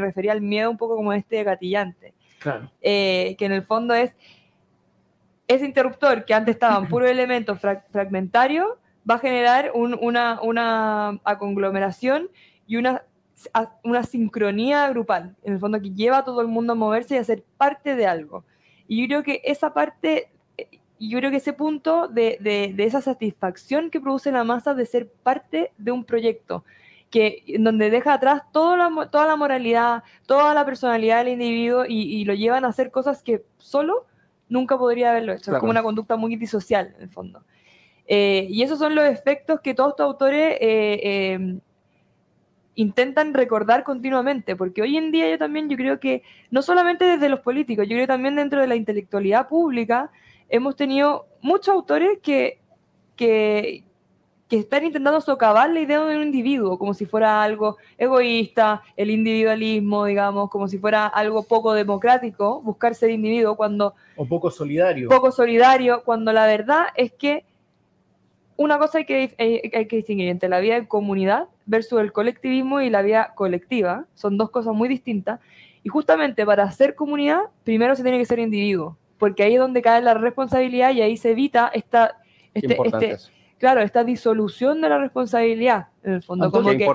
refería 0.00 0.32
al 0.32 0.40
miedo 0.40 0.70
un 0.70 0.78
poco 0.78 0.96
como 0.96 1.12
este 1.12 1.44
gatillante. 1.44 2.14
Claro. 2.38 2.70
Eh, 2.80 3.36
que 3.38 3.44
en 3.44 3.52
el 3.52 3.62
fondo 3.62 3.94
es 3.94 4.16
ese 5.48 5.66
interruptor 5.66 6.24
que 6.24 6.32
antes 6.32 6.54
estaba 6.54 6.78
en 6.78 6.88
puro 6.88 7.06
elemento 7.08 7.56
fragmentario, 7.56 8.78
va 9.08 9.16
a 9.16 9.18
generar 9.18 9.72
una, 9.74 10.40
una 10.40 11.20
conglomeración 11.38 12.30
y 12.66 12.76
una 12.76 13.02
una 13.82 14.02
sincronía 14.04 14.88
grupal, 14.88 15.34
en 15.42 15.54
el 15.54 15.58
fondo 15.58 15.80
que 15.80 15.90
lleva 15.90 16.18
a 16.18 16.24
todo 16.24 16.40
el 16.40 16.48
mundo 16.48 16.72
a 16.72 16.76
moverse 16.76 17.14
y 17.14 17.18
a 17.18 17.24
ser 17.24 17.42
parte 17.56 17.96
de 17.96 18.06
algo. 18.06 18.44
Y 18.86 19.02
yo 19.02 19.06
creo 19.06 19.22
que 19.22 19.40
esa 19.44 19.72
parte, 19.74 20.30
yo 21.00 21.18
creo 21.18 21.30
que 21.30 21.38
ese 21.38 21.52
punto 21.52 22.08
de, 22.08 22.38
de, 22.40 22.84
esa 22.84 23.00
satisfacción 23.00 23.90
que 23.90 24.00
produce 24.00 24.30
la 24.32 24.44
masa 24.44 24.74
de 24.74 24.86
ser 24.86 25.08
parte 25.08 25.72
de 25.76 25.92
un 25.92 26.04
proyecto, 26.04 26.64
que 27.10 27.44
donde 27.58 27.90
deja 27.90 28.14
atrás 28.14 28.42
toda 28.52 28.76
la, 28.76 29.10
toda 29.10 29.26
la 29.26 29.36
moralidad, 29.36 30.02
toda 30.26 30.54
la 30.54 30.64
personalidad 30.64 31.18
del 31.18 31.34
individuo 31.34 31.84
y, 31.86 32.24
lo 32.24 32.34
llevan 32.34 32.64
a 32.64 32.68
hacer 32.68 32.90
cosas 32.90 33.22
que 33.22 33.44
solo 33.58 34.06
nunca 34.48 34.78
podría 34.78 35.10
haberlo 35.10 35.32
hecho. 35.32 35.52
Es 35.52 35.58
como 35.58 35.70
una 35.70 35.82
conducta 35.82 36.16
muy 36.16 36.36
disocial, 36.36 36.94
en 36.96 37.02
el 37.02 37.08
fondo. 37.10 37.42
Eh, 38.06 38.46
y 38.50 38.62
esos 38.62 38.78
son 38.78 38.94
los 38.94 39.04
efectos 39.04 39.60
que 39.60 39.74
todos 39.74 39.90
estos 39.90 40.04
autores 40.04 40.58
eh, 40.60 41.00
eh, 41.02 41.58
intentan 42.74 43.32
recordar 43.34 43.84
continuamente, 43.84 44.56
porque 44.56 44.82
hoy 44.82 44.96
en 44.96 45.10
día 45.10 45.30
yo 45.30 45.38
también, 45.38 45.68
yo 45.68 45.76
creo 45.76 46.00
que 46.00 46.22
no 46.50 46.62
solamente 46.62 47.04
desde 47.04 47.28
los 47.28 47.40
políticos, 47.40 47.86
yo 47.88 47.96
creo 47.96 48.06
también 48.06 48.36
dentro 48.36 48.60
de 48.60 48.66
la 48.66 48.76
intelectualidad 48.76 49.48
pública, 49.48 50.10
hemos 50.48 50.76
tenido 50.76 51.26
muchos 51.40 51.68
autores 51.74 52.18
que, 52.22 52.60
que, 53.16 53.84
que 54.48 54.58
están 54.58 54.84
intentando 54.84 55.20
socavar 55.20 55.70
la 55.70 55.80
idea 55.80 56.04
de 56.04 56.16
un 56.16 56.22
individuo, 56.22 56.78
como 56.78 56.94
si 56.94 57.06
fuera 57.06 57.42
algo 57.42 57.76
egoísta, 57.98 58.82
el 58.96 59.10
individualismo, 59.10 60.04
digamos, 60.04 60.50
como 60.50 60.68
si 60.68 60.78
fuera 60.78 61.06
algo 61.06 61.42
poco 61.42 61.72
democrático, 61.72 62.60
buscar 62.60 62.94
ser 62.94 63.10
individuo 63.10 63.56
cuando... 63.56 63.94
O 64.16 64.26
poco 64.26 64.50
solidario. 64.50 65.08
Poco 65.08 65.30
solidario, 65.32 66.02
cuando 66.04 66.32
la 66.32 66.46
verdad 66.46 66.86
es 66.96 67.12
que 67.12 67.44
una 68.56 68.78
cosa 68.78 68.98
hay 68.98 69.04
que, 69.04 69.34
hay, 69.38 69.86
que 69.86 69.96
distinguir 69.96 70.28
entre 70.28 70.48
la 70.48 70.60
vida 70.60 70.76
en 70.76 70.86
comunidad 70.86 71.48
versus 71.66 72.00
el 72.00 72.12
colectivismo 72.12 72.80
y 72.80 72.90
la 72.90 73.02
vida 73.02 73.32
colectiva. 73.34 74.06
Son 74.14 74.36
dos 74.36 74.50
cosas 74.50 74.74
muy 74.74 74.88
distintas. 74.88 75.40
Y 75.82 75.88
justamente 75.88 76.46
para 76.46 76.70
ser 76.70 76.94
comunidad, 76.94 77.40
primero 77.64 77.96
se 77.96 78.02
tiene 78.02 78.18
que 78.18 78.24
ser 78.24 78.38
individuo, 78.38 78.96
porque 79.18 79.42
ahí 79.42 79.54
es 79.54 79.60
donde 79.60 79.82
cae 79.82 80.02
la 80.02 80.14
responsabilidad 80.14 80.92
y 80.92 81.02
ahí 81.02 81.16
se 81.16 81.30
evita 81.30 81.70
esta, 81.74 82.18
este, 82.52 82.76
este 82.84 83.16
claro, 83.58 83.80
esta 83.80 84.04
disolución 84.04 84.80
de 84.80 84.88
la 84.88 84.98
responsabilidad, 84.98 85.88
en 86.02 86.14
el 86.14 86.22
fondo. 86.22 86.50
como 86.50 86.70
que 86.70 86.86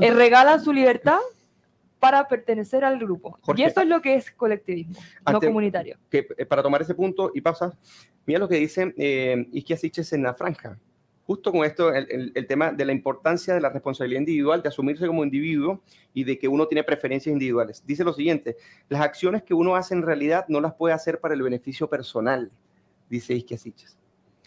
eh, 0.00 0.10
regalan 0.12 0.62
su 0.62 0.72
libertad 0.72 1.18
para 1.98 2.28
pertenecer 2.28 2.84
al 2.84 2.98
grupo. 2.98 3.38
y 3.56 3.62
eso 3.62 3.80
es 3.80 3.88
lo 3.88 4.00
que 4.00 4.14
es 4.14 4.30
colectivismo, 4.30 4.96
no 5.30 5.40
comunitario. 5.40 5.98
Que, 6.08 6.26
eh, 6.36 6.46
para 6.46 6.62
tomar 6.62 6.82
ese 6.82 6.94
punto 6.94 7.32
y 7.34 7.40
pasa, 7.40 7.76
mira 8.24 8.38
lo 8.38 8.48
que 8.48 8.56
dice 8.56 8.94
eh, 8.96 9.48
Isquia 9.52 9.76
en 10.12 10.22
la 10.22 10.34
franja 10.34 10.78
justo 11.28 11.52
con 11.52 11.62
esto, 11.66 11.92
el, 11.92 12.46
tema 12.46 12.72
de 12.72 12.86
la 12.86 12.92
importancia 12.92 13.52
de 13.52 13.60
la 13.60 13.68
responsabilidad 13.68 14.20
individual, 14.20 14.62
de 14.62 14.70
asumirse 14.70 15.06
como 15.06 15.22
individuo 15.22 15.82
y 16.14 16.24
de 16.24 16.38
que 16.38 16.48
uno 16.48 16.66
tiene 16.66 16.82
preferencias 16.82 17.30
individuales. 17.30 17.84
Dice 17.86 18.02
lo 18.02 18.14
siguiente, 18.14 18.56
las 18.88 19.02
acciones 19.02 19.42
que 19.42 19.52
uno 19.52 19.76
hace 19.76 19.92
en 19.92 20.00
realidad 20.00 20.46
no 20.48 20.58
las 20.58 20.72
puede 20.72 20.94
hacer 20.94 21.20
para 21.20 21.34
el 21.34 21.42
beneficio 21.42 21.86
personal, 21.86 22.50
dice 23.10 23.34
Isquia 23.34 23.58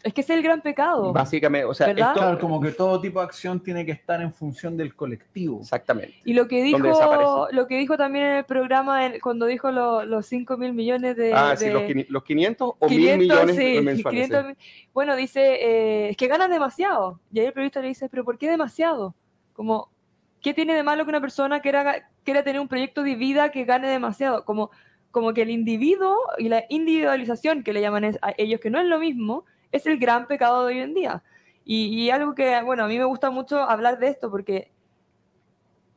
es 0.04 0.14
que 0.14 0.22
es 0.22 0.30
el 0.30 0.42
gran 0.42 0.62
pecado. 0.62 1.14
Básicamente, 1.14 1.66
o 1.66 1.74
sea, 1.74 1.92
esto, 1.92 2.38
como 2.40 2.60
que 2.60 2.72
todo 2.72 3.00
tipo 3.00 3.20
de 3.20 3.26
acción 3.26 3.60
tiene 3.60 3.86
que 3.86 3.92
estar 3.92 4.22
en 4.22 4.34
función 4.34 4.76
del 4.76 4.96
colectivo. 4.96 5.60
Exactamente. 5.62 6.16
Y 6.26 6.34
lo 6.34 6.48
que 6.48 6.64
dijo, 6.64 7.48
lo 7.52 7.68
que 7.68 7.78
dijo 7.78 7.98
también 7.98 8.26
en 8.26 8.36
el 8.38 8.46
programa 8.46 9.00
cuando 9.22 9.46
dijo 9.46 9.72
los 9.72 10.26
5 10.26 10.58
mil 10.58 10.74
millones 10.74 11.16
de... 11.16 11.34
Ah, 11.34 11.56
sí, 11.56 11.70
los, 11.70 12.24
500 12.24 12.74
o 12.80 12.90
1000 12.90 13.18
millones 13.18 13.56
sí, 13.56 13.82
mensuales. 13.82 14.58
Bueno, 14.94 15.16
dice, 15.16 15.42
eh, 15.42 16.10
es 16.10 16.18
que 16.18 16.28
ganan 16.28 16.52
demasiado. 16.52 17.20
Y 17.32 17.40
ahí 17.40 17.46
el 17.46 17.54
periodista 17.54 17.82
le 17.82 17.90
dice, 17.90 18.10
pero 18.10 18.26
¿por 18.26 18.38
qué 18.38 18.50
demasiado? 18.50 19.16
Como, 19.54 19.90
¿qué 20.42 20.54
tiene 20.54 20.74
de 20.74 20.84
malo 20.84 21.04
que 21.04 21.10
una 21.10 21.22
persona 21.22 21.62
quiera, 21.62 22.10
quiera 22.24 22.44
tener 22.44 22.60
un 22.60 22.68
proyecto 22.68 23.04
de 23.04 23.16
vida 23.16 23.52
que 23.52 23.66
gane 23.66 23.88
demasiado? 23.88 24.46
Como, 24.46 24.72
como 25.12 25.34
que 25.34 25.44
el 25.44 25.52
individuo 25.52 26.18
y 26.38 26.50
la 26.50 26.64
individualización 26.70 27.64
que 27.64 27.74
le 27.74 27.82
llaman 27.82 28.18
a 28.22 28.34
ellos, 28.38 28.60
que 28.60 28.70
no 28.70 28.80
es 28.80 28.88
lo 28.88 29.00
mismo, 29.00 29.46
es 29.72 29.86
el 29.86 29.98
gran 29.98 30.28
pecado 30.28 30.66
de 30.66 30.74
hoy 30.74 30.82
en 30.82 30.94
día. 30.94 31.24
Y, 31.64 32.10
algo 32.10 32.36
que, 32.36 32.62
bueno, 32.64 32.84
a 32.84 32.88
mí 32.88 32.98
me 32.98 33.06
gusta 33.06 33.30
mucho 33.30 33.62
hablar 33.62 34.00
de 34.00 34.08
esto 34.08 34.30
porque 34.30 34.72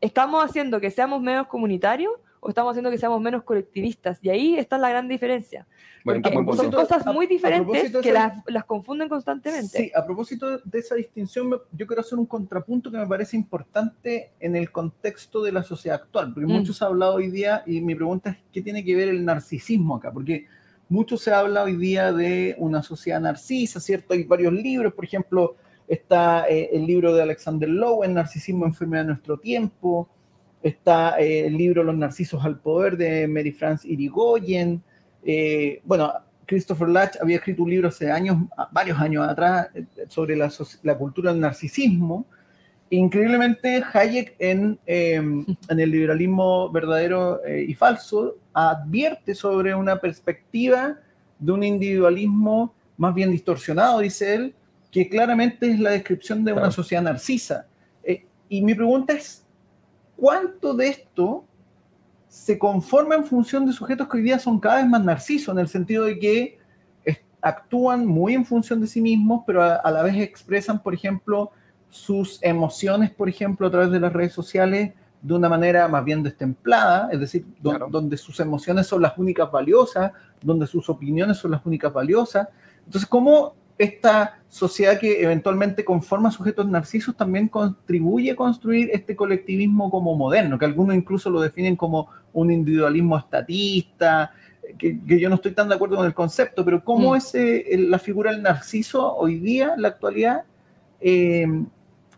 estamos 0.01 0.45
haciendo 0.45 0.79
que 0.79 0.91
seamos 0.91 1.21
menos 1.21 1.47
comunitarios 1.49 2.13
o 2.39 2.51
estamos 2.51 2.73
haciendo 2.73 2.91
que 2.91 2.99
seamos 2.99 3.21
menos 3.21 3.43
colectivistas. 3.43 4.19
Y 4.23 4.29
ahí 4.29 4.57
está 4.57 4.77
la 4.77 4.91
gran 4.91 5.09
diferencia. 5.09 5.67
son 6.05 6.71
cosas 6.71 7.07
muy 7.07 7.27
diferentes 7.27 7.97
que 8.03 8.13
las, 8.13 8.35
las, 8.47 8.65
confunden 8.67 9.09
constantemente. 9.09 9.79
Sí, 9.79 9.91
a 9.95 10.05
propósito 10.05 10.59
de 10.59 10.79
esa 10.79 10.95
distinción, 10.95 11.51
yo 11.73 11.87
quiero 11.87 12.03
hacer 12.03 12.19
un 12.19 12.27
contrapunto 12.27 12.91
que 12.91 12.99
me 12.99 13.07
parece 13.07 13.37
importante 13.37 14.33
en 14.39 14.55
el 14.55 14.71
contexto 14.71 15.43
de 15.43 15.53
la 15.53 15.63
sociedad 15.63 16.03
actual, 16.03 16.35
porque 16.35 16.47
mm. 16.47 16.57
muchos 16.57 16.83
han 16.83 16.89
hablado 16.89 17.15
hoy 17.15 17.31
día 17.31 17.63
y 17.67 17.81
mi 17.81 17.95
pregunta 17.95 18.31
es, 18.31 18.37
¿qué 18.53 18.61
tiene 18.61 18.85
que 18.85 18.95
ver 18.95 19.09
el 19.09 19.25
narcisismo 19.25 19.97
acá? 19.97 20.13
Porque 20.13 20.47
mucho 20.89 21.17
se 21.17 21.33
habla 21.33 21.63
hoy 21.63 21.77
día 21.77 22.13
de 22.13 22.55
una 22.59 22.83
sociedad 22.83 23.21
narcisa, 23.21 23.81
¿cierto? 23.81 24.15
Hay 24.15 24.25
varios 24.25 24.53
libros, 24.53 24.93
por 24.95 25.05
ejemplo, 25.05 25.57
está 25.89 26.47
eh, 26.49 26.71
el 26.73 26.87
libro 26.87 27.15
de 27.15 27.23
Alexander 27.23 27.69
Lowen, 27.69 28.15
Narcisismo, 28.15 28.65
Enfermedad 28.67 29.03
de 29.03 29.09
Nuestro 29.09 29.39
Tiempo, 29.39 30.09
está 30.63 31.19
eh, 31.19 31.47
el 31.47 31.57
libro 31.57 31.83
Los 31.83 31.97
Narcisos 31.97 32.45
al 32.45 32.59
Poder 32.59 32.97
de 32.97 33.27
Mary 33.29 33.53
France 33.53 33.87
Irigoyen, 33.87 34.83
eh, 35.25 35.81
bueno, 35.85 36.13
Christopher 36.47 36.89
Latch 36.89 37.17
había 37.21 37.37
escrito 37.37 37.63
un 37.63 37.71
libro 37.71 37.89
hace 37.89 38.11
años, 38.11 38.37
varios 38.71 38.99
años 39.01 39.27
atrás, 39.27 39.69
sobre 40.09 40.37
la, 40.37 40.53
la 40.83 40.99
cultura 40.99 41.33
del 41.33 41.41
narcisismo, 41.41 42.27
Increíblemente, 42.97 43.83
Hayek 43.93 44.37
en, 44.39 44.79
em, 44.87 45.45
en 45.69 45.81
el 45.81 45.91
liberalismo 45.91 46.71
verdadero 46.71 47.41
y 47.47 47.75
falso 47.75 48.37
advierte 48.53 49.35
sobre 49.35 49.75
una 49.75 50.01
perspectiva 50.01 50.99
de 51.39 51.53
un 51.53 51.65
individualismo 51.65 52.75
más 52.97 53.15
bien 53.15 53.31
distorsionado, 53.31 54.01
dice 54.01 54.35
él, 54.35 54.55
que 54.91 55.09
claramente 55.09 55.71
es 55.71 55.81
la 55.81 55.91
descripción 55.91 56.45
de 56.45 56.53
una 56.53 56.71
sociedad 56.71 57.03
narcisa. 57.03 57.67
Eh, 58.05 58.25
y 58.49 58.63
mi 58.63 58.75
pregunta 58.75 59.15
es, 59.15 59.45
¿cuánto 60.17 60.75
de 60.75 60.89
esto 60.89 61.45
se 62.29 62.59
conforma 62.59 63.17
en 63.17 63.25
función 63.25 63.67
de 63.67 63.73
sujetos 63.73 64.09
que 64.09 64.17
hoy 64.19 64.23
día 64.23 64.39
son 64.39 64.61
cada 64.61 64.77
vez 64.77 64.87
más 64.87 65.05
narcisos, 65.05 65.53
en 65.53 65.59
el 65.59 65.69
sentido 65.69 66.05
de 66.05 66.19
que 66.19 66.59
actúan 67.41 68.07
muy 68.07 68.35
en 68.35 68.45
función 68.45 68.81
de 68.81 68.87
sí 68.87 69.03
mismos, 69.03 69.43
pero 69.47 69.63
a, 69.63 69.91
la 69.91 70.03
vez 70.03 70.17
expresan, 70.17 70.83
por 70.83 70.95
ejemplo, 70.95 71.51
sus 71.95 72.43
emociones, 72.43 73.13
por 73.13 73.29
ejemplo, 73.29 73.69
a 73.69 73.71
través 73.71 73.93
de 73.93 74.01
las 74.01 74.13
redes 74.13 74.33
sociales, 74.33 74.95
de 75.23 75.33
una 75.33 75.49
manera 75.49 75.87
más 75.87 76.05
bien 76.05 76.25
destemplada, 76.25 77.09
es 77.13 77.21
decir, 77.21 77.47
donde 77.61 78.17
sus 78.17 78.41
emociones 78.41 78.89
son 78.89 79.01
las 79.01 79.17
únicas 79.17 79.49
valiosas, 79.53 80.11
donde 80.43 80.67
sus 80.67 80.89
opiniones 80.89 81.37
son 81.37 81.53
las 81.53 81.65
únicas 81.65 81.93
valiosas. 81.93 82.49
Entonces, 82.85 83.09
¿cómo 83.09 83.55
esta 83.79 84.41
sociedad 84.49 84.99
que 84.99 85.23
eventualmente 85.23 85.85
conforma 85.85 86.33
sujetos 86.33 86.67
narcisos 86.67 87.17
también 87.17 87.47
contribuye 87.47 88.33
a 88.33 88.37
construir 88.37 88.91
este 88.93 89.15
colectivismo 89.15 89.89
como 89.89 90.17
moderno, 90.17 90.59
que 90.59 90.65
algunos 90.65 90.97
incluso 90.97 91.31
lo 91.31 91.41
definen 91.41 91.77
como 91.77 92.09
un 92.33 92.51
individualismo 92.51 93.17
estatista, 93.17 94.33
que, 94.77 94.99
yo 95.07 95.29
no 95.29 95.37
estoy 95.37 95.53
tan 95.53 95.69
de 95.69 95.77
acuerdo 95.77 95.95
con 95.95 96.07
el 96.07 96.15
concepto, 96.15 96.65
pero 96.65 96.83
cómo 96.83 97.13
mm. 97.13 97.17
es 97.17 97.35
la 97.79 98.01
figura 98.01 98.33
del 98.33 98.43
narciso 98.43 99.15
hoy 99.15 99.39
día, 99.39 99.75
en 99.77 99.83
la 99.83 99.89
actualidad, 99.89 100.43
eh, 101.01 101.47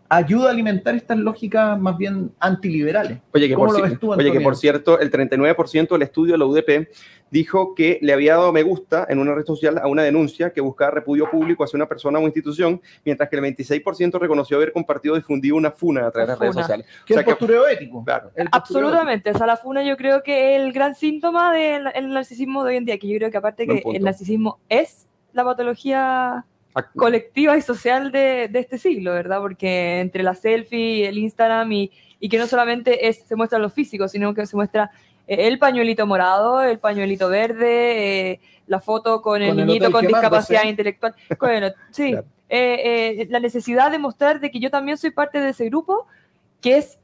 ayuda 0.09 0.49
a 0.49 0.51
alimentar 0.53 0.95
estas 0.95 1.19
lógicas 1.19 1.79
más 1.79 1.97
bien 1.97 2.33
antiliberales. 2.41 3.19
Oye, 3.33 3.49
que, 3.49 3.55
por, 3.55 3.71
oye, 3.71 4.33
que 4.33 4.41
por 4.41 4.57
cierto, 4.57 4.99
el 5.01 5.11
39% 5.11 5.89
del 5.89 6.03
estudio 6.03 6.33
de 6.33 6.39
la 6.39 6.45
UDP 6.47 6.89
dijo 7.31 7.75
que 7.75 7.99
le 8.03 8.13
había 8.13 8.37
dado 8.37 8.53
me 8.53 8.63
gusta 8.63 9.07
en 9.09 9.19
una 9.19 9.35
red 9.35 9.45
social 9.45 9.79
a 9.79 9.89
una 9.89 10.03
denuncia 10.03 10.53
que 10.53 10.61
buscaba 10.61 10.93
repudio 10.93 11.29
público 11.31 11.65
hacia 11.65 11.77
una 11.77 11.87
persona 11.87 12.19
o 12.19 12.23
institución, 12.23 12.81
mientras 13.05 13.29
que 13.29 13.37
el 13.37 13.43
26% 13.43 14.19
reconoció 14.19 14.57
haber 14.57 14.73
compartido 14.73 15.17
y 15.17 15.19
difundido 15.19 15.57
una 15.57 15.73
funa 15.73 16.07
a 16.07 16.11
través 16.11 16.29
de 16.29 16.33
las 16.33 16.39
redes 16.39 16.55
sociales. 16.55 16.87
¿Qué 17.05 17.15
es 17.15 17.19
el 17.19 17.25
postureo 17.25 17.67
ético? 17.67 18.05
Claro. 18.05 18.31
Absolutamente. 18.53 19.31
O 19.31 19.39
sea, 19.39 19.47
la 19.47 19.57
funa 19.57 19.83
yo 19.83 19.97
creo 19.97 20.23
que 20.23 20.55
es 20.55 20.63
el 20.63 20.73
gran 20.73 20.95
síntoma 20.95 21.53
del 21.53 21.85
narcisismo 22.13 22.65
de 22.65 22.71
hoy 22.71 22.77
en 22.77 22.85
día, 22.85 22.99
que 22.99 23.09
yo 23.09 23.19
creo 23.19 23.31
que 23.31 23.37
aparte 23.37 23.67
que 23.67 23.83
el 23.93 24.03
narcisismo 24.05 24.61
es 24.69 25.09
la 25.33 25.45
patología 25.45 26.47
colectiva 26.95 27.57
y 27.57 27.63
social 27.63 28.13
de, 28.13 28.49
de, 28.49 28.59
este 28.59 28.79
siglo, 28.79 29.13
¿verdad? 29.13 29.41
Porque 29.41 30.01
entre 30.01 30.23
la 30.23 30.35
selfie, 30.35 31.09
el 31.09 31.19
Instagram 31.19 31.73
y, 31.73 31.91
y 32.21 32.29
que 32.29 32.39
no 32.39 32.47
solamente 32.47 33.09
es, 33.09 33.19
se 33.27 33.37
muestra 33.37 33.59
lo 33.59 33.71
físico, 33.71 34.09
sino 34.09 34.35
que 34.35 34.47
se 34.47 34.57
muestra 34.57 34.91
eh, 35.27 35.47
el 35.47 35.59
pañuelito 35.59 36.07
morado, 36.07 36.63
el 36.63 36.79
pañuelito 36.79 37.29
verde, 37.29 38.31
eh, 38.31 38.41
la 38.67 38.81
foto 38.81 39.23
con 39.23 39.43
el 39.43 39.57
niñito 39.57 39.91
con 39.91 40.07
discapacidad 40.07 40.65
intelectual. 40.65 41.15
Bueno, 41.41 41.69
sí, 41.91 42.17
eh, 42.49 43.27
la 43.31 43.41
necesidad 43.41 43.91
de 43.91 43.99
mostrar 43.99 44.41
de 44.41 44.51
que 44.51 44.61
yo 44.61 44.71
también 44.71 44.99
soy 44.99 45.11
parte 45.11 45.41
de 45.41 45.51
ese 45.51 45.67
grupo 45.67 46.07
que 46.61 46.79
es 46.79 46.99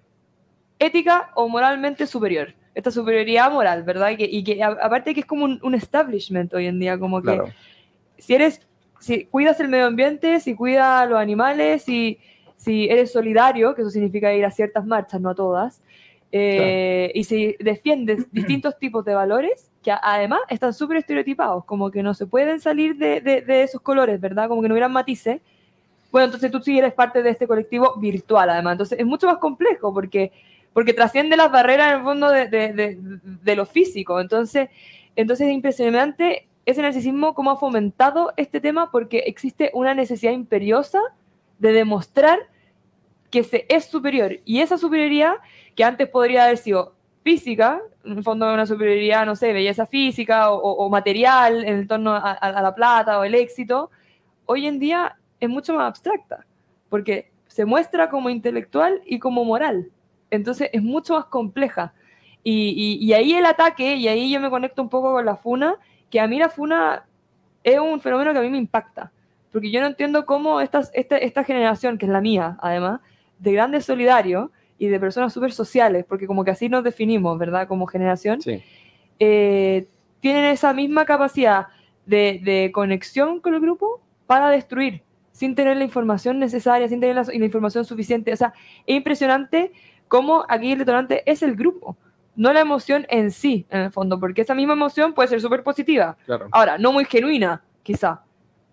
ética 0.79 1.31
o 1.35 1.49
moralmente 1.49 2.07
superior. 2.07 2.55
Esta 2.75 2.91
superioridad 2.91 3.53
moral, 3.53 3.83
¿verdad? 3.83 4.11
Y 4.11 4.17
que, 4.17 4.25
y 4.25 4.45
que 4.45 4.63
aparte 4.63 5.13
que 5.13 5.21
es 5.21 5.27
como 5.27 5.45
un, 5.45 5.75
establishment 5.75 6.55
hoy 6.55 6.67
en 6.67 6.81
día, 6.81 6.99
como 6.99 7.21
que 7.21 7.39
si 8.19 8.35
eres 8.35 8.67
si 9.03 9.25
cuidas 9.25 9.59
el 9.59 9.69
medio 9.69 9.87
ambiente, 9.87 10.39
si 10.39 10.55
cuidas 10.55 11.11
los 11.11 11.19
animales, 11.19 11.83
si, 11.83 12.19
si 12.57 12.89
eres 12.89 13.11
solidario, 13.11 13.75
que 13.75 13.83
eso 13.83 13.91
significa 13.91 14.33
ir 14.33 14.45
a 14.45 14.51
ciertas 14.53 14.87
marchas, 14.87 15.21
no 15.21 15.31
a 15.31 15.35
todas, 15.35 15.83
eh, 16.31 17.11
y 17.13 17.25
si 17.25 17.57
defiendes 17.59 18.29
distintos 18.33 18.79
tipos 18.79 19.05
de 19.05 19.15
valores, 19.15 19.73
que 19.83 19.91
además 19.91 20.41
están 20.49 20.73
súper 20.73 20.99
estereotipados, 20.99 21.65
como 21.65 21.91
que 21.91 22.05
no 22.05 22.15
se 22.15 22.27
pueden 22.27 22.61
salir 22.61 22.97
de, 22.97 23.21
de, 23.21 23.63
esos 23.65 23.81
colores, 23.81 24.21
¿verdad? 24.21 24.49
Como 24.49 24.63
que 24.63 24.69
no 24.69 24.75
hubieran 24.75 24.93
matices. 24.93 25.41
Bueno, 26.13 26.27
entonces 26.27 26.53
tú 26.53 26.61
sí 26.61 26.79
eres 26.79 26.93
parte 26.93 27.25
de 27.25 27.31
este 27.31 27.49
colectivo 27.49 27.97
virtual, 27.97 28.51
además. 28.51 28.75
Entonces 28.75 29.01
es 29.01 29.07
mucho 29.07 29.27
más 29.27 29.39
complejo 29.39 29.93
porque, 29.93 30.31
porque 30.73 30.93
trasciende 30.93 31.37
las 31.37 31.51
barreras 31.51 31.95
en 31.95 31.99
el 31.99 32.05
fondo 32.05 32.31
de, 32.31 32.47
de 32.47 33.57
lo 33.57 33.67
físico. 33.67 34.21
Entonces, 34.21 34.69
entonces 35.17 35.49
es 35.49 35.53
impresionante 35.53 36.47
ese 36.65 36.83
narcisismo 36.83 37.35
cómo 37.35 37.51
ha 37.51 37.57
fomentado 37.57 38.33
este 38.37 38.61
tema 38.61 38.91
porque 38.91 39.19
existe 39.21 39.71
una 39.75 39.95
necesidad 39.95 40.33
imperiosa 40.33 41.01
de 41.59 41.73
demostrar 41.73 42.39
que 43.31 43.43
se 43.43 43.67
es 43.69 43.87
superior. 43.87 44.39
Y 44.45 44.61
esa 44.61 44.79
superioridad, 44.79 45.35
que 45.75 45.85
antes 45.85 46.09
podría 46.09 46.45
haber 46.45 46.59
sido 46.59 46.95
física, 47.25 47.81
en 48.05 48.19
el 48.19 48.23
fondo 48.25 48.53
una 48.53 48.67
superioridad, 48.67 49.25
no 49.25 49.37
sé, 49.37 49.53
belleza 49.53 49.87
física 49.87 50.51
o, 50.51 50.89
material 50.91 51.65
en 51.65 51.87
torno 51.87 52.15
a, 52.15 52.63
la 52.63 52.75
plata 52.75 53.19
o 53.19 53.25
el 53.25 53.35
éxito, 53.35 53.91
hoy 54.45 54.67
en 54.67 54.79
día 54.79 55.17
es 55.41 55.49
mucho 55.49 55.75
más 55.75 55.89
abstracta, 55.89 56.47
porque 56.89 57.31
se 57.47 57.65
muestra 57.65 58.11
como 58.11 58.29
intelectual 58.29 59.01
y 59.07 59.19
como 59.19 59.45
moral. 59.45 59.91
Entonces 60.31 60.69
es 60.73 60.83
mucho 60.83 61.15
más 61.15 61.27
compleja. 61.27 61.95
Y, 62.45 62.99
y, 63.01 63.13
ahí 63.13 63.35
el 63.35 63.47
ataque, 63.47 63.95
y 63.95 64.09
ahí 64.09 64.31
yo 64.31 64.41
me 64.41 64.51
conecto 64.51 64.83
un 64.83 64.89
poco 64.89 65.13
con 65.13 65.25
la 65.25 65.37
FUNA, 65.37 65.79
que 66.13 66.21
a 66.21 66.29
mí 66.29 66.39
la 66.39 66.49
FUNA 66.49 67.05
es 67.65 67.81
un 67.81 68.01
fenómeno 68.01 68.33
que 68.33 68.39
a 68.39 68.43
mí 68.43 68.51
me 68.51 68.59
impacta, 68.59 69.11
porque 69.51 69.73
yo 69.73 69.81
no 69.81 69.89
entiendo 69.89 70.25
cómo 70.25 70.61
esta, 70.61 70.83
esta 70.93 71.43
generación, 71.43 71.99
que 71.99 72.07
es 72.07 72.13
la 72.13 72.21
mía 72.21 72.57
además, 72.61 73.01
de 73.41 73.53
grandes 73.53 73.85
solidarios, 73.85 74.51
y 74.83 74.89
de 74.89 74.99
personas 74.99 75.33
súper 75.33 75.53
sociales, 75.53 76.05
porque 76.09 76.27
como 76.27 76.43
que 76.43 76.51
así 76.51 76.69
nos 76.69 76.83
definimos, 76.83 77.39
¿verdad? 77.39 77.69
Como 77.69 77.87
generación, 77.87 78.41
eh, 79.21 79.87
tienen 80.19 80.47
esa 80.47 80.73
misma 80.73 81.05
capacidad 81.05 81.69
de, 82.05 82.69
conexión 82.75 83.39
con 83.39 83.55
el 83.55 83.61
grupo 83.61 84.01
para 84.27 84.51
destruir, 84.51 85.03
sin 85.31 85.55
tener 85.55 85.77
la 85.77 85.85
información 85.85 86.41
necesaria, 86.41 86.89
sin 86.89 86.99
tener 86.99 87.15
la, 87.15 87.33
información 87.33 87.85
suficiente. 87.85 88.33
O 88.33 88.37
sea, 88.37 88.55
es 88.85 88.97
impresionante 88.97 89.71
cómo 90.09 90.45
aquí 90.49 90.73
el 90.73 90.81
detonante 90.81 91.23
es 91.31 91.45
el 91.45 91.55
grupo, 91.55 91.97
no 92.35 92.53
la 92.53 92.61
emoción 92.61 93.07
en 93.11 93.31
sí, 93.31 93.67
en 93.71 93.81
el 93.81 93.91
fondo, 93.91 94.19
porque 94.19 94.43
esa 94.43 94.55
misma 94.55 94.73
emoción 94.73 95.13
puede 95.13 95.29
ser 95.29 95.41
súper 95.41 95.63
positiva. 95.63 96.17
Ahora, 96.51 96.79
no 96.79 96.93
muy 96.93 97.05
genuina, 97.05 97.63
quizá, 97.83 98.23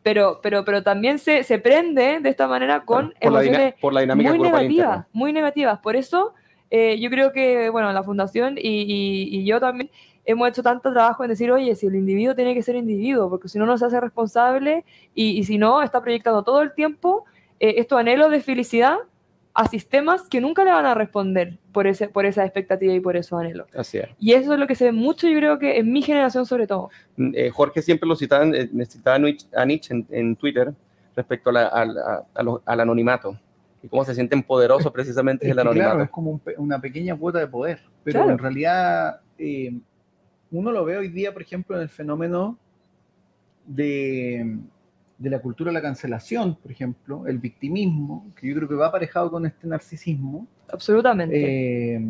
pero, 0.03 0.39
pero, 0.41 0.64
pero 0.64 0.84
también 0.84 1.20
se, 1.20 1.43
se 1.43 1.60
prende 1.60 2.20
de 2.20 2.30
esta 2.30 2.47
manera 2.47 2.86
con 2.86 3.14
emociones 3.20 3.76
muy 3.82 4.39
negativas, 4.39 5.05
muy 5.12 5.34
negativas. 5.34 5.80
Por 5.80 5.95
eso 5.95 6.34
eh, 6.72 6.99
yo 6.99 7.10
creo 7.10 7.32
que, 7.32 7.70
bueno, 7.70 7.91
la 7.91 8.03
fundación 8.03 8.57
y, 8.57 9.30
y, 9.32 9.45
yo 9.45 9.60
también 9.60 9.89
hemos 10.26 10.47
hecho 10.49 10.64
tanto 10.64 10.93
trabajo 10.93 11.24
en 11.24 11.30
decir, 11.30 11.51
oye, 11.51 11.76
si 11.76 11.88
el 11.88 11.95
individuo 11.95 12.36
tiene 12.36 12.53
que 12.53 12.62
ser 12.62 12.76
individuo, 12.76 13.30
porque 13.30 13.49
si 13.49 13.57
no, 13.57 13.66
no 13.66 13.78
se 13.78 13.86
hace 13.86 13.99
responsable 13.99 14.86
y, 15.16 15.38
y 15.38 15.43
si 15.43 15.57
no, 15.57 15.82
está 15.82 16.01
proyectando 16.01 16.43
todo 16.43 16.62
el 16.62 16.74
tiempo 16.74 17.26
eh, 17.60 17.76
estos 17.78 17.99
anhelos 17.99 18.32
de 18.32 18.41
felicidad 18.41 18.97
a 19.54 19.68
sistemas 19.68 20.30
que 20.30 20.41
nunca 20.41 20.64
le 20.64 20.72
van 20.72 20.86
a 20.86 20.93
responder 20.93 21.58
por, 21.72 21.88
ese, 21.88 22.08
por 22.08 22.26
esa 22.26 22.45
expectativa 22.45 22.93
y 22.93 23.00
por 23.00 23.18
esos 23.18 23.39
anhelos. 23.39 23.68
Así 23.76 23.97
es. 23.97 24.08
Y 24.20 24.34
eso 24.34 24.54
es 24.54 24.60
lo 24.60 24.68
que 24.68 24.76
se 24.76 24.86
ve 24.86 24.91
mucho, 24.91 25.28
yo 25.28 25.38
creo 25.38 25.60
que 25.60 25.78
en 25.78 25.91
mi 25.91 26.02
generación 26.02 26.45
sobre 26.45 26.68
todo. 26.68 26.89
Mm, 27.18 27.32
eh, 27.36 27.50
Jorge 27.50 27.82
siempre 27.82 28.08
lo 28.08 28.16
citaba, 28.16 28.45
eh, 28.45 28.70
necesitaba 28.72 29.18
a 29.18 29.66
Nietzsche 29.66 30.06
en, 30.10 30.36
Twitter 30.36 30.74
respecto 31.16 31.50
al 31.50 32.80
anonimato 32.80 33.38
y 33.82 33.88
cómo 33.88 34.04
se 34.04 34.14
sienten 34.14 34.43
poderosos 34.43 34.91
precisamente 34.91 35.45
es, 35.45 35.52
el 35.52 35.60
anonimato. 35.60 35.91
Claro, 35.91 36.04
es 36.04 36.10
como 36.10 36.41
una 36.58 36.80
pequeña 36.80 37.18
cuota 37.18 37.39
de 37.39 37.47
poder, 37.47 37.80
pero 38.04 38.30
en 38.30 38.38
realidad 38.38 39.22
eh, 39.38 39.74
uno 40.52 40.72
lo 40.72 40.86
ve 40.86 40.97
hoy 40.97 41.10
día, 41.10 41.34
por 41.34 41.41
ejemplo, 41.41 41.76
en 41.76 41.84
el 41.84 41.89
fenómeno 41.89 42.58
de 43.66 44.58
de 45.20 45.30
la 45.30 45.39
cultura 45.39 45.70
de 45.70 45.74
la 45.74 45.82
cancelación, 45.82 46.55
por 46.55 46.72
ejemplo, 46.72 47.28
el 47.28 47.38
victimismo, 47.38 48.32
que 48.36 48.47
yo 48.47 48.55
creo 48.55 48.70
que 48.70 48.76
va 48.76 48.88
aparejado 48.88 49.30
con 49.30 49.45
este 49.45 49.67
narcisismo. 49.67 50.47
Absolutamente. 50.72 51.95
Eh, 51.95 52.01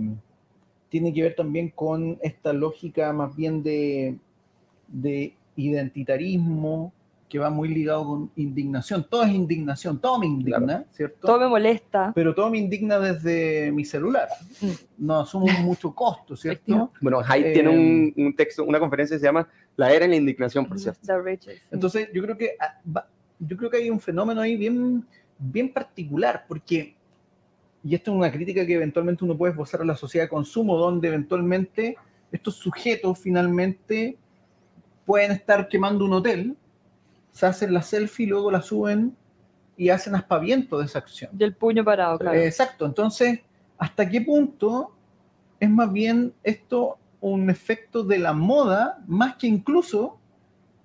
tiene 0.89 1.11
que 1.11 1.23
ver 1.23 1.35
también 1.35 1.69
con 1.69 2.19
esta 2.21 2.53
lógica 2.53 3.11
más 3.11 3.35
bien 3.35 3.63
de, 3.63 4.15
de 4.87 5.33
identitarismo, 5.55 6.93
que 7.27 7.37
va 7.37 7.49
muy 7.49 7.69
ligado 7.69 8.05
con 8.05 8.31
indignación. 8.35 9.05
Todo 9.07 9.23
es 9.23 9.31
indignación, 9.31 9.99
todo 9.99 10.19
me 10.19 10.25
indigna, 10.25 10.85
¿cierto? 10.91 11.27
Todo 11.27 11.39
me 11.39 11.47
molesta. 11.47 12.11
Pero 12.15 12.33
todo 12.33 12.49
me 12.49 12.57
indigna 12.57 12.99
desde 12.99 13.71
mi 13.71 13.85
celular. 13.85 14.27
Mm. 14.61 15.05
No 15.05 15.19
asumo 15.19 15.45
mucho 15.61 15.93
costo, 15.93 16.35
¿cierto? 16.35 16.91
Bueno, 16.99 17.21
Hyde 17.21 17.53
tiene 17.53 17.69
un, 17.69 18.13
eh, 18.17 18.25
un, 18.25 18.35
texto, 18.35 18.63
una 18.63 18.79
conferencia 18.79 19.15
que 19.15 19.19
se 19.19 19.25
llama 19.27 19.47
La 19.79 19.93
era 19.93 20.03
en 20.05 20.11
la 20.11 20.17
indignación, 20.17 20.65
por 20.65 20.77
cierto. 20.77 20.99
Entonces, 21.71 22.09
yo 22.13 22.21
creo 22.21 22.37
que 22.37 22.55
ah, 22.59 23.05
yo 23.39 23.55
creo 23.55 23.69
que 23.69 23.77
hay 23.77 23.89
un 23.89 24.01
fenómeno 24.01 24.41
ahí 24.41 24.57
bien, 24.57 25.07
bien 25.37 25.71
particular, 25.71 26.43
porque, 26.47 26.95
y 27.83 27.95
esto 27.95 28.11
es 28.11 28.17
una 28.17 28.29
crítica 28.29 28.65
que 28.65 28.73
eventualmente 28.73 29.23
uno 29.23 29.37
puede 29.37 29.53
esbozar 29.53 29.81
a 29.81 29.85
la 29.85 29.95
sociedad 29.95 30.25
de 30.25 30.29
consumo, 30.29 30.77
donde 30.77 31.07
eventualmente 31.07 31.95
estos 32.29 32.55
sujetos 32.55 33.17
finalmente 33.19 34.17
pueden 35.05 35.31
estar 35.31 35.67
quemando 35.69 36.03
un 36.03 36.13
hotel 36.13 36.57
se 37.31 37.45
hacen 37.45 37.73
la 37.73 37.81
selfie, 37.81 38.27
luego 38.27 38.51
la 38.51 38.61
suben 38.61 39.15
y 39.77 39.89
hacen 39.89 40.13
aspaviento 40.15 40.77
de 40.77 40.85
esa 40.85 40.99
acción. 40.99 41.29
Del 41.31 41.55
puño 41.55 41.85
parado, 41.85 42.19
claro. 42.19 42.37
exacto. 42.37 42.85
Entonces, 42.85 43.39
¿hasta 43.77 44.09
qué 44.09 44.19
punto 44.19 44.91
es 45.57 45.69
más 45.69 45.91
bien 45.93 46.33
esto 46.43 46.97
un 47.21 47.49
efecto 47.49 48.03
de 48.03 48.19
la 48.19 48.33
moda 48.33 48.99
más 49.07 49.35
que 49.35 49.47
incluso 49.47 50.19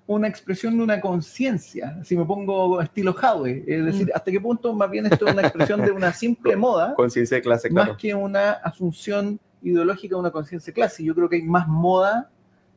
una 0.07 0.28
expresión 0.28 0.76
de 0.76 0.85
una 0.85 1.01
conciencia? 1.01 2.03
Si 2.05 2.16
me 2.16 2.24
pongo 2.24 2.80
estilo 2.80 3.14
Howe, 3.14 3.64
es 3.66 3.85
decir, 3.85 4.07
mm. 4.09 4.11
¿hasta 4.14 4.30
qué 4.30 4.41
punto 4.41 4.72
más 4.74 4.91
bien 4.91 5.07
esto 5.07 5.26
es 5.26 5.32
una 5.32 5.43
expresión 5.43 5.82
de 5.82 5.91
una 5.91 6.12
simple 6.12 6.57
moda? 6.57 6.95
Conciencia 6.95 7.37
de 7.37 7.43
clase, 7.43 7.68
claro. 7.68 7.93
Más 7.93 8.01
que 8.01 8.14
una 8.14 8.53
asunción 8.53 9.39
ideológica 9.62 10.14
de 10.14 10.20
una 10.20 10.30
conciencia 10.30 10.70
de 10.70 10.74
clase. 10.74 11.03
Yo 11.05 11.14
creo 11.14 11.28
que 11.28 11.37
hay 11.37 11.43
más 11.43 11.66
moda 11.66 12.30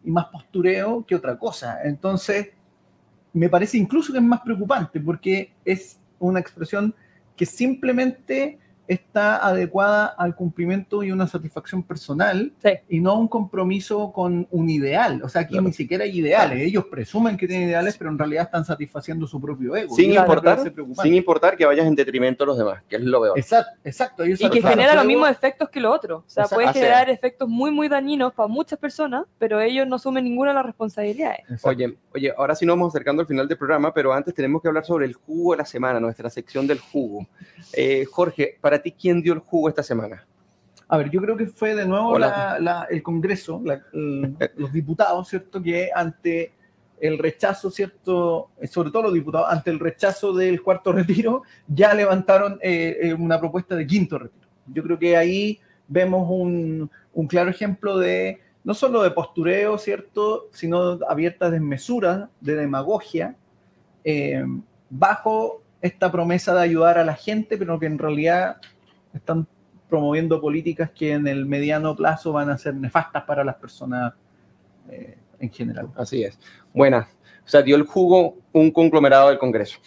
y 0.03 0.11
más 0.11 0.25
postureo 0.27 1.05
que 1.05 1.15
otra 1.15 1.37
cosa. 1.37 1.79
Entonces, 1.83 2.49
me 3.33 3.49
parece 3.49 3.77
incluso 3.77 4.11
que 4.13 4.19
es 4.19 4.25
más 4.25 4.41
preocupante 4.41 4.99
porque 4.99 5.53
es 5.65 5.99
una 6.19 6.39
expresión 6.39 6.95
que 7.35 7.45
simplemente 7.45 8.57
está 8.87 9.45
adecuada 9.45 10.07
al 10.07 10.35
cumplimiento 10.35 11.03
y 11.03 11.11
una 11.11 11.27
satisfacción 11.27 11.83
personal 11.83 12.53
y 12.89 12.99
no 12.99 13.19
un 13.19 13.27
compromiso 13.27 14.11
con 14.11 14.47
un 14.51 14.69
ideal. 14.69 15.21
O 15.23 15.29
sea, 15.29 15.41
aquí 15.41 15.59
ni 15.59 15.73
siquiera 15.73 16.03
hay 16.03 16.17
ideales. 16.19 16.59
Ellos 16.61 16.85
presumen 16.85 17.37
que 17.37 17.47
tienen 17.47 17.69
ideales, 17.69 17.97
pero 17.97 18.09
en 18.09 18.17
realidad 18.17 18.45
están 18.45 18.65
satisfaciendo 18.65 19.27
su 19.27 19.41
propio 19.41 19.75
ego. 19.75 19.95
Sin, 19.95 20.13
importar, 20.13 20.59
sin 21.01 21.13
importar 21.13 21.57
que 21.57 21.65
vayas 21.65 21.85
en 21.85 21.95
detrimento 21.95 22.43
de 22.43 22.47
los 22.47 22.57
demás, 22.57 22.83
que 22.87 22.95
es 22.95 23.01
lo 23.01 23.21
peor. 23.21 23.37
Exacto. 23.37 23.71
exacto 23.83 24.25
y 24.25 24.35
que 24.35 24.61
genera 24.61 24.95
los 24.95 25.05
mismos 25.05 25.29
efectos 25.29 25.69
que 25.69 25.79
lo 25.79 25.91
otro. 25.91 26.17
O 26.17 26.29
sea, 26.29 26.45
puede 26.45 26.71
generar 26.73 27.09
efectos 27.09 27.47
muy, 27.47 27.71
muy 27.71 27.89
dañinos 27.89 28.33
para 28.33 28.47
muchas 28.47 28.79
personas, 28.79 29.25
pero 29.37 29.59
ellos 29.59 29.87
no 29.87 29.95
asumen 29.97 30.23
ninguna 30.23 30.51
de 30.51 30.55
las 30.55 30.65
responsabilidades. 30.65 31.41
Oye, 31.63 31.97
oye, 32.13 32.33
ahora 32.37 32.55
sí 32.55 32.65
nos 32.65 32.77
vamos 32.77 32.93
acercando 32.93 33.21
al 33.21 33.27
final 33.27 33.47
del 33.47 33.57
programa, 33.57 33.93
pero 33.93 34.13
antes 34.13 34.33
tenemos 34.33 34.61
que 34.61 34.67
hablar 34.67 34.85
sobre 34.85 35.05
el 35.05 35.13
jugo 35.13 35.51
de 35.51 35.57
la 35.57 35.65
semana, 35.65 35.99
nuestra 35.99 36.29
sección 36.29 36.67
del 36.67 36.79
jugo. 36.79 37.27
Eh, 37.73 38.05
Jorge, 38.09 38.57
para 38.61 38.76
ti, 38.81 38.91
¿quién 38.91 39.21
dio 39.21 39.33
el 39.33 39.39
jugo 39.39 39.69
esta 39.69 39.83
semana? 39.83 40.25
A 40.89 40.97
ver, 40.97 41.09
yo 41.09 41.21
creo 41.21 41.35
que 41.35 41.47
fue 41.47 41.75
de 41.75 41.85
nuevo 41.85 42.17
el 42.17 43.03
Congreso, 43.03 43.61
los 44.55 44.71
diputados, 44.71 45.27
¿cierto? 45.27 45.61
Que 45.61 45.89
ante 45.93 46.53
el 46.99 47.17
rechazo, 47.17 47.69
¿cierto? 47.69 48.51
Sobre 48.69 48.91
todo 48.91 49.03
los 49.03 49.13
diputados, 49.13 49.47
ante 49.49 49.69
el 49.69 49.79
rechazo 49.79 50.33
del 50.33 50.61
cuarto 50.61 50.91
retiro, 50.93 51.43
ya 51.67 51.93
levantaron 51.93 52.57
eh, 52.61 52.97
eh, 53.01 53.13
una 53.13 53.39
propuesta 53.39 53.75
de 53.75 53.85
quinto 53.85 54.17
retiro. 54.17 54.47
Yo 54.67 54.83
creo 54.83 54.97
que 54.97 55.15
ahí 55.17 55.59
vemos 55.87 56.27
un, 56.29 56.89
claro 57.27 57.49
ejemplo 57.49 57.97
de, 57.97 58.39
no 58.63 58.73
solo 58.73 59.03
de 59.03 59.11
postureo, 59.11 59.77
¿cierto? 59.77 60.47
Sino 60.51 60.99
abierta 61.07 61.49
desmesura, 61.49 62.29
de 62.39 62.55
demagogia, 62.55 63.35
eh, 64.03 64.43
bajo 64.89 65.61
esta 65.87 66.11
promesa 66.11 66.53
de 66.53 66.61
ayudar 66.61 66.97
a 66.97 67.03
la 67.03 67.15
gente, 67.15 67.57
pero 67.57 67.79
que 67.79 67.85
en 67.85 67.97
realidad 67.97 68.57
están 69.13 69.47
promoviendo 69.89 70.41
políticas 70.41 70.91
que 70.91 71.13
en 71.13 71.27
el 71.27 71.45
mediano 71.45 71.95
plazo 71.95 72.31
van 72.33 72.49
a 72.49 72.57
ser 72.57 72.75
nefastas 72.75 73.23
para 73.23 73.43
las 73.43 73.55
personas 73.55 74.13
eh, 74.89 75.17
en 75.39 75.49
general. 75.51 75.89
Así 75.95 76.23
es. 76.23 76.39
Buena. 76.73 77.07
O 77.45 77.49
sea, 77.49 77.61
dio 77.61 77.75
el 77.75 77.83
jugo 77.83 78.37
un 78.51 78.71
conglomerado 78.71 79.29
del 79.29 79.37
Congreso. 79.37 79.79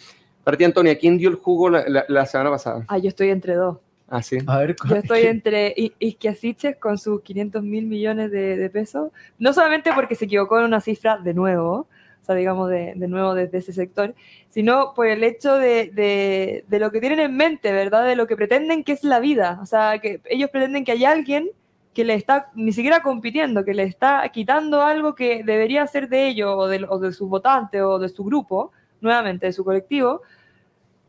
Para 0.43 0.57
ti, 0.57 0.63
Antonia, 0.63 0.97
¿quién 0.97 1.17
dio 1.17 1.29
el 1.29 1.35
jugo 1.35 1.69
la, 1.69 2.25
semana 2.25 2.49
pasada? 2.49 2.85
Ah, 2.87 2.97
yo 2.97 3.09
estoy 3.09 3.29
entre 3.29 3.53
dos. 3.53 3.77
Ah, 4.09 4.23
sí. 4.23 4.39
A 4.47 4.57
ver, 4.57 4.75
yo 4.89 4.95
estoy 4.95 5.21
entre 5.21 5.73
Isquiasiches 5.99 6.77
con 6.77 6.97
sus 6.97 7.21
500 7.21 7.63
mil 7.63 7.85
millones 7.85 8.31
de, 8.31 8.57
de 8.57 8.69
pesos. 8.69 9.11
No 9.37 9.53
solamente 9.53 9.91
porque 9.93 10.15
se 10.15 10.25
equivocó 10.25 10.59
en 10.59 10.65
una 10.65 10.81
cifra 10.81 11.17
de 11.17 11.33
nuevo, 11.33 11.87
digamos, 12.35 12.69
de, 12.69 12.93
de 12.95 13.07
nuevo 13.07 13.33
desde 13.33 13.59
ese 13.59 13.73
sector, 13.73 14.15
sino 14.49 14.93
por 14.93 15.07
el 15.07 15.23
hecho 15.23 15.55
de, 15.55 15.91
de, 15.93 16.65
de, 16.67 16.79
lo 16.79 16.91
que 16.91 16.99
tienen 16.99 17.19
en 17.19 17.35
mente, 17.35 17.71
¿verdad? 17.71 18.05
De 18.05 18.15
lo 18.15 18.27
que 18.27 18.35
pretenden 18.35 18.83
que 18.83 18.93
es 18.93 19.03
la 19.03 19.19
vida. 19.19 19.59
O 19.61 19.65
sea, 19.65 19.99
que 19.99 20.21
ellos 20.25 20.49
pretenden 20.49 20.83
que 20.83 20.93
hay 20.93 21.05
alguien 21.05 21.49
que 21.93 22.05
le 22.05 22.13
está 22.13 22.49
ni 22.55 22.71
siquiera 22.71 23.01
compitiendo, 23.01 23.65
que 23.65 23.73
le 23.73 23.83
está 23.83 24.27
quitando 24.29 24.81
algo 24.81 25.15
que 25.15 25.43
debería 25.43 25.85
ser 25.87 26.07
de 26.07 26.27
ellos 26.27 26.53
o 26.57 26.67
de, 26.67 26.85
o 26.87 26.99
de 26.99 27.11
sus 27.11 27.27
votantes 27.27 27.81
o 27.81 27.99
de 27.99 28.09
su 28.09 28.23
grupo, 28.23 28.71
nuevamente 29.01 29.47
de 29.47 29.53
su 29.53 29.63
colectivo, 29.63 30.21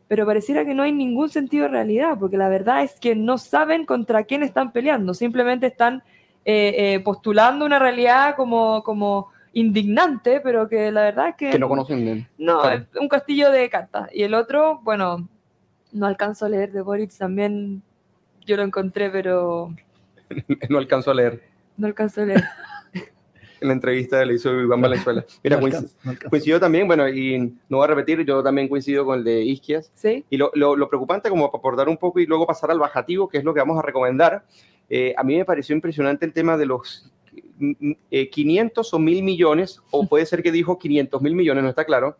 pero 0.07 0.25
pareciera 0.25 0.65
que 0.65 0.73
no 0.73 0.83
hay 0.83 0.91
ningún 0.91 1.29
sentido 1.29 1.63
de 1.63 1.69
realidad, 1.69 2.17
porque 2.19 2.37
la 2.37 2.49
verdad 2.49 2.83
es 2.83 2.99
que 2.99 3.15
no 3.15 3.37
saben 3.37 3.85
contra 3.85 4.25
quién 4.25 4.43
están 4.43 4.71
peleando, 4.71 5.13
simplemente 5.13 5.67
están 5.67 6.03
eh, 6.45 6.75
eh, 6.77 6.99
postulando 6.99 7.65
una 7.65 7.79
realidad 7.79 8.35
como, 8.35 8.83
como 8.83 9.29
indignante, 9.53 10.41
pero 10.41 10.67
que 10.67 10.91
la 10.91 11.03
verdad 11.03 11.29
es 11.29 11.35
que... 11.35 11.51
Que 11.51 11.59
no 11.59 11.69
conocen 11.69 12.03
bien. 12.03 12.27
No, 12.37 12.67
es 12.69 12.83
un 12.99 13.07
castillo 13.07 13.51
de 13.51 13.69
cartas. 13.69 14.09
Y 14.13 14.23
el 14.23 14.33
otro, 14.33 14.79
bueno, 14.83 15.27
no 15.91 16.05
alcanzo 16.05 16.45
a 16.45 16.49
leer 16.49 16.71
de 16.71 16.81
Boric, 16.81 17.15
también 17.15 17.83
yo 18.45 18.57
lo 18.57 18.63
encontré, 18.63 19.09
pero... 19.09 19.73
no 20.69 20.77
alcanzo 20.77 21.11
a 21.11 21.13
leer. 21.13 21.43
No 21.77 21.87
alcanzo 21.87 22.21
a 22.21 22.25
leer. 22.25 22.43
en 23.61 23.67
la 23.67 23.73
entrevista 23.73 24.25
le 24.25 24.33
hizo 24.33 24.51
Iván 24.59 24.81
Valenzuela. 24.81 25.23
Mira, 25.43 25.57
no 25.57 25.67
alcanzo, 25.67 25.95
no 26.03 26.13
coincidió 26.29 26.59
también, 26.59 26.87
bueno, 26.87 27.07
y 27.07 27.39
no 27.69 27.77
voy 27.77 27.85
a 27.85 27.87
repetir, 27.87 28.25
yo 28.25 28.43
también 28.43 28.67
coincido 28.67 29.05
con 29.05 29.19
el 29.19 29.23
de 29.23 29.43
Isquias. 29.43 29.91
Sí. 29.93 30.25
Y 30.29 30.37
lo, 30.37 30.51
lo, 30.55 30.75
lo 30.75 30.89
preocupante, 30.89 31.29
como 31.29 31.51
para 31.51 31.59
aportar 31.59 31.89
un 31.89 31.97
poco 31.97 32.19
y 32.19 32.25
luego 32.25 32.47
pasar 32.47 32.71
al 32.71 32.79
bajativo, 32.79 33.29
que 33.29 33.37
es 33.37 33.43
lo 33.43 33.53
que 33.53 33.59
vamos 33.59 33.77
a 33.77 33.83
recomendar, 33.83 34.43
eh, 34.89 35.13
a 35.17 35.23
mí 35.23 35.37
me 35.37 35.45
pareció 35.45 35.75
impresionante 35.75 36.25
el 36.25 36.33
tema 36.33 36.57
de 36.57 36.65
los 36.65 37.12
eh, 38.11 38.29
500 38.29 38.93
o 38.93 38.99
1000 38.99 39.23
millones, 39.23 39.81
o 39.91 40.07
puede 40.07 40.25
ser 40.25 40.43
que 40.43 40.51
dijo 40.51 40.77
500 40.77 41.21
mil 41.21 41.35
millones, 41.35 41.63
no 41.63 41.69
está 41.69 41.85
claro, 41.85 42.17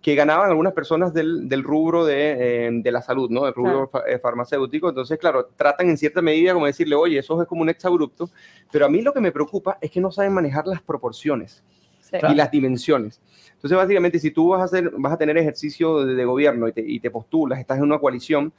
que 0.00 0.14
ganaban 0.16 0.50
algunas 0.50 0.72
personas 0.72 1.14
del, 1.14 1.48
del 1.48 1.62
rubro 1.62 2.04
de, 2.04 2.66
eh, 2.66 2.70
de, 2.72 2.92
la 2.92 3.02
salud, 3.02 3.30
¿no? 3.30 3.44
Del 3.44 3.54
rubro 3.54 3.88
claro. 3.88 4.06
fa 4.08 4.18
farmacéutico. 4.18 4.88
Entonces, 4.88 5.16
claro, 5.18 5.50
tratan 5.56 5.90
en 5.90 5.96
cierta 5.96 6.20
medida 6.20 6.52
como 6.52 6.66
decirle, 6.66 6.96
oye, 6.96 7.18
eso 7.18 7.40
es 7.40 7.46
como 7.46 7.62
un 7.62 7.68
exabrupto, 7.68 8.28
pero 8.70 8.86
a 8.86 8.88
mí 8.88 9.00
lo 9.00 9.12
que 9.12 9.20
me 9.20 9.30
preocupa 9.30 9.78
es 9.80 9.90
que 9.90 10.00
no 10.00 10.10
saben 10.10 10.32
manejar 10.32 10.66
las 10.66 10.82
proporciones 10.82 11.62
sí. 12.00 12.16
y 12.28 12.34
las 12.34 12.50
dimensiones. 12.50 13.20
Entonces, 13.54 13.78
básicamente, 13.78 14.18
si 14.18 14.32
tú 14.32 14.48
vas 14.48 14.60
a, 14.62 14.64
hacer, 14.64 14.90
vas 14.98 15.12
a 15.12 15.18
tener 15.18 15.38
ejercicio 15.38 16.04
de, 16.04 16.16
de 16.16 16.24
gobierno 16.24 16.66
y 16.66 16.72
te, 16.72 16.80
y 16.84 16.98
te 16.98 17.12
postulas, 17.12 17.60
estás 17.60 17.78
en 17.78 17.84
una 17.84 18.00
coalición, 18.00 18.52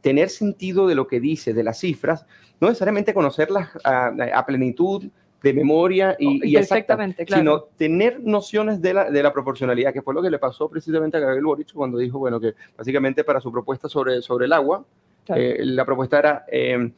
tener 0.00 0.30
sentido 0.30 0.86
de 0.86 0.94
lo 0.94 1.06
que 1.06 1.20
dice, 1.20 1.52
de 1.52 1.62
las 1.62 1.78
cifras, 1.78 2.26
no 2.60 2.68
necesariamente 2.68 3.14
conocerlas 3.14 3.70
a, 3.84 4.12
a 4.34 4.46
plenitud, 4.46 5.10
de 5.42 5.52
memoria 5.52 6.16
y, 6.18 6.50
y 6.50 6.56
exactamente, 6.56 7.22
exacta, 7.22 7.42
claro. 7.42 7.60
sino 7.60 7.76
tener 7.76 8.20
nociones 8.20 8.82
de 8.82 8.94
la, 8.94 9.10
de 9.10 9.22
la 9.22 9.32
proporcionalidad, 9.32 9.92
que 9.92 10.02
fue 10.02 10.14
lo 10.14 10.22
que 10.22 10.30
le 10.30 10.38
pasó 10.38 10.68
precisamente 10.68 11.16
a 11.16 11.20
Gabriel 11.20 11.44
Boric 11.44 11.72
cuando 11.72 11.98
dijo, 11.98 12.18
bueno, 12.18 12.40
que 12.40 12.54
básicamente 12.76 13.24
para 13.24 13.40
su 13.40 13.52
propuesta 13.52 13.88
sobre, 13.88 14.20
sobre 14.20 14.46
el 14.46 14.52
agua, 14.52 14.84
claro. 15.24 15.40
eh, 15.40 15.58
la 15.60 15.84
propuesta 15.84 16.18
era 16.18 16.44
eh, 16.50 16.90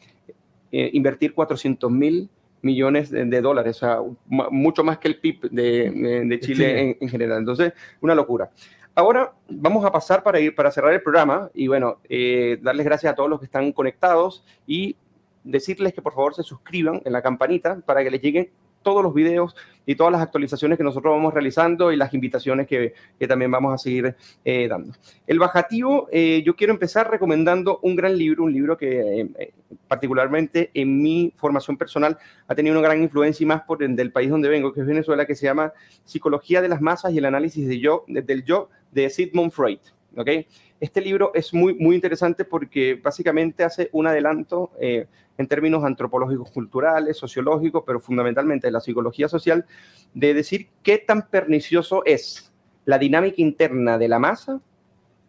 eh, 0.72 0.90
invertir 0.92 1.34
400 1.34 1.90
mil 1.90 2.28
millones 2.62 3.10
de, 3.10 3.24
de, 3.24 3.40
dólares, 3.40 3.76
o 3.76 3.80
sea, 3.80 3.98
mucho 4.26 4.84
más 4.84 4.98
que 4.98 5.08
el 5.08 5.18
PIB 5.18 5.50
de, 5.50 5.90
de, 5.90 6.24
de 6.26 6.40
Chile, 6.40 6.54
Chile. 6.54 6.80
En, 6.80 6.96
en, 7.00 7.08
general. 7.08 7.38
Entonces, 7.38 7.72
una 8.00 8.14
locura. 8.14 8.50
Ahora 8.94 9.32
vamos 9.48 9.84
a 9.84 9.92
pasar 9.92 10.22
para 10.22 10.40
ir 10.40 10.54
para 10.54 10.70
cerrar 10.70 10.92
el 10.92 11.02
programa 11.02 11.50
y 11.54 11.68
bueno, 11.68 12.00
eh, 12.08 12.58
darles 12.60 12.84
gracias 12.84 13.12
a 13.12 13.16
todos 13.16 13.30
los 13.30 13.38
que 13.38 13.46
están 13.46 13.72
conectados 13.72 14.44
y 14.66 14.96
decirles 15.44 15.92
que 15.94 16.02
por 16.02 16.14
favor 16.14 16.34
se 16.34 16.42
suscriban 16.42 17.00
en 17.04 17.12
la 17.12 17.22
campanita 17.22 17.80
para 17.80 18.02
que 18.02 18.10
les 18.10 18.20
lleguen 18.20 18.50
todos 18.82 19.02
los 19.02 19.12
videos 19.12 19.54
y 19.86 19.94
todas 19.94 20.12
las 20.12 20.22
actualizaciones 20.22 20.78
que 20.78 20.84
nosotros 20.84 21.12
vamos 21.12 21.34
realizando 21.34 21.92
y 21.92 21.96
las 21.96 22.14
invitaciones 22.14 22.66
que, 22.66 22.94
que 23.18 23.26
también 23.26 23.50
vamos 23.50 23.74
a 23.74 23.78
seguir 23.78 24.14
eh, 24.44 24.68
dando. 24.68 24.92
El 25.26 25.38
bajativo, 25.38 26.08
eh, 26.12 26.42
yo 26.44 26.54
quiero 26.56 26.72
empezar 26.72 27.10
recomendando 27.10 27.78
un 27.82 27.96
gran 27.96 28.16
libro, 28.16 28.44
un 28.44 28.52
libro 28.52 28.76
que 28.76 29.28
eh, 29.38 29.52
particularmente 29.88 30.70
en 30.74 31.02
mi 31.02 31.32
formación 31.36 31.76
personal 31.76 32.18
ha 32.46 32.54
tenido 32.54 32.78
una 32.78 32.86
gran 32.86 33.02
influencia 33.02 33.44
y 33.44 33.46
más 33.46 33.62
por 33.62 33.82
el 33.82 33.96
del 33.96 34.12
país 34.12 34.30
donde 34.30 34.48
vengo, 34.48 34.72
que 34.72 34.80
es 34.80 34.86
Venezuela, 34.86 35.26
que 35.26 35.34
se 35.34 35.46
llama 35.46 35.72
Psicología 36.04 36.62
de 36.62 36.68
las 36.68 36.80
Masas 36.80 37.12
y 37.12 37.18
el 37.18 37.24
Análisis 37.24 37.66
de 37.66 37.80
yo, 37.80 38.04
de, 38.06 38.22
del 38.22 38.44
Yo 38.44 38.70
de 38.92 39.10
Sigmund 39.10 39.52
Freud. 39.52 39.80
¿okay? 40.16 40.46
Este 40.80 41.00
libro 41.00 41.32
es 41.34 41.52
muy, 41.52 41.74
muy 41.74 41.94
interesante 41.94 42.44
porque 42.44 42.94
básicamente 42.94 43.64
hace 43.64 43.90
un 43.92 44.06
adelanto 44.06 44.70
eh, 44.80 45.06
en 45.40 45.48
términos 45.48 45.84
antropológicos, 45.84 46.50
culturales, 46.50 47.16
sociológicos, 47.16 47.82
pero 47.86 47.98
fundamentalmente 47.98 48.66
de 48.66 48.72
la 48.72 48.80
psicología 48.80 49.26
social, 49.26 49.64
de 50.12 50.34
decir 50.34 50.68
qué 50.82 50.98
tan 50.98 51.28
pernicioso 51.28 52.02
es 52.04 52.52
la 52.84 52.98
dinámica 52.98 53.40
interna 53.40 53.96
de 53.96 54.08
la 54.08 54.18
masa 54.18 54.60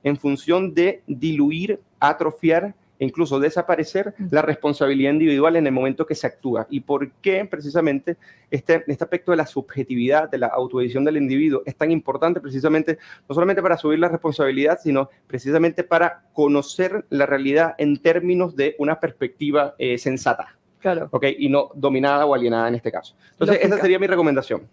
en 0.04 0.18
función 0.18 0.74
de 0.74 1.02
diluir, 1.08 1.80
atrofiar 2.02 2.76
e 3.02 3.06
incluso 3.06 3.40
desaparecer 3.40 4.14
la 4.30 4.44
responsabilidad 4.44 5.12
individual 5.12 5.56
en 5.56 5.66
el 5.66 5.74
momento 5.74 6.06
que 6.06 6.14
se 6.14 6.28
actúa. 6.28 6.68
Y 6.70 6.82
por 6.82 7.10
qué 7.14 7.44
precisamente 7.46 8.16
este, 8.52 8.84
este 8.86 9.04
aspecto 9.04 9.32
de 9.32 9.38
la 9.38 9.48
subjetividad, 9.48 10.30
de 10.30 10.38
la 10.38 10.48
autoedición 10.48 11.04
del 11.04 11.18
individuo 11.18 11.64
es 11.66 11.76
tan 11.76 11.90
importante 11.90 12.40
precisamente, 12.40 13.00
no 13.28 13.34
solamente 13.34 13.64
para 13.64 13.76
subir 13.76 13.98
la 13.98 14.08
responsabilidad, 14.08 14.80
sino 14.84 15.10
precisamente 15.26 15.84
para 15.84 16.26
conocer 16.34 17.04
la 17.10 17.26
realidad 17.26 17.74
en 17.80 17.98
términos 17.98 18.56
de 18.56 18.76
una 18.78 19.00
perspectiva 19.00 19.74
eh, 19.80 19.98
sensata. 19.98 20.56
Claro. 20.78 21.10
¿okay? 21.12 21.36
Y 21.40 21.50
no 21.50 21.72
dominada 21.74 22.28
o 22.28 22.36
alienada 22.36 22.68
en 22.68 22.76
este 22.76 22.92
caso. 22.92 23.16
Entonces, 23.32 23.56
Lógica. 23.56 23.76
esa 23.76 23.82
sería 23.82 23.98
mi 23.98 24.06
recomendación. 24.06 24.68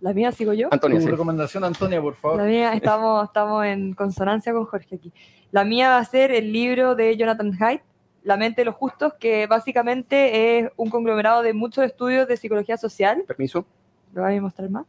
La 0.00 0.12
mía 0.12 0.30
sigo 0.32 0.52
yo. 0.52 0.68
Antonia, 0.70 0.98
tu 0.98 1.04
sí. 1.04 1.10
recomendación, 1.10 1.64
Antonia, 1.64 2.00
por 2.00 2.14
favor. 2.14 2.38
La 2.38 2.44
mía, 2.44 2.72
estamos, 2.74 3.24
estamos 3.24 3.64
en 3.64 3.94
consonancia 3.94 4.52
con 4.52 4.66
Jorge 4.66 4.96
aquí. 4.96 5.12
La 5.50 5.64
mía 5.64 5.88
va 5.88 5.98
a 5.98 6.04
ser 6.04 6.32
el 6.32 6.52
libro 6.52 6.94
de 6.94 7.16
Jonathan 7.16 7.52
Haidt, 7.58 7.82
La 8.24 8.36
mente 8.36 8.60
de 8.60 8.66
los 8.66 8.74
justos, 8.74 9.14
que 9.14 9.46
básicamente 9.46 10.58
es 10.58 10.70
un 10.76 10.90
conglomerado 10.90 11.42
de 11.42 11.54
muchos 11.54 11.84
estudios 11.84 12.28
de 12.28 12.36
psicología 12.36 12.76
social. 12.76 13.24
Permiso. 13.26 13.64
¿Lo 14.12 14.22
voy 14.22 14.36
a 14.36 14.40
mostrar 14.40 14.68
más? 14.70 14.86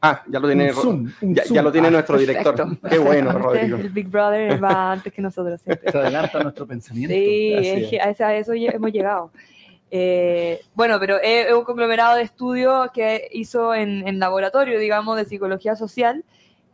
Ah, 0.00 0.22
ya 0.28 0.38
lo 0.38 0.46
tiene, 0.46 0.72
zoom, 0.72 1.10
ya, 1.20 1.42
ya, 1.44 1.62
lo 1.62 1.72
tiene 1.72 1.88
ah, 1.88 1.90
nuestro 1.90 2.16
perfecto. 2.16 2.52
director. 2.52 2.90
Qué 2.90 2.98
bueno, 2.98 3.32
Rodrigo. 3.32 3.78
El 3.78 3.88
Big 3.88 4.08
Brother 4.08 4.62
va 4.62 4.92
antes 4.92 5.12
que 5.12 5.22
nosotros. 5.22 5.60
Siempre. 5.60 5.90
Se 5.90 5.98
adelanta 5.98 6.42
nuestro 6.42 6.66
pensamiento. 6.66 7.14
Sí, 7.14 7.54
es 7.54 8.20
a 8.20 8.34
eso 8.34 8.52
hemos 8.52 8.92
llegado. 8.92 9.30
Eh, 9.98 10.60
bueno, 10.74 11.00
pero 11.00 11.16
es 11.22 11.50
un 11.54 11.64
conglomerado 11.64 12.16
de 12.16 12.22
estudios 12.22 12.90
que 12.92 13.28
hizo 13.32 13.74
en, 13.74 14.18
laboratorio, 14.18 14.78
digamos, 14.78 15.16
de 15.16 15.24
psicología 15.24 15.74
social 15.74 16.22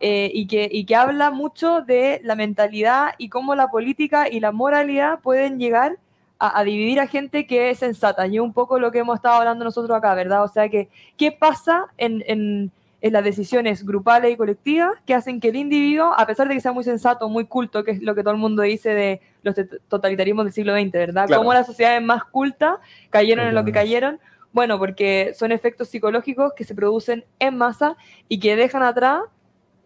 eh, 0.01 0.29
y, 0.35 0.47
que, 0.49 0.97
habla 0.97 1.31
mucho 1.31 1.83
de 1.83 2.21
la 2.25 2.35
mentalidad 2.35 3.13
y 3.19 3.29
cómo 3.29 3.55
la 3.55 3.69
política 3.69 4.29
y 4.29 4.41
la 4.41 4.51
moralidad 4.51 5.21
pueden 5.21 5.61
llegar 5.61 5.99
a, 6.41 6.65
dividir 6.65 6.99
a 6.99 7.07
gente 7.07 7.47
que 7.47 7.71
es 7.71 7.79
sensata. 7.79 8.27
Y 8.27 8.41
un 8.41 8.53
poco 8.53 8.81
lo 8.81 8.91
que 8.91 8.99
hemos 8.99 9.17
estado 9.17 9.37
hablando 9.37 9.65
nosotros 9.65 9.97
acá, 9.97 10.15
¿verdad? 10.15 10.43
O 10.43 10.49
sea, 10.49 10.69
que 10.69 10.89
qué 11.17 11.31
pasa 11.31 11.87
en 11.99 12.73
en 13.03 13.13
las 13.13 13.25
decisiones 13.25 13.85
grupales 13.85 14.33
y 14.33 14.37
colectivas 14.37 14.93
que 15.05 15.13
hacen 15.13 15.41
que 15.41 15.49
el 15.49 15.57
individuo, 15.57 16.15
a 16.17 16.25
pesar 16.25 16.47
de 16.47 16.55
que 16.55 16.61
sea 16.61 16.71
muy 16.71 16.85
sensato, 16.85 17.29
muy 17.29 17.47
culto, 17.47 17.83
que 17.83 17.91
es 17.91 18.03
lo 18.03 18.15
que 18.15 18.23
todo 18.23 18.33
el 18.33 18.39
mundo 18.39 18.63
dice 18.63 18.91
de 18.91 19.21
los 19.43 19.57
totalitarismos 19.89 20.45
del 20.45 20.55
siglo 20.55 20.73
XX, 20.73 20.93
¿verdad? 20.93 21.27
Claro. 21.27 21.41
Cómo 21.43 21.53
las 21.53 21.67
sociedades 21.67 22.01
más 22.01 22.23
cultas 22.25 22.77
cayeron 23.11 23.49
en 23.49 23.57
lo 23.57 23.65
que 23.65 23.73
cayeron. 23.73 24.21
Bueno, 24.53 24.79
porque 24.79 25.33
son 25.37 25.51
efectos 25.51 25.89
psicológicos 25.89 26.53
que 26.57 26.63
se 26.63 26.77
producen 26.77 27.25
en 27.41 27.57
masa 27.59 27.97
y 28.29 28.39
que 28.39 28.55
dejan 28.55 28.85
atrás 28.85 29.23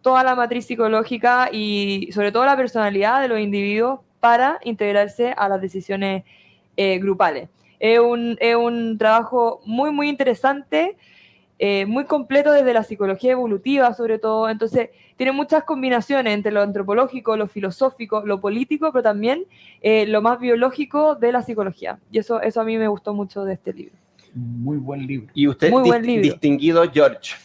toda 0.03 0.23
la 0.23 0.35
matriz 0.35 0.67
psicológica 0.67 1.49
y 1.51 2.09
sobre 2.13 2.31
todo 2.31 2.45
la 2.45 2.55
personalidad 2.55 3.19
de 3.19 3.29
los 3.29 3.39
individuos 3.39 4.01
para 4.19 4.59
integrarse 4.63 5.33
a 5.35 5.49
las 5.49 5.59
decisiones 5.59 6.23
eh, 6.75 6.99
grupales. 6.99 7.49
Es 7.79 7.99
un, 7.99 8.37
es 8.39 8.55
un 8.55 8.99
trabajo 8.99 9.59
muy, 9.65 9.91
muy 9.91 10.07
interesante 10.07 10.97
eh, 11.59 11.85
muy 11.87 12.05
completo 12.05 12.51
desde 12.51 12.73
la 12.73 12.83
psicología 12.83 13.31
evolutiva, 13.31 13.93
sobre 13.93 14.19
todo. 14.19 14.49
Entonces, 14.49 14.89
tiene 15.15 15.31
muchas 15.31 15.63
combinaciones 15.63 16.33
entre 16.33 16.51
lo 16.51 16.61
antropológico, 16.61 17.35
lo 17.35 17.47
filosófico, 17.47 18.23
lo 18.25 18.39
político, 18.39 18.91
pero 18.91 19.01
también 19.03 19.45
eh, 19.81 20.05
lo 20.05 20.21
más 20.21 20.39
biológico 20.39 21.15
de 21.15 21.31
la 21.31 21.41
psicología. 21.41 21.99
Y 22.11 22.19
eso, 22.19 22.39
eso 22.41 22.61
a 22.61 22.63
mí 22.63 22.77
me 22.77 22.87
gustó 22.87 23.13
mucho 23.13 23.43
de 23.43 23.53
este 23.53 23.73
libro. 23.73 23.95
Muy 24.35 24.77
buen 24.77 25.07
libro. 25.07 25.31
Y 25.33 25.47
usted, 25.47 25.71
muy 25.71 25.89
buen 25.89 26.05
libro. 26.05 26.21
distinguido 26.21 26.83
George. 26.91 27.35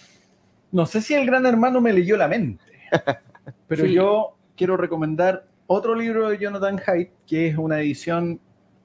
No 0.70 0.84
sé 0.84 1.00
si 1.00 1.14
el 1.14 1.24
gran 1.24 1.46
hermano 1.46 1.80
me 1.80 1.92
leyó 1.92 2.16
la 2.16 2.28
mente, 2.28 2.64
pero 3.66 3.84
sí. 3.84 3.94
yo 3.94 4.36
quiero 4.56 4.76
recomendar 4.76 5.46
otro 5.66 5.94
libro 5.94 6.28
de 6.28 6.38
Jonathan 6.38 6.78
Haidt, 6.86 7.10
que 7.26 7.48
es 7.48 7.56
una 7.56 7.80
edición 7.80 8.38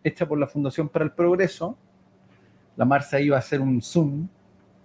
hecha 0.04 0.26
por 0.26 0.40
la 0.40 0.48
Fundación 0.48 0.88
para 0.88 1.04
el 1.04 1.12
Progreso. 1.12 1.78
La 2.78 2.86
Marcia 2.86 3.20
iba 3.20 3.36
a 3.36 3.40
hacer 3.40 3.60
un 3.60 3.82
Zoom 3.82 4.28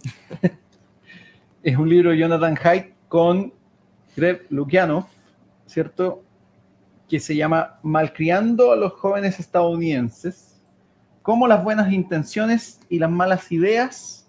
es 1.62 1.76
un 1.76 1.88
libro 1.88 2.10
de 2.10 2.18
Jonathan 2.18 2.58
Haidt 2.62 2.92
con 3.08 3.52
Greg 4.16 4.46
Lukianoff, 4.50 5.06
¿cierto? 5.66 6.22
Que 7.08 7.20
se 7.20 7.36
llama 7.36 7.78
Malcriando 7.82 8.72
a 8.72 8.76
los 8.76 8.92
jóvenes 8.92 9.38
estadounidenses, 9.40 10.60
cómo 11.22 11.46
las 11.46 11.62
buenas 11.62 11.92
intenciones 11.92 12.80
y 12.88 12.98
las 12.98 13.10
malas 13.10 13.50
ideas 13.52 14.28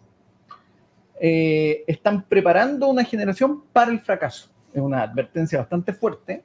eh, 1.19 1.83
están 1.87 2.23
preparando 2.23 2.87
una 2.87 3.03
generación 3.03 3.63
para 3.71 3.91
el 3.91 3.99
fracaso. 3.99 4.49
Es 4.73 4.81
una 4.81 5.03
advertencia 5.03 5.59
bastante 5.59 5.93
fuerte, 5.93 6.43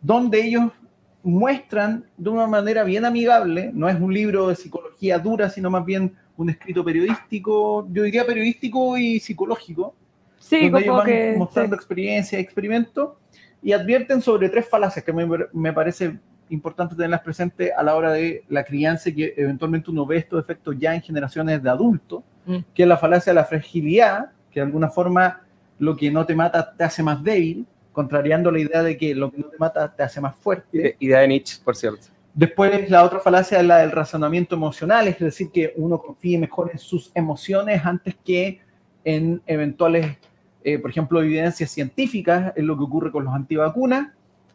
donde 0.00 0.42
ellos 0.42 0.72
muestran 1.22 2.06
de 2.16 2.30
una 2.30 2.46
manera 2.46 2.82
bien 2.84 3.04
amigable, 3.04 3.70
no 3.74 3.88
es 3.88 4.00
un 4.00 4.12
libro 4.14 4.48
de 4.48 4.56
psicología 4.56 5.18
dura, 5.18 5.50
sino 5.50 5.68
más 5.68 5.84
bien 5.84 6.16
un 6.40 6.50
escrito 6.50 6.84
periodístico, 6.84 7.86
yo 7.90 8.02
diría 8.02 8.24
periodístico 8.24 8.96
y 8.96 9.20
psicológico, 9.20 9.94
sí, 10.38 10.70
donde 10.70 10.86
ellos 10.86 10.96
van 10.96 11.38
mostrando 11.38 11.76
experiencia 11.76 12.38
y 12.38 12.42
experimento 12.42 13.18
y 13.62 13.72
advierten 13.72 14.22
sobre 14.22 14.48
tres 14.48 14.66
falacias 14.66 15.04
que 15.04 15.12
me, 15.12 15.28
me 15.52 15.72
parece 15.72 16.18
importante 16.48 16.94
tenerlas 16.94 17.20
presentes 17.20 17.70
a 17.76 17.82
la 17.82 17.94
hora 17.94 18.12
de 18.12 18.44
la 18.48 18.64
crianza 18.64 19.12
que 19.12 19.34
eventualmente 19.36 19.90
uno 19.90 20.06
ve 20.06 20.16
estos 20.16 20.42
efectos 20.42 20.76
ya 20.78 20.94
en 20.94 21.02
generaciones 21.02 21.62
de 21.62 21.70
adultos, 21.70 22.22
mm. 22.46 22.58
que 22.74 22.82
es 22.82 22.88
la 22.88 22.96
falacia 22.96 23.32
de 23.32 23.34
la 23.34 23.44
fragilidad, 23.44 24.30
que 24.50 24.60
de 24.60 24.66
alguna 24.66 24.88
forma 24.88 25.42
lo 25.78 25.94
que 25.96 26.10
no 26.10 26.24
te 26.24 26.34
mata 26.34 26.74
te 26.74 26.84
hace 26.84 27.02
más 27.02 27.22
débil, 27.22 27.66
contrariando 27.92 28.50
la 28.50 28.60
idea 28.60 28.82
de 28.82 28.96
que 28.96 29.14
lo 29.14 29.30
que 29.30 29.38
no 29.38 29.44
te 29.44 29.58
mata 29.58 29.94
te 29.94 30.02
hace 30.02 30.20
más 30.20 30.36
fuerte. 30.36 30.96
Idea 30.98 31.20
de 31.20 31.28
Nietzsche, 31.28 31.60
por 31.62 31.76
cierto. 31.76 32.06
Después 32.34 32.88
la 32.88 33.04
otra 33.04 33.18
falacia 33.20 33.58
es 33.60 33.66
la 33.66 33.78
del 33.78 33.90
razonamiento 33.90 34.54
emocional, 34.54 35.08
es 35.08 35.18
decir, 35.18 35.50
que 35.50 35.72
uno 35.76 35.98
confíe 35.98 36.38
mejor 36.38 36.70
en 36.72 36.78
sus 36.78 37.10
emociones 37.14 37.84
antes 37.84 38.16
que 38.24 38.60
en 39.04 39.42
eventuales, 39.46 40.16
eh, 40.62 40.78
por 40.78 40.90
ejemplo, 40.90 41.20
evidencias 41.20 41.70
científicas, 41.70 42.52
es 42.54 42.64
lo 42.64 42.76
que 42.76 42.84
ocurre 42.84 43.10
con 43.10 43.24
los 43.24 43.34
antivacunas. 43.34 44.08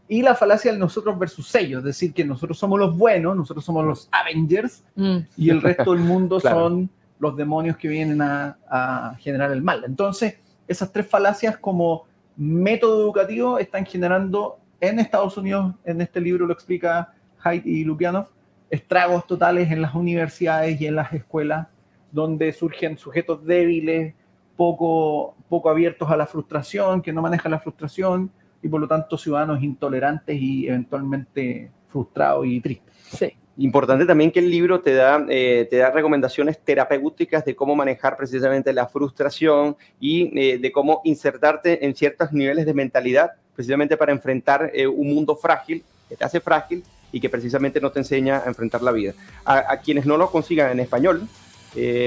Y 0.08 0.22
la 0.22 0.36
falacia 0.36 0.72
del 0.72 0.80
nosotros 0.80 1.18
versus 1.18 1.54
ellos, 1.56 1.80
es 1.80 1.86
decir, 1.86 2.14
que 2.14 2.24
nosotros 2.24 2.58
somos 2.58 2.80
los 2.80 2.96
buenos, 2.96 3.36
nosotros 3.36 3.66
somos 3.66 3.84
los 3.84 4.08
Avengers 4.12 4.84
mm. 4.96 5.18
y 5.36 5.50
el 5.50 5.62
resto 5.62 5.94
del 5.94 6.02
mundo 6.02 6.40
son 6.40 6.90
los 7.20 7.36
demonios 7.36 7.76
que 7.78 7.88
vienen 7.88 8.22
a, 8.22 8.58
a 8.70 9.16
generar 9.20 9.52
el 9.52 9.64
mal. 9.64 9.84
Entonces, 9.84 10.38
esas 10.68 10.92
tres 10.92 11.08
falacias 11.08 11.58
como 11.58 12.06
método 12.38 13.02
educativo 13.02 13.58
están 13.58 13.86
generando 13.86 14.60
en 14.80 15.00
Estados 15.00 15.38
Unidos, 15.38 15.74
en 15.86 16.02
este 16.02 16.22
libro 16.22 16.46
lo 16.46 16.54
explica 16.54 17.15
Haidt 17.46 17.66
y 17.66 17.84
Lukianov, 17.84 18.28
estragos 18.70 19.28
totales 19.28 19.72
en 19.72 19.82
las 19.82 19.94
universidades 19.94 20.82
y 20.82 20.88
en 20.88 20.96
las 20.96 21.14
escuelas, 21.14 21.68
donde 22.12 22.52
surgen 22.54 22.98
sujetos 22.98 23.46
débiles, 23.46 24.14
poco, 24.56 25.36
poco 25.50 25.70
abiertos 25.70 26.10
a 26.10 26.18
la 26.18 26.26
frustración, 26.26 27.02
que 27.02 27.14
no 27.14 27.22
manejan 27.22 27.52
la 27.52 27.60
frustración, 27.60 28.32
y 28.62 28.68
por 28.68 28.82
lo 28.82 28.88
tanto 28.88 29.18
ciudadanos 29.18 29.62
intolerantes 29.62 30.42
y 30.42 30.68
eventualmente 30.68 31.70
frustrados 31.90 32.46
y 32.48 32.60
tristes. 32.62 32.96
Sí. 33.12 33.34
Importante 33.58 34.06
también 34.06 34.32
que 34.32 34.40
el 34.40 34.50
libro 34.50 34.82
te 34.82 34.94
da, 34.94 35.26
eh, 35.30 35.66
te 35.70 35.78
da 35.78 35.90
recomendaciones 35.90 36.60
terapéuticas 36.60 37.46
de 37.46 37.56
cómo 37.56 37.74
manejar 37.74 38.18
precisamente 38.18 38.74
la 38.74 38.88
frustración 38.88 39.78
y 39.98 40.38
eh, 40.38 40.58
de 40.58 40.72
cómo 40.74 41.00
insertarte 41.06 41.86
en 41.86 41.96
ciertos 41.96 42.34
niveles 42.34 42.66
de 42.66 42.74
mentalidad, 42.74 43.32
precisamente 43.56 43.96
para 43.96 44.12
enfrentar 44.12 44.72
eh, 44.74 44.88
un 44.88 45.14
mundo 45.14 45.38
frágil, 45.38 45.86
que 46.10 46.18
te 46.18 46.26
hace 46.26 46.42
frágil 46.42 46.84
y 47.16 47.22
que 47.22 47.30
precisamente 47.30 47.80
no 47.80 47.94
te 47.94 48.00
enseña 48.00 48.40
a 48.40 48.48
enfrentar 48.48 48.82
la 48.82 48.92
vida. 48.92 49.14
A, 49.46 49.78
quienes 49.78 50.06
no 50.06 50.18
lo 50.18 50.30
consigan 50.30 50.70
en 50.70 50.82
español, 50.82 51.26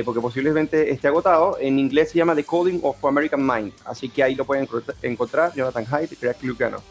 porque 0.04 0.20
posiblemente 0.20 0.92
esté 0.92 1.08
agotado, 1.08 1.56
en 1.58 1.78
inglés 1.78 2.10
se 2.10 2.18
llama 2.18 2.34
The 2.34 2.44
Coding 2.44 2.80
of 2.82 3.02
American 3.06 3.40
Mind, 3.46 3.72
así 3.86 4.10
que 4.10 4.22
ahí 4.22 4.34
lo 4.34 4.44
pueden 4.44 4.68
encontrar 5.00 5.54
Jonathan 5.54 5.86
Haidt 5.90 6.12
y 6.12 6.16
Craig 6.16 6.36
Lucano. 6.42 6.82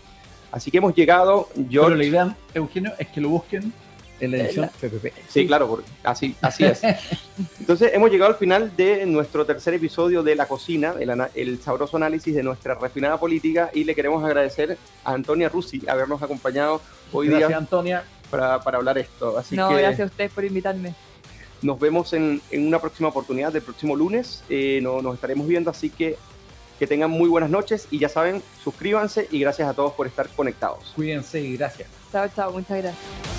Así 0.52 0.72
que 0.72 0.80
hemos 0.80 0.96
llegado. 0.96 1.48
Yo... 1.70 1.84
Pero 1.84 1.96
la 1.96 2.04
idea, 2.06 2.36
Eugenio, 2.56 2.92
es 2.98 3.08
que 3.10 3.22
lo 3.22 3.30
busquen 3.30 3.72
en 4.20 4.32
la 4.32 4.38
edición 4.38 4.70
PPP. 4.80 5.14
Sí, 5.28 5.48
claro, 5.48 5.84
así, 6.04 6.36
así 6.42 6.66
es. 6.66 6.82
Entonces, 7.60 7.92
hemos 7.94 8.12
llegado 8.12 8.32
al 8.32 8.38
final 8.38 8.76
de 8.76 9.06
nuestro 9.06 9.46
tercer 9.46 9.74
episodio 9.74 10.24
de 10.24 10.36
La 10.36 10.48
Cocina, 10.48 10.96
el, 11.00 11.60
sabroso 11.62 11.98
análisis 11.98 12.36
de 12.36 12.44
nuestra 12.44 12.76
refinada 12.76 13.20
política, 13.20 13.70
y 13.74 13.84
le 13.84 13.96
queremos 13.96 14.24
agradecer 14.24 14.78
a 15.04 15.14
Antonia 15.14 15.50
Rusi 15.50 15.82
habernos 15.88 16.22
acompañado 16.22 16.82
hoy 17.12 17.28
gracias, 17.28 17.50
día. 17.50 17.58
Antonia. 17.58 18.04
Para, 18.30 18.60
para 18.62 18.78
hablar 18.78 18.98
esto. 18.98 19.38
Así 19.38 19.56
no, 19.56 19.70
gracias 19.70 20.02
a 20.02 20.06
usted 20.06 20.30
por 20.32 20.44
invitarme. 20.44 20.94
Nos 21.62 21.80
vemos 21.80 22.12
en, 22.12 22.42
en 22.52 22.68
una 22.68 22.80
próxima 22.80 23.08
oportunidad 23.08 23.54
del 23.54 23.62
próximo 23.62 23.96
lunes. 23.96 24.44
Eh, 24.50 24.80
no, 24.84 25.02
nos 25.02 25.16
estaremos 25.16 25.48
viendo, 25.48 25.72
así 25.72 25.90
que 25.90 26.18
que 26.78 26.88
tengan 26.88 27.10
muy 27.10 27.30
buenas 27.30 27.50
noches 27.50 27.88
y 27.92 28.00
ya 28.00 28.10
saben, 28.10 28.44
suscríbanse 28.64 29.28
y 29.32 29.40
gracias 29.40 29.68
a 29.68 29.74
todos 29.74 29.94
por 29.94 30.08
estar 30.08 30.28
conectados. 30.30 30.92
Cuídense 30.96 31.42
y 31.42 31.58
gracias. 31.58 31.90
Chao, 32.12 32.28
chao, 32.36 32.52
muchas 32.52 32.78
gracias. 32.78 33.37